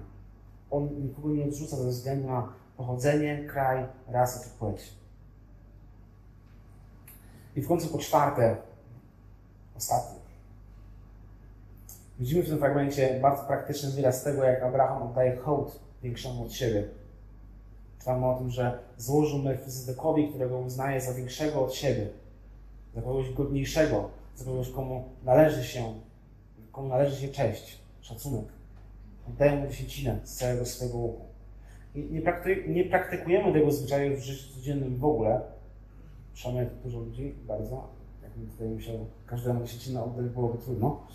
On 0.70 0.88
nikogo 1.02 1.28
nie 1.28 1.44
odrzuca 1.44 1.76
ze 1.76 1.88
względu 1.88 2.28
na 2.28 2.52
pochodzenie, 2.76 3.44
kraj, 3.48 3.86
rasę 4.08 4.44
czy 4.44 4.58
płeć. 4.58 4.92
I 7.56 7.62
w 7.62 7.68
końcu 7.68 7.88
po 7.88 7.98
czwarte, 7.98 8.56
ostatnie. 9.76 10.21
Widzimy 12.18 12.42
w 12.42 12.48
tym 12.48 12.58
fragmencie 12.58 13.20
bardzo 13.22 13.42
praktyczny 13.42 13.90
wyraz 13.90 14.24
tego, 14.24 14.44
jak 14.44 14.62
Abraham 14.62 15.02
oddaje 15.02 15.36
hołd 15.36 15.80
większemu 16.02 16.42
od 16.42 16.52
siebie. 16.52 16.84
Czytamy 17.98 18.26
o 18.26 18.38
tym, 18.38 18.50
że 18.50 18.78
złożył 18.96 19.38
Melchizedekowi, 19.38 20.28
którego 20.28 20.58
uznaje 20.58 21.00
za 21.00 21.14
większego 21.14 21.64
od 21.64 21.74
siebie, 21.74 22.06
za 22.94 23.02
kogoś 23.02 23.32
godniejszego, 23.32 24.10
za 24.36 24.44
kogoś, 24.44 24.70
komu 24.70 25.04
należy 25.24 25.64
się, 25.64 25.94
komu 26.72 26.88
należy 26.88 27.16
się 27.16 27.28
cześć, 27.28 27.80
szacunek. 28.00 28.44
Oddaje 29.28 29.56
mu 29.56 29.68
dziesięcinę 29.68 30.18
z 30.24 30.34
całego 30.34 30.64
swojego 30.64 30.98
łuku. 30.98 31.24
Nie, 31.94 32.04
nie 32.66 32.84
praktykujemy 32.84 33.52
tego 33.52 33.72
zwyczaju 33.72 34.16
w 34.16 34.20
życiu 34.20 34.54
codziennym 34.54 34.96
w 34.96 35.04
ogóle. 35.04 35.40
Przynajmniej 36.34 36.66
dużo 36.84 36.98
ludzi, 36.98 37.34
bardzo. 37.46 37.88
Jakbym 38.22 38.46
tutaj 38.46 38.68
musiał 38.68 38.96
każdemu 39.26 39.64
dziesięcinę 39.64 40.04
oddać, 40.04 40.26
byłoby 40.26 40.58
trudno. 40.58 41.06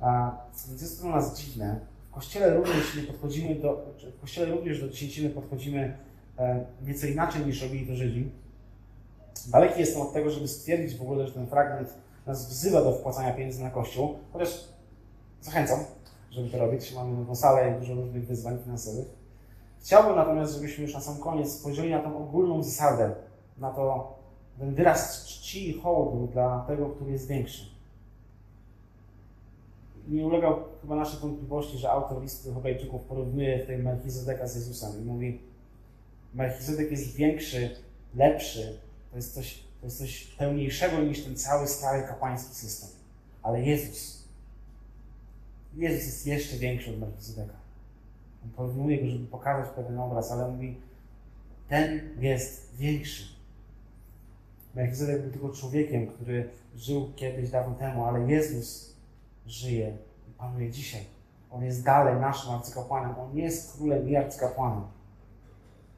A, 0.00 0.36
jest 0.80 1.00
to 1.00 1.06
dla 1.06 1.16
nas 1.16 1.38
dziwne. 1.38 1.80
W 2.10 2.14
kościele 2.14 2.54
również 2.54 2.96
nie 2.96 3.02
podchodzimy 3.02 3.54
do, 3.54 3.86
w 4.16 4.20
kościele 4.20 4.52
również 4.52 4.80
do 4.80 4.88
dziesięciny 4.88 5.30
podchodzimy 5.30 5.98
e, 6.38 6.66
nieco 6.86 7.06
inaczej 7.06 7.46
niż 7.46 7.62
robili 7.62 7.86
to 7.86 7.94
Żydzi. 7.94 8.30
Daleki 9.46 9.80
jestem 9.80 10.02
od 10.02 10.12
tego, 10.12 10.30
żeby 10.30 10.48
stwierdzić 10.48 10.98
w 10.98 11.02
ogóle, 11.02 11.26
że 11.26 11.32
ten 11.32 11.46
fragment 11.46 11.94
nas 12.26 12.48
wzywa 12.48 12.82
do 12.82 12.92
wpłacania 12.92 13.32
pieniędzy 13.32 13.62
na 13.62 13.70
kościół, 13.70 14.14
chociaż 14.32 14.64
zachęcam, 15.40 15.80
żeby 16.30 16.50
to 16.50 16.58
robić. 16.58 16.94
Mamy 16.94 17.18
nową 17.18 17.34
salę 17.34 17.76
i 17.76 17.80
dużo 17.80 17.94
różnych 17.94 18.26
wyzwań 18.26 18.58
finansowych. 18.62 19.06
Chciałbym 19.80 20.16
natomiast, 20.16 20.54
żebyśmy 20.54 20.84
już 20.84 20.94
na 20.94 21.00
sam 21.00 21.16
koniec 21.16 21.52
spojrzeli 21.52 21.90
na 21.90 21.98
tą 21.98 22.16
ogólną 22.16 22.62
zasadę, 22.62 23.14
na 23.58 23.70
to 23.70 24.16
ten 24.58 24.74
wyraz 24.74 25.24
czci 25.24 25.70
i 25.70 25.80
hołdu 25.80 26.26
dla 26.26 26.64
tego, 26.68 26.88
który 26.88 27.12
jest 27.12 27.28
większy 27.28 27.75
nie 30.08 30.26
ulega 30.26 30.54
chyba 30.82 30.96
naszej 30.96 31.20
wątpliwości, 31.20 31.78
że 31.78 31.90
autor 31.90 32.22
listy 32.22 32.54
Hebrajczyków 32.54 33.02
porównuje 33.02 33.58
tej 33.58 33.78
Melchizedeka 33.78 34.46
z 34.46 34.54
Jezusem 34.54 35.02
i 35.02 35.04
mówi 35.04 35.40
Melchizedek 36.34 36.90
jest 36.90 37.14
większy, 37.14 37.70
lepszy, 38.14 38.78
to 39.10 39.16
jest 39.16 39.34
coś, 39.34 39.62
to 39.80 39.86
jest 39.86 39.98
coś 39.98 40.24
pełniejszego 40.24 40.98
niż 40.98 41.24
ten 41.24 41.36
cały 41.36 41.66
stary 41.66 42.02
kapłański 42.08 42.54
system. 42.54 42.90
Ale 43.42 43.62
Jezus, 43.62 44.24
Jezus 45.74 46.04
jest 46.06 46.26
jeszcze 46.26 46.56
większy 46.56 46.90
od 46.90 46.98
Melchizedeka. 46.98 47.54
On 48.44 48.50
porównuje 48.50 49.02
go, 49.02 49.10
żeby 49.10 49.26
pokazać 49.26 49.70
pewien 49.70 49.98
obraz, 49.98 50.32
ale 50.32 50.48
mówi, 50.48 50.76
ten 51.68 52.00
jest 52.20 52.76
większy. 52.76 53.24
Melchizedek 54.74 55.22
był 55.22 55.30
tylko 55.30 55.48
człowiekiem, 55.48 56.06
który 56.06 56.48
żył 56.76 57.12
kiedyś 57.16 57.50
dawno 57.50 57.74
temu, 57.74 58.04
ale 58.04 58.32
Jezus 58.32 58.95
żyje 59.46 59.96
i 60.28 60.32
panuje 60.32 60.70
dzisiaj. 60.70 61.04
On 61.50 61.64
jest 61.64 61.84
dalej 61.84 62.20
naszym 62.20 62.54
arcykapłanem. 62.54 63.18
On 63.18 63.36
jest 63.36 63.76
królem 63.76 64.08
i 64.08 64.16
arcykapłanem. 64.16 64.84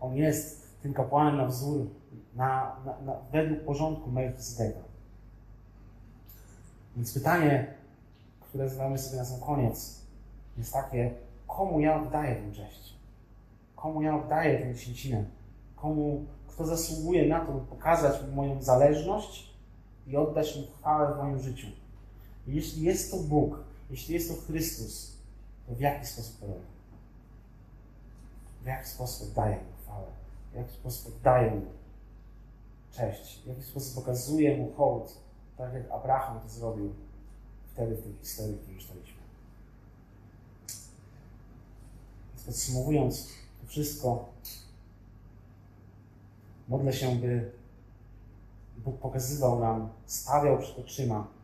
On 0.01 0.15
jest 0.17 0.69
tym 0.83 0.95
kapłanem 0.95 1.37
na 1.37 1.47
wzór, 1.47 1.87
na, 2.35 2.77
na, 2.85 3.01
na, 3.01 3.21
według 3.33 3.61
porządku 3.61 4.11
Melchizedeka. 4.11 4.81
Więc 6.97 7.15
pytanie, 7.15 7.75
które 8.41 8.69
zadamy 8.69 8.99
sobie 8.99 9.17
na 9.17 9.25
sam 9.25 9.41
koniec, 9.41 10.03
jest 10.59 10.73
takie, 10.73 11.15
komu 11.47 11.81
ja 11.81 12.03
oddaję 12.03 12.37
tę 12.37 12.53
cześć? 12.53 12.95
Komu 13.77 14.03
ja 14.03 14.17
oddaję 14.17 14.59
tę 14.59 14.75
dziesięcinę? 14.75 15.25
Komu, 15.77 16.25
kto 16.47 16.67
zasługuje 16.67 17.29
na 17.29 17.41
to, 17.41 17.53
by 17.53 17.67
pokazać 17.67 18.23
mu 18.23 18.37
moją 18.37 18.63
zależność 18.63 19.55
i 20.07 20.17
oddać 20.17 20.57
mu 20.57 20.63
chwałę 20.79 21.15
w 21.15 21.17
moim 21.17 21.39
życiu? 21.39 21.67
Jeśli 22.49 22.83
jest 22.83 23.11
to 23.11 23.17
Bóg, 23.17 23.65
jeśli 23.91 24.15
jest 24.15 24.29
to 24.29 24.43
Chrystus, 24.43 25.17
to 25.67 25.75
w 25.75 25.81
jaki 25.81 26.07
sposób 26.07 26.41
to 26.41 26.47
robi? 26.47 26.67
W 28.63 28.67
jaki 28.67 28.89
sposób 28.89 29.35
daje 29.35 29.57
mu 29.57 29.73
chwałę? 29.83 30.07
W 30.53 30.55
jaki 30.55 30.73
sposób 30.73 31.23
daje 31.23 31.51
mu 31.51 31.67
cześć? 32.91 33.43
W 33.45 33.47
jaki 33.47 33.63
sposób 33.63 33.95
pokazuje 33.95 34.57
mu 34.57 34.73
hołd, 34.73 35.19
tak 35.57 35.75
jak 35.75 35.91
Abraham 35.91 36.41
to 36.41 36.49
zrobił 36.49 36.95
wtedy 37.73 37.95
w 37.95 38.03
tej 38.03 38.13
historii, 38.21 38.59
którą 38.59 38.79
czytaliśmy. 38.79 39.23
Więc 42.35 42.47
podsumowując 42.47 43.29
to 43.61 43.67
wszystko, 43.67 44.29
modlę 46.69 46.93
się, 46.93 47.17
by 47.17 47.53
Bóg 48.79 48.99
pokazywał 48.99 49.61
nam, 49.61 49.89
stawiał 50.07 50.59
przed 50.59 50.79
oczyma 50.79 51.38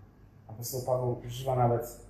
Apostoł 0.55 0.83
Paweł 0.83 1.17
używa 1.27 1.57
nawet 1.57 2.01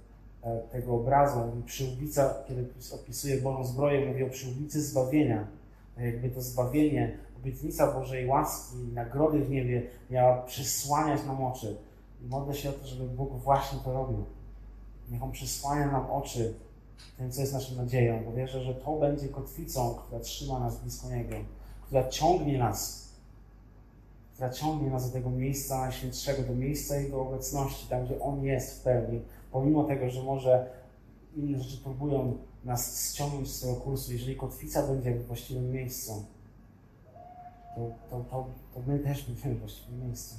e, 0.42 0.58
tego 0.58 0.94
obrazu, 0.94 1.38
mówi 1.46 1.62
przyłbica, 1.62 2.34
kiedy 2.48 2.66
opisuje 2.94 3.40
Bożą 3.40 3.64
zbroję, 3.64 4.06
mówi 4.06 4.24
o 4.24 4.30
przyłbicy 4.30 4.82
zbawienia. 4.82 5.46
Tak 5.94 6.04
jakby 6.04 6.30
to 6.30 6.42
zbawienie, 6.42 7.18
obietnica 7.36 7.92
Bożej 7.92 8.26
łaski, 8.26 8.76
nagrody 8.94 9.44
w 9.44 9.50
niebie 9.50 9.82
miała 10.10 10.42
przysłaniać 10.42 11.24
nam 11.26 11.44
oczy. 11.44 11.76
I 12.22 12.26
modlę 12.26 12.54
się 12.54 12.70
o 12.70 12.72
to, 12.72 12.86
żeby 12.86 13.04
Bóg 13.04 13.32
właśnie 13.32 13.78
to 13.84 13.92
robił. 13.92 14.24
Niech 15.10 15.22
On 15.22 15.32
przysłania 15.32 15.86
nam 15.86 16.10
oczy 16.10 16.54
tym, 17.18 17.32
co 17.32 17.40
jest 17.40 17.52
naszą 17.52 17.74
nadzieją, 17.74 18.24
bo 18.24 18.32
wierzę, 18.32 18.60
że 18.60 18.74
to 18.74 18.92
będzie 18.92 19.28
kotwicą, 19.28 19.94
która 19.94 20.20
trzyma 20.20 20.60
nas 20.60 20.80
blisko 20.80 21.08
Niego, 21.08 21.36
która 21.86 22.08
ciągnie 22.08 22.58
nas 22.58 23.03
która 24.34 24.50
ciągnie 24.50 24.90
nas 24.90 25.06
do 25.06 25.12
tego 25.12 25.30
miejsca 25.30 25.80
najświętszego, 25.80 26.42
do 26.42 26.54
miejsca 26.54 26.96
Jego 26.96 27.20
obecności, 27.20 27.88
tam 27.88 28.04
gdzie 28.04 28.20
On 28.20 28.44
jest 28.44 28.80
w 28.80 28.82
pełni, 28.82 29.20
pomimo 29.52 29.84
tego, 29.84 30.10
że 30.10 30.22
może 30.22 30.70
inne 31.36 31.58
rzeczy 31.58 31.82
próbują 31.82 32.38
nas 32.64 33.10
ściągnąć 33.12 33.50
z 33.50 33.60
tego 33.60 33.74
kursu, 33.74 34.12
jeżeli 34.12 34.36
kotwica 34.36 34.86
będzie 34.86 35.14
w 35.14 35.26
właściwym 35.26 35.72
miejscu, 35.72 36.24
to, 37.74 37.90
to, 38.10 38.24
to, 38.30 38.46
to 38.74 38.80
my 38.86 38.98
też 38.98 39.26
będziemy 39.26 39.54
w 39.54 39.58
właściwym 39.60 40.06
miejscu. 40.06 40.34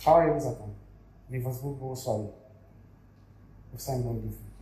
Chwała 0.00 0.24
Jemu 0.24 0.40
za 0.40 0.52
to. 0.52 0.68
Niech 1.30 1.42
Was 1.42 1.62
Bóg 1.62 1.78
błogosławi. 1.78 2.28
Powstańmy 3.72 4.04
do 4.04 4.12
modlitwy. 4.12 4.53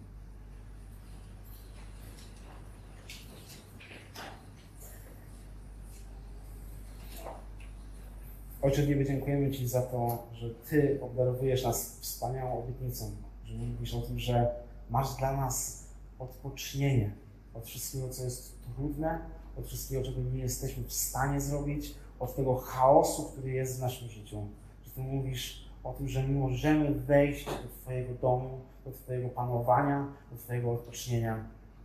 Ojcze, 8.62 8.86
niebie, 8.86 9.04
dziękujemy 9.04 9.50
Ci 9.50 9.68
za 9.68 9.82
to, 9.82 10.26
że 10.32 10.50
Ty 10.50 10.98
obdarowujesz 11.02 11.64
nas 11.64 11.98
wspaniałą 12.00 12.64
obietnicą, 12.64 13.10
że 13.44 13.54
mówisz 13.54 13.94
o 13.94 14.00
tym, 14.00 14.18
że 14.18 14.54
masz 14.90 15.16
dla 15.16 15.36
nas 15.36 15.84
odpocznienie 16.18 17.10
od 17.54 17.66
wszystkiego, 17.66 18.08
co 18.08 18.24
jest 18.24 18.58
trudne, 18.62 19.18
od 19.58 19.66
wszystkiego, 19.66 20.04
czego 20.04 20.20
nie 20.20 20.38
jesteśmy 20.38 20.84
w 20.84 20.92
stanie 20.92 21.40
zrobić, 21.40 21.94
od 22.20 22.36
tego 22.36 22.56
chaosu, 22.56 23.24
który 23.24 23.50
jest 23.50 23.78
w 23.78 23.80
naszym 23.80 24.08
życiu. 24.08 24.46
Że 24.84 24.90
Ty 24.90 25.00
mówisz 25.00 25.68
o 25.84 25.92
tym, 25.92 26.08
że 26.08 26.22
my 26.22 26.38
możemy 26.38 26.94
wejść 26.94 27.44
do 27.44 27.80
Twojego 27.82 28.14
domu, 28.14 28.60
do 28.84 28.92
Twojego 28.92 29.28
panowania, 29.28 30.12
do 30.32 30.36
Twojego 30.36 30.72
odpocznienia, 30.72 31.44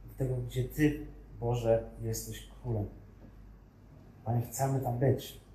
do 0.09 0.17
tego, 0.17 0.35
gdzie 0.35 0.63
Ty, 0.63 1.07
Boże, 1.39 1.89
jesteś 2.01 2.47
królem. 2.61 2.85
Panie, 4.25 4.41
chcemy 4.41 4.79
tam 4.79 4.99
być. 4.99 5.46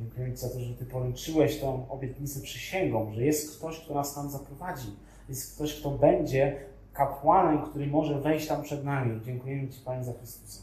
Dziękuję 0.00 0.30
Ci 0.30 0.36
za 0.36 0.48
to, 0.48 0.60
że 0.60 0.74
Ty 0.74 0.86
poręczyłeś 0.86 1.60
tą 1.60 1.88
obietnicę 1.88 2.40
przysięgą, 2.40 3.12
że 3.12 3.24
jest 3.24 3.58
ktoś, 3.58 3.80
kto 3.80 3.94
nas 3.94 4.14
tam 4.14 4.30
zaprowadzi. 4.30 4.96
Jest 5.28 5.54
ktoś, 5.54 5.80
kto 5.80 5.90
będzie 5.90 6.56
kapłanem, 6.92 7.62
który 7.62 7.86
może 7.86 8.20
wejść 8.20 8.48
tam 8.48 8.62
przed 8.62 8.84
nami. 8.84 9.20
Dziękujemy 9.24 9.68
Ci, 9.68 9.80
Panie, 9.80 10.04
za 10.04 10.12
Chrystusa. 10.12 10.62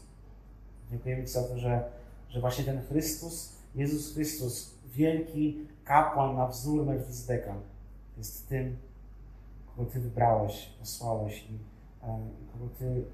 Dziękujemy 0.90 1.24
Ci 1.24 1.32
za 1.32 1.42
to, 1.42 1.58
że, 1.58 1.84
że 2.28 2.40
właśnie 2.40 2.64
ten 2.64 2.82
Chrystus, 2.82 3.52
Jezus 3.74 4.14
Chrystus, 4.14 4.74
wielki 4.86 5.66
kapłan 5.84 6.36
na 6.36 6.46
wzór 6.46 6.86
Melchizedeka, 6.86 7.54
jest 8.16 8.48
tym, 8.48 8.76
kogo 9.66 9.90
Ty 9.90 10.00
wybrałeś, 10.00 10.68
posłałeś 10.80 11.44
i 11.50 11.58
e, 12.02 12.18
kogo 12.52 12.68
Ty 12.78 13.04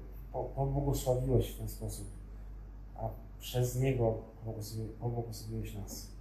pobłogosławiłeś 0.55 1.51
w 1.51 1.57
ten 1.57 1.69
sposób, 1.69 2.07
a 2.95 3.09
przez 3.39 3.75
Niego 3.75 4.17
pobłogosławiłeś 4.99 5.75
nas. 5.75 6.14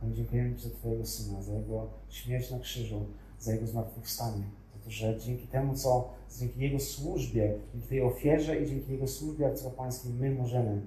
Panie, 0.00 0.14
dziękujemy 0.14 0.56
Ci 0.56 0.62
za 0.62 0.70
Twojego 0.70 1.06
Syna, 1.06 1.42
za 1.42 1.52
Jego 1.52 1.90
śmierć 2.08 2.50
na 2.50 2.58
krzyżu, 2.58 3.06
za 3.38 3.52
Jego 3.52 3.66
zmartwychwstanie, 3.66 4.44
za 4.74 4.84
to, 4.84 4.90
że 4.90 5.20
dzięki 5.20 5.46
temu, 5.46 5.74
co, 5.74 6.14
dzięki 6.38 6.60
Jego 6.60 6.80
służbie, 6.80 7.58
dzięki 7.72 7.88
tej 7.88 8.02
ofierze 8.02 8.62
i 8.62 8.66
dzięki 8.66 8.92
Jego 8.92 9.08
służbie 9.08 9.46
arcykapłańskiej 9.46 10.12
my 10.12 10.30
możemy 10.30 10.82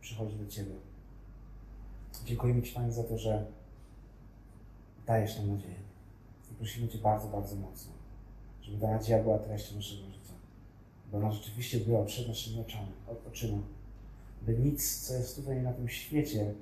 przychodzić 0.00 0.38
do 0.38 0.46
Ciebie. 0.46 0.72
Dziękujemy 2.24 2.62
Ci, 2.62 2.74
Panie, 2.74 2.92
za 2.92 3.04
to, 3.04 3.18
że 3.18 3.46
dajesz 5.06 5.38
nam 5.38 5.48
nadzieję. 5.48 5.80
I 6.52 6.54
prosimy 6.54 6.88
Cię 6.88 6.98
bardzo, 6.98 7.28
bardzo 7.28 7.56
mocno, 7.56 7.92
żeby 8.62 8.78
ta 8.78 8.90
nadzieja 8.90 9.22
była 9.22 9.38
treścią 9.38 9.76
naszego 9.76 10.02
życia. 10.02 10.34
By 11.10 11.16
ona 11.16 11.32
rzeczywiście 11.32 11.78
była 11.78 12.04
przed 12.04 12.28
naszymi 12.28 12.60
oczami, 12.60 12.92
oczyma. 13.28 13.58
By 14.42 14.58
nic, 14.58 15.06
co 15.06 15.14
jest 15.14 15.36
tutaj 15.36 15.62
na 15.62 15.72
tym 15.72 15.88
świecie, 15.88 16.54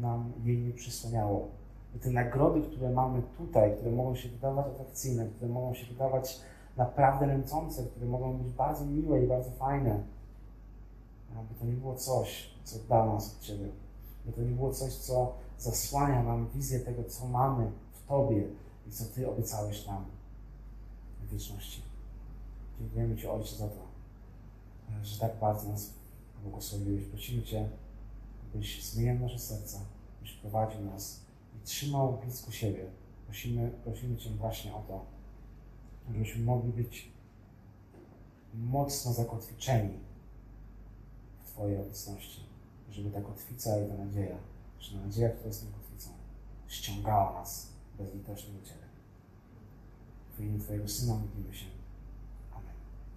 nam 0.00 0.32
jej 0.44 0.58
nie 0.58 0.72
przysłaniało. 0.72 1.48
By 1.92 2.00
te 2.00 2.10
nagrody, 2.10 2.62
które 2.62 2.90
mamy 2.90 3.22
tutaj, 3.38 3.76
które 3.76 3.90
mogą 3.90 4.16
się 4.16 4.28
wydawać 4.28 4.66
atrakcyjne, 4.66 5.26
które 5.26 5.48
mogą 5.50 5.74
się 5.74 5.86
wydawać 5.86 6.40
naprawdę 6.76 7.26
nęcące, 7.26 7.84
które 7.84 8.06
mogą 8.06 8.38
być 8.38 8.52
bardzo 8.52 8.86
miłe 8.86 9.24
i 9.24 9.26
bardzo 9.26 9.50
fajne, 9.50 10.02
by 11.48 11.54
to 11.60 11.64
nie 11.64 11.72
było 11.72 11.94
coś, 11.94 12.50
co 12.64 12.78
da 12.88 13.06
nas 13.06 13.36
od 13.36 13.40
Ciebie. 13.40 13.68
By 14.26 14.32
to 14.32 14.40
nie 14.40 14.50
było 14.50 14.72
coś, 14.72 14.94
co 14.94 15.34
zasłania 15.58 16.22
nam 16.22 16.48
wizję 16.54 16.80
tego, 16.80 17.04
co 17.04 17.28
mamy 17.28 17.70
w 17.92 18.08
Tobie 18.08 18.48
i 18.88 18.90
co 18.90 19.04
Ty 19.04 19.30
obiecałeś 19.30 19.86
nam 19.86 20.04
w 21.22 21.32
wieczności. 21.32 21.82
Dziękujemy 22.80 23.16
Ci, 23.16 23.28
Ojcze, 23.28 23.56
za 23.56 23.68
to, 23.68 23.80
że 25.02 25.20
tak 25.20 25.38
bardzo 25.40 25.68
nas 25.68 25.94
błogosławiłeś. 26.42 27.04
Prosimy 27.04 27.42
Cię, 27.42 27.68
byś 28.54 28.84
zmieniał 28.84 29.18
nasze 29.18 29.38
serca, 29.38 29.80
byś 30.20 30.32
prowadził 30.32 30.84
nas 30.84 31.20
i 31.56 31.66
trzymał 31.66 32.18
blisko 32.24 32.50
siebie. 32.50 32.90
Prosimy, 33.24 33.70
prosimy 33.84 34.16
Cię 34.16 34.30
właśnie 34.30 34.74
o 34.74 34.82
to, 34.88 35.04
żebyśmy 36.12 36.44
mogli 36.44 36.72
być 36.72 37.12
mocno 38.54 39.12
zakotwiczeni 39.12 39.98
w 41.40 41.50
Twojej 41.50 41.80
obecności, 41.80 42.40
żeby 42.90 43.10
ta 43.10 43.20
kotwica 43.20 43.80
i 43.80 43.88
ta 43.88 43.96
nadzieja, 43.96 44.36
że 44.80 44.98
nadzieja, 44.98 45.28
która 45.28 45.46
jest 45.46 45.66
tą 45.66 45.72
kotwicą, 45.72 46.10
ściągała 46.68 47.32
nas 47.32 47.72
bezlitośnie 47.98 48.52
do 48.52 48.66
Ciebie. 48.66 48.84
W 50.36 50.40
imieniu 50.40 50.58
Twojego 50.58 50.88
Syna 50.88 51.14
modlimy 51.14 51.54
się. 51.54 51.73